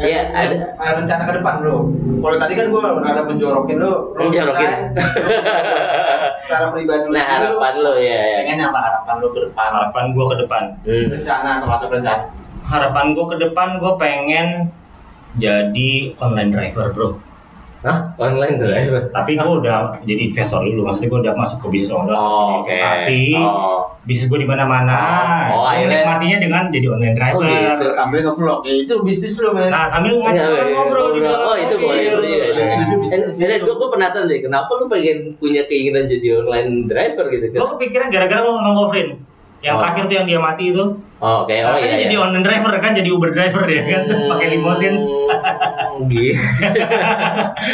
Iya, 0.00 0.32
Eh, 0.32 0.48
ada. 0.48 0.56
eh, 0.80 0.90
rencana 0.96 1.22
ke 1.28 1.32
depan 1.42 1.54
bro. 1.60 1.76
Kalau 2.20 2.36
tadi 2.38 2.52
kan 2.56 2.66
gue 2.72 2.80
ada 2.80 3.22
menjorokin 3.24 3.76
lu, 3.76 3.92
lu 4.16 4.22
Menjorokin. 4.28 4.96
Secara 6.46 6.66
pribadi 6.74 7.04
lu 7.06 7.14
nah 7.14 7.26
harapan 7.26 7.74
lo 7.78 7.94
ya, 7.94 8.18
ya. 8.18 8.38
pengen 8.42 8.66
apa 8.66 8.78
harapan 8.82 9.14
lu 9.22 9.28
ke 9.30 9.40
depan? 9.46 9.68
Harapan 9.70 10.04
gua 10.10 10.24
ke 10.32 10.36
depan. 10.42 10.62
Hmm. 10.82 11.06
Rencana 11.14 11.50
termasuk 11.62 11.88
rencana. 11.94 12.22
Harapan 12.66 13.06
gua 13.14 13.26
ke 13.30 13.36
depan 13.38 13.68
gua 13.78 13.92
pengen 14.00 14.48
jadi 15.38 15.90
online 16.18 16.50
driver, 16.50 16.90
Bro. 16.90 17.08
Hah? 17.80 18.12
Online 18.20 18.54
tuh 18.60 18.68
ya? 18.68 18.80
Tapi 19.08 19.40
gua 19.40 19.64
udah 19.64 19.78
jadi 20.04 20.28
investor 20.28 20.60
dulu, 20.68 20.84
maksudnya 20.84 21.08
gua 21.08 21.20
udah 21.24 21.34
masuk 21.36 21.58
ke 21.64 21.66
bisnis 21.72 21.88
owner, 21.96 22.12
Oh, 22.12 22.60
oke. 22.60 22.68
investasi. 22.68 23.24
Oh. 23.40 23.88
Bisnis 24.04 24.28
gua 24.28 24.38
di 24.40 24.48
mana-mana. 24.48 25.00
Oh, 25.48 25.64
oh, 25.64 25.72
menikmatinya 25.72 26.38
dengan 26.44 26.62
jadi 26.68 26.86
online 26.92 27.16
driver. 27.16 27.40
Oh, 27.40 27.48
gitu. 27.48 27.86
Sambil 27.96 28.18
nge-vlog, 28.28 28.60
ya 28.68 28.74
itu 28.84 28.94
bisnis 29.00 29.40
lu 29.40 29.56
men. 29.56 29.72
Nah, 29.72 29.88
sambil 29.88 30.20
ngajak 30.20 30.44
Iya, 30.44 30.52
orang 30.52 30.68
iya, 30.68 30.76
ngobrol 30.76 31.06
di 31.16 31.20
dalam 31.24 31.40
Oh 31.40 31.56
itu 31.56 31.74
boleh, 31.80 32.00
itu 32.04 32.16
iya. 32.28 32.44
Itu 32.84 32.94
bisnis. 33.00 33.32
Jadi 33.40 33.54
gue 33.64 33.74
gue 33.74 33.88
penasaran 33.88 34.28
deh, 34.28 34.40
kenapa 34.44 34.70
lu 34.76 34.84
pengen 34.92 35.40
punya 35.40 35.62
keinginan 35.64 36.04
jadi 36.04 36.26
online 36.44 36.84
driver 36.84 37.32
gitu 37.32 37.48
kan? 37.48 37.58
Gua 37.64 37.70
kepikiran 37.80 38.08
gara-gara 38.12 38.40
lu 38.44 38.52
nge-offrin. 38.60 39.08
Yang 39.60 39.74
Oh. 39.76 39.80
terakhir 39.84 40.02
tuh 40.08 40.16
yang 40.16 40.26
dia 40.26 40.40
mati 40.40 40.64
itu. 40.72 40.84
Oh, 41.20 41.44
oke, 41.44 41.52
oh 41.52 41.76
Katanya 41.76 41.84
iya. 41.92 42.04
jadi 42.08 42.14
iya. 42.16 42.24
online 42.24 42.44
driver 42.44 42.72
kan, 42.80 42.92
jadi 42.96 43.08
Uber 43.12 43.28
driver 43.28 43.64
ya 43.68 43.82
kan, 43.84 44.02
pakai 44.08 44.46
limosin. 44.56 44.94
Hmm, 45.90 46.08
gitu. 46.08 46.32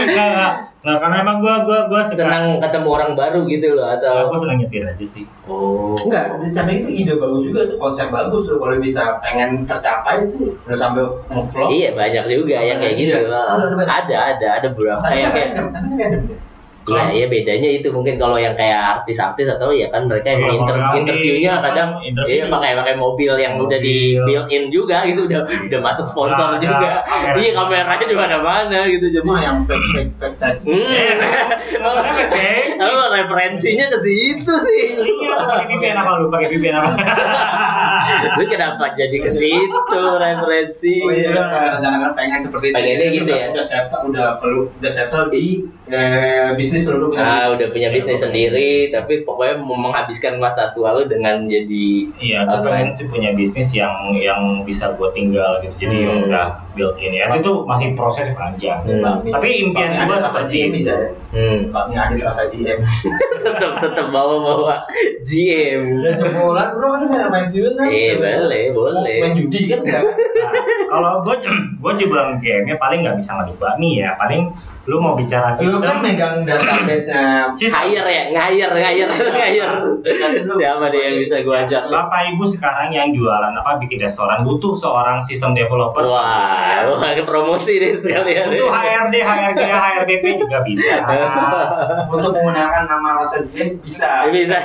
Nggak, 0.09 0.29
nggak. 0.29 0.53
Nah, 0.83 0.95
karena 0.99 1.17
emang 1.21 1.39
gua 1.39 1.63
gua 1.63 1.87
gua 1.87 1.99
suka 2.01 2.23
senang 2.23 2.59
ketemu 2.59 2.89
orang 2.89 3.11
baru 3.15 3.41
gitu 3.45 3.75
loh 3.75 3.87
Nah, 3.87 3.97
atau 3.97 4.29
gua 4.29 4.39
senang 4.39 4.59
nyetir 4.59 4.83
aja 4.83 5.03
sih. 5.03 5.25
oh 5.47 5.95
Enggak, 5.97 6.39
di 6.39 6.51
samping 6.51 6.79
itu 6.81 6.91
ide 6.93 7.15
bagus 7.17 7.43
juga 7.45 7.67
tuh 7.67 7.77
konsep 7.77 8.07
bagus 8.09 8.47
tuh 8.47 8.57
kalau 8.57 8.77
bisa 8.77 9.19
pengen 9.21 9.63
tercapai 9.63 10.27
itu 10.27 10.55
udah 10.59 10.77
sambil 10.77 11.07
ngevlog. 11.27 11.69
iya 11.71 11.91
banyak 11.93 12.25
juga 12.29 12.57
yang 12.57 12.79
kayak 12.79 12.95
gitu 12.97 13.15
Iya. 13.17 13.31
Lah, 13.31 13.43
Ada, 13.57 13.67
ada 13.67 13.87
ada 13.87 14.17
ada 14.33 14.47
ada 14.59 14.69
beberapa 14.71 15.03
kan 15.03 15.13
kayak 15.13 15.51
Iya, 16.87 17.05
iya 17.13 17.27
bedanya 17.27 17.69
itu 17.73 17.89
mungkin 17.89 18.15
kalau 18.15 18.37
yang 18.37 18.55
kayak 18.55 18.79
artis-artis 18.97 19.49
atau 19.49 19.69
ya 19.71 19.87
kan 19.89 20.07
mereka 20.07 20.33
emang 20.33 20.47
Iya, 20.47 20.55
inter- 20.57 20.79
yang 20.79 20.95
interviewnya 20.97 21.53
di- 21.53 21.63
kadang 21.63 21.89
interview. 22.01 22.33
iya 22.33 22.45
pakai 22.47 22.71
pakai 22.75 22.95
mobil 22.95 23.33
yang 23.35 23.55
udah 23.57 23.79
di 23.79 23.97
Mobil. 24.15 24.25
built 24.25 24.49
in 24.49 24.65
juga 24.69 25.03
gitu 25.03 25.21
udah 25.25 25.41
udah 25.45 25.81
masuk 25.81 26.07
sponsor 26.07 26.47
Nah, 26.49 26.59
juga. 26.59 27.03
kamera 27.03 27.35
Iya 27.35 27.51
juga. 27.51 27.59
kameranya 27.61 28.07
di 28.07 28.17
mana-mana 28.17 28.79
gitu 28.87 29.07
jadi. 29.09 29.21
Cuma 29.21 29.39
yang 29.41 29.59
fake 29.65 29.87
fake 29.89 30.13
fake 30.17 30.37
taxi. 30.37 30.71
Hmm. 30.71 30.87
Guys? 32.33 32.79
Oh, 32.79 33.07
referensinya 33.09 33.87
ke 33.89 33.99
situ 33.99 34.53
sih. 34.63 34.83
Iya, 34.97 35.35
pakai 35.41 35.67
VPN 35.69 35.97
apa 35.97 36.11
lu? 36.17 36.27
Pakai 36.29 36.47
VPN 36.49 36.75
apa? 36.77 36.91
Lu 38.37 38.45
kenapa 38.47 38.95
jadi 38.95 39.17
ke 39.17 39.31
situ 39.31 40.01
referensi? 40.15 40.95
Oh 40.99 41.11
iya, 41.11 41.29
udah 41.29 41.45
kayak 41.49 41.71
rencana 41.77 42.09
pengen 42.15 42.41
seperti 42.41 42.67
itu. 42.69 42.77
Pengennya 42.77 43.07
gitu 43.11 43.25
udah, 43.25 43.37
ya? 43.37 43.47
Udah 43.51 43.65
settle, 43.65 44.01
udah 44.07 44.27
perlu, 44.39 44.61
udah 44.73 44.93
settle 44.93 45.27
di 45.29 45.45
eh, 45.87 46.51
bisnis 46.77 46.93
dulu 46.93 47.07
punya. 47.11 47.25
Ah, 47.25 47.45
udah 47.51 47.67
punya 47.69 47.89
bisnis 47.89 48.21
sendiri, 48.21 48.71
tapi 48.89 49.25
pokoknya 49.25 49.57
mau 49.59 49.77
menghabiskan 49.81 50.37
masa 50.37 50.71
tua 50.71 50.93
lu 50.93 51.09
dengan 51.09 51.49
jadi 51.49 51.87
Iya, 52.17 52.45
gue 52.45 52.59
Apa? 52.61 52.69
pengen 52.69 52.93
sih 52.93 53.07
punya 53.07 53.33
bisnis 53.33 53.73
yang 53.73 53.93
yang 54.15 54.61
bisa 54.63 54.93
gue 54.93 55.09
tinggal 55.11 55.59
gitu. 55.61 55.75
Jadi 55.79 55.97
Hmm. 55.97 56.05
yang 56.05 56.19
udah 56.27 56.47
built 56.73 56.97
in 56.99 57.13
ya. 57.13 57.33
Itu 57.33 57.65
masih 57.65 57.97
proses 57.97 58.29
panjang. 58.33 58.85
Hmm. 58.85 59.25
Tapi 59.25 59.49
impian 59.65 59.97
rasa 60.05 60.29
seperti 60.29 60.53
GM 60.53 60.69
itu. 60.69 60.77
bisa 60.79 60.93
ya. 60.95 61.11
hmm, 61.33 61.59
Adit 61.73 62.21
rasa 62.21 62.43
GM. 62.47 62.79
tetap 63.47 63.73
tetap 63.81 64.07
bawa-bawa 64.09 64.85
GM. 65.25 65.81
Udah 65.99 66.13
jebolan 66.15 66.69
bro 66.73 66.87
kan 66.93 67.03
main 67.07 67.29
main 67.29 67.47
juga 67.49 67.71
kan. 67.75 67.89
Eh, 67.89 68.13
boleh, 68.17 68.65
boleh. 68.71 69.17
Main 69.25 69.35
judi 69.35 69.61
kan 69.67 69.81
enggak? 69.83 70.03
Nah, 70.05 70.53
kalau 70.87 71.13
gue 71.23 71.37
gue 71.83 71.93
jeblang 71.97 72.37
game-nya 72.39 72.77
paling 72.77 73.01
nggak 73.03 73.17
bisa 73.17 73.35
ngadu 73.35 73.55
bakmi 73.57 74.01
ya. 74.01 74.13
Paling 74.17 74.53
lu 74.87 75.03
mau 75.03 75.19
bicara 75.19 75.51
Lu 75.59 75.83
kan 75.83 75.99
megang 75.99 76.47
database-nya 76.47 77.51
sistem. 77.59 77.91
Hire 77.91 78.07
ya, 78.07 78.25
ngayar, 78.31 78.71
ngayar, 78.71 79.09
ngayar. 79.11 79.71
Siapa 80.55 80.85
deh 80.95 81.01
yang 81.03 81.17
bisa 81.19 81.43
gua 81.43 81.67
ajak? 81.67 81.91
Bapak 81.91 82.21
Ibu 82.35 82.45
sekarang 82.47 82.95
yang 82.95 83.11
jualan 83.11 83.51
apa 83.51 83.83
bikin 83.83 83.99
restoran 83.99 84.39
butuh 84.47 84.79
seorang 84.79 85.19
sistem 85.27 85.59
developer. 85.59 86.07
Wah, 86.07 86.87
wah 86.87 87.13
promosi 87.27 87.83
deh 87.83 87.99
sekalian. 87.99 88.55
Butuh 88.55 88.71
HRD, 88.71 89.15
HRD, 89.19 89.63
HRBP 89.67 90.25
juga 90.39 90.63
bisa. 90.63 91.03
untuk 92.15 92.31
menggunakan 92.39 92.83
nama 92.87 93.19
rasa 93.23 93.43
bisa. 93.83 94.09
Bisa. 94.37 94.59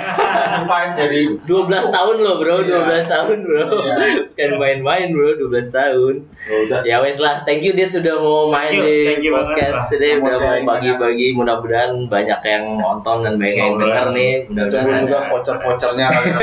Jadi 1.00 1.42
12 1.48 1.96
tahun 1.96 2.16
loh 2.22 2.36
bro, 2.38 2.62
12 2.62 3.08
tahun 3.08 3.38
bro 3.48 3.66
Iya. 3.82 3.96
Bukan 4.30 4.52
main-main 4.60 5.08
bro, 5.16 5.38
12 5.38 5.72
tahun 5.72 6.14
udah. 6.46 6.82
Ya 6.84 7.00
wes 7.02 7.18
lah, 7.18 7.44
thank 7.48 7.64
you 7.66 7.74
dia 7.74 7.90
udah 7.90 8.18
mau 8.20 8.52
main 8.52 8.74
di 8.74 8.96
thank 9.08 9.24
you 9.24 9.34
banget, 9.34 9.72
podcast 9.72 9.78
Pak. 9.78 9.88
Ini 10.12 10.20
Mau 10.20 10.28
Udah 10.28 10.40
mau 10.42 10.68
bagi-bagi, 10.76 11.28
mudah-mudahan 11.34 11.92
banyak 12.06 12.40
yang 12.44 12.64
nonton 12.76 13.18
dan 13.24 13.34
banyak 13.40 13.56
yang 13.58 13.74
denger 13.76 14.08
nih 14.12 14.34
Mudah-mudahan 14.48 15.04
juga 15.08 15.18
ada 15.18 15.30
voucher-vouchernya 15.32 16.06
kali 16.12 16.28
ya. 16.36 16.40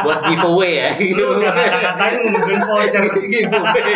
buat 0.00 0.18
giveaway 0.24 0.72
ya 0.72 0.88
Lu 1.12 1.24
udah 1.36 1.50
ngata-ngatain 1.52 2.14
mungkin 2.28 2.56
voucher. 2.64 3.02
Giveaway 3.30 3.94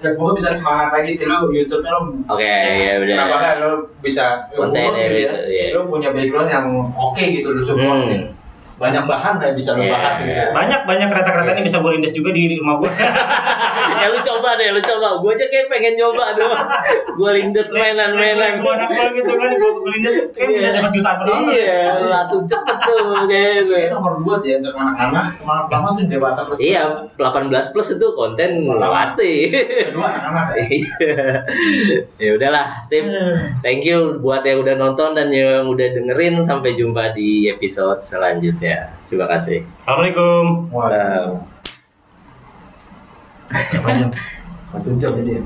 Dan 0.00 0.10
semoga 0.16 0.32
bisa 0.40 0.50
semangat 0.52 0.88
lagi 0.90 1.10
sih 1.12 1.24
lu 1.24 1.38
YouTube-nya 1.48 1.90
lu 1.94 2.02
Oke, 2.26 2.48
ya 2.64 2.92
udah 2.98 3.14
Kenapa 3.16 3.36
kan 3.38 3.54
lu 3.60 3.72
bisa 4.00 4.24
Konten 4.50 4.80
ngurus 4.80 4.98
gitu 4.98 5.18
ya, 5.20 5.30
ya. 5.30 5.34
iya. 5.46 5.64
Lu 5.76 5.80
punya 5.86 6.08
background 6.10 6.48
yang 6.48 6.66
oke 6.90 7.20
gitu 7.22 7.48
lu 7.52 7.62
support. 7.62 8.39
Banyak 8.80 9.04
bahan 9.04 9.34
lah 9.36 9.44
yang 9.52 9.58
bisa 9.60 9.76
lu 9.76 9.84
Iya. 9.84 9.92
bahas 9.92 10.14
gitu. 10.18 10.32
Banyak 10.56 10.80
banyak 10.88 11.06
kereta-kereta 11.12 11.50
ini 11.52 11.62
bisa 11.68 11.76
gue 11.78 11.90
lindas 11.92 12.14
juga 12.16 12.30
di 12.32 12.56
rumah 12.56 12.80
gue. 12.80 12.90
ya 14.00 14.06
lu 14.08 14.18
coba 14.24 14.56
deh, 14.56 14.72
lu 14.72 14.80
coba. 14.80 15.20
Gue 15.20 15.36
aja 15.36 15.46
kayak 15.52 15.66
pengen 15.68 15.94
nyoba 16.00 16.32
doang. 16.32 16.64
Gue 17.12 17.30
lindes 17.36 17.68
mainan-mainan. 17.68 18.56
Gue 18.64 18.72
anak 18.72 18.88
gue 18.88 19.06
gitu 19.20 19.32
kan, 19.36 19.50
gue 19.52 19.70
lindas 19.92 20.14
kan 20.32 20.48
bisa 20.48 20.68
dapat 20.72 20.90
jutaan 20.96 21.16
orang. 21.20 21.40
Iya, 21.44 21.78
langsung 22.08 22.42
cepet 22.48 22.76
tuh 22.80 23.04
kayak 23.28 23.50
gitu. 23.60 23.72
Ini 23.76 23.88
nomor 23.92 24.12
dua 24.24 24.34
tuh 24.40 24.48
ya 24.48 24.56
untuk 24.64 24.72
anak-anak, 24.72 25.24
anak 25.44 25.62
pertama 25.68 25.86
tuh 25.92 26.02
dewasa 26.08 26.40
plus. 26.48 26.58
Iya, 26.58 26.82
18 27.20 27.72
plus 27.76 27.88
itu 27.92 28.06
konten 28.16 28.50
pasti. 28.80 29.32
Kedua 29.92 30.06
anak-anak 30.08 30.46
ya. 30.56 30.64
Iya. 30.70 31.16
ya 32.16 32.30
udahlah, 32.38 32.80
sip. 32.86 33.04
Thank 33.60 33.84
you 33.84 34.22
buat 34.22 34.46
yang 34.46 34.62
udah 34.62 34.78
nonton 34.78 35.18
dan 35.18 35.28
yang 35.28 35.66
udah 35.68 35.92
dengerin. 35.92 36.40
Sampai 36.40 36.78
jumpa 36.78 37.12
di 37.12 37.50
episode 37.50 38.00
selanjutnya. 38.06 38.69
Terima 39.06 39.26
kasih. 39.30 39.66
Assalamualaikum. 39.84 40.70
Wah, 40.70 40.88
Wow. 41.02 41.30
satu 44.70 44.94
jam 45.02 45.18
jadi. 45.18 45.34
ya. 45.34 45.38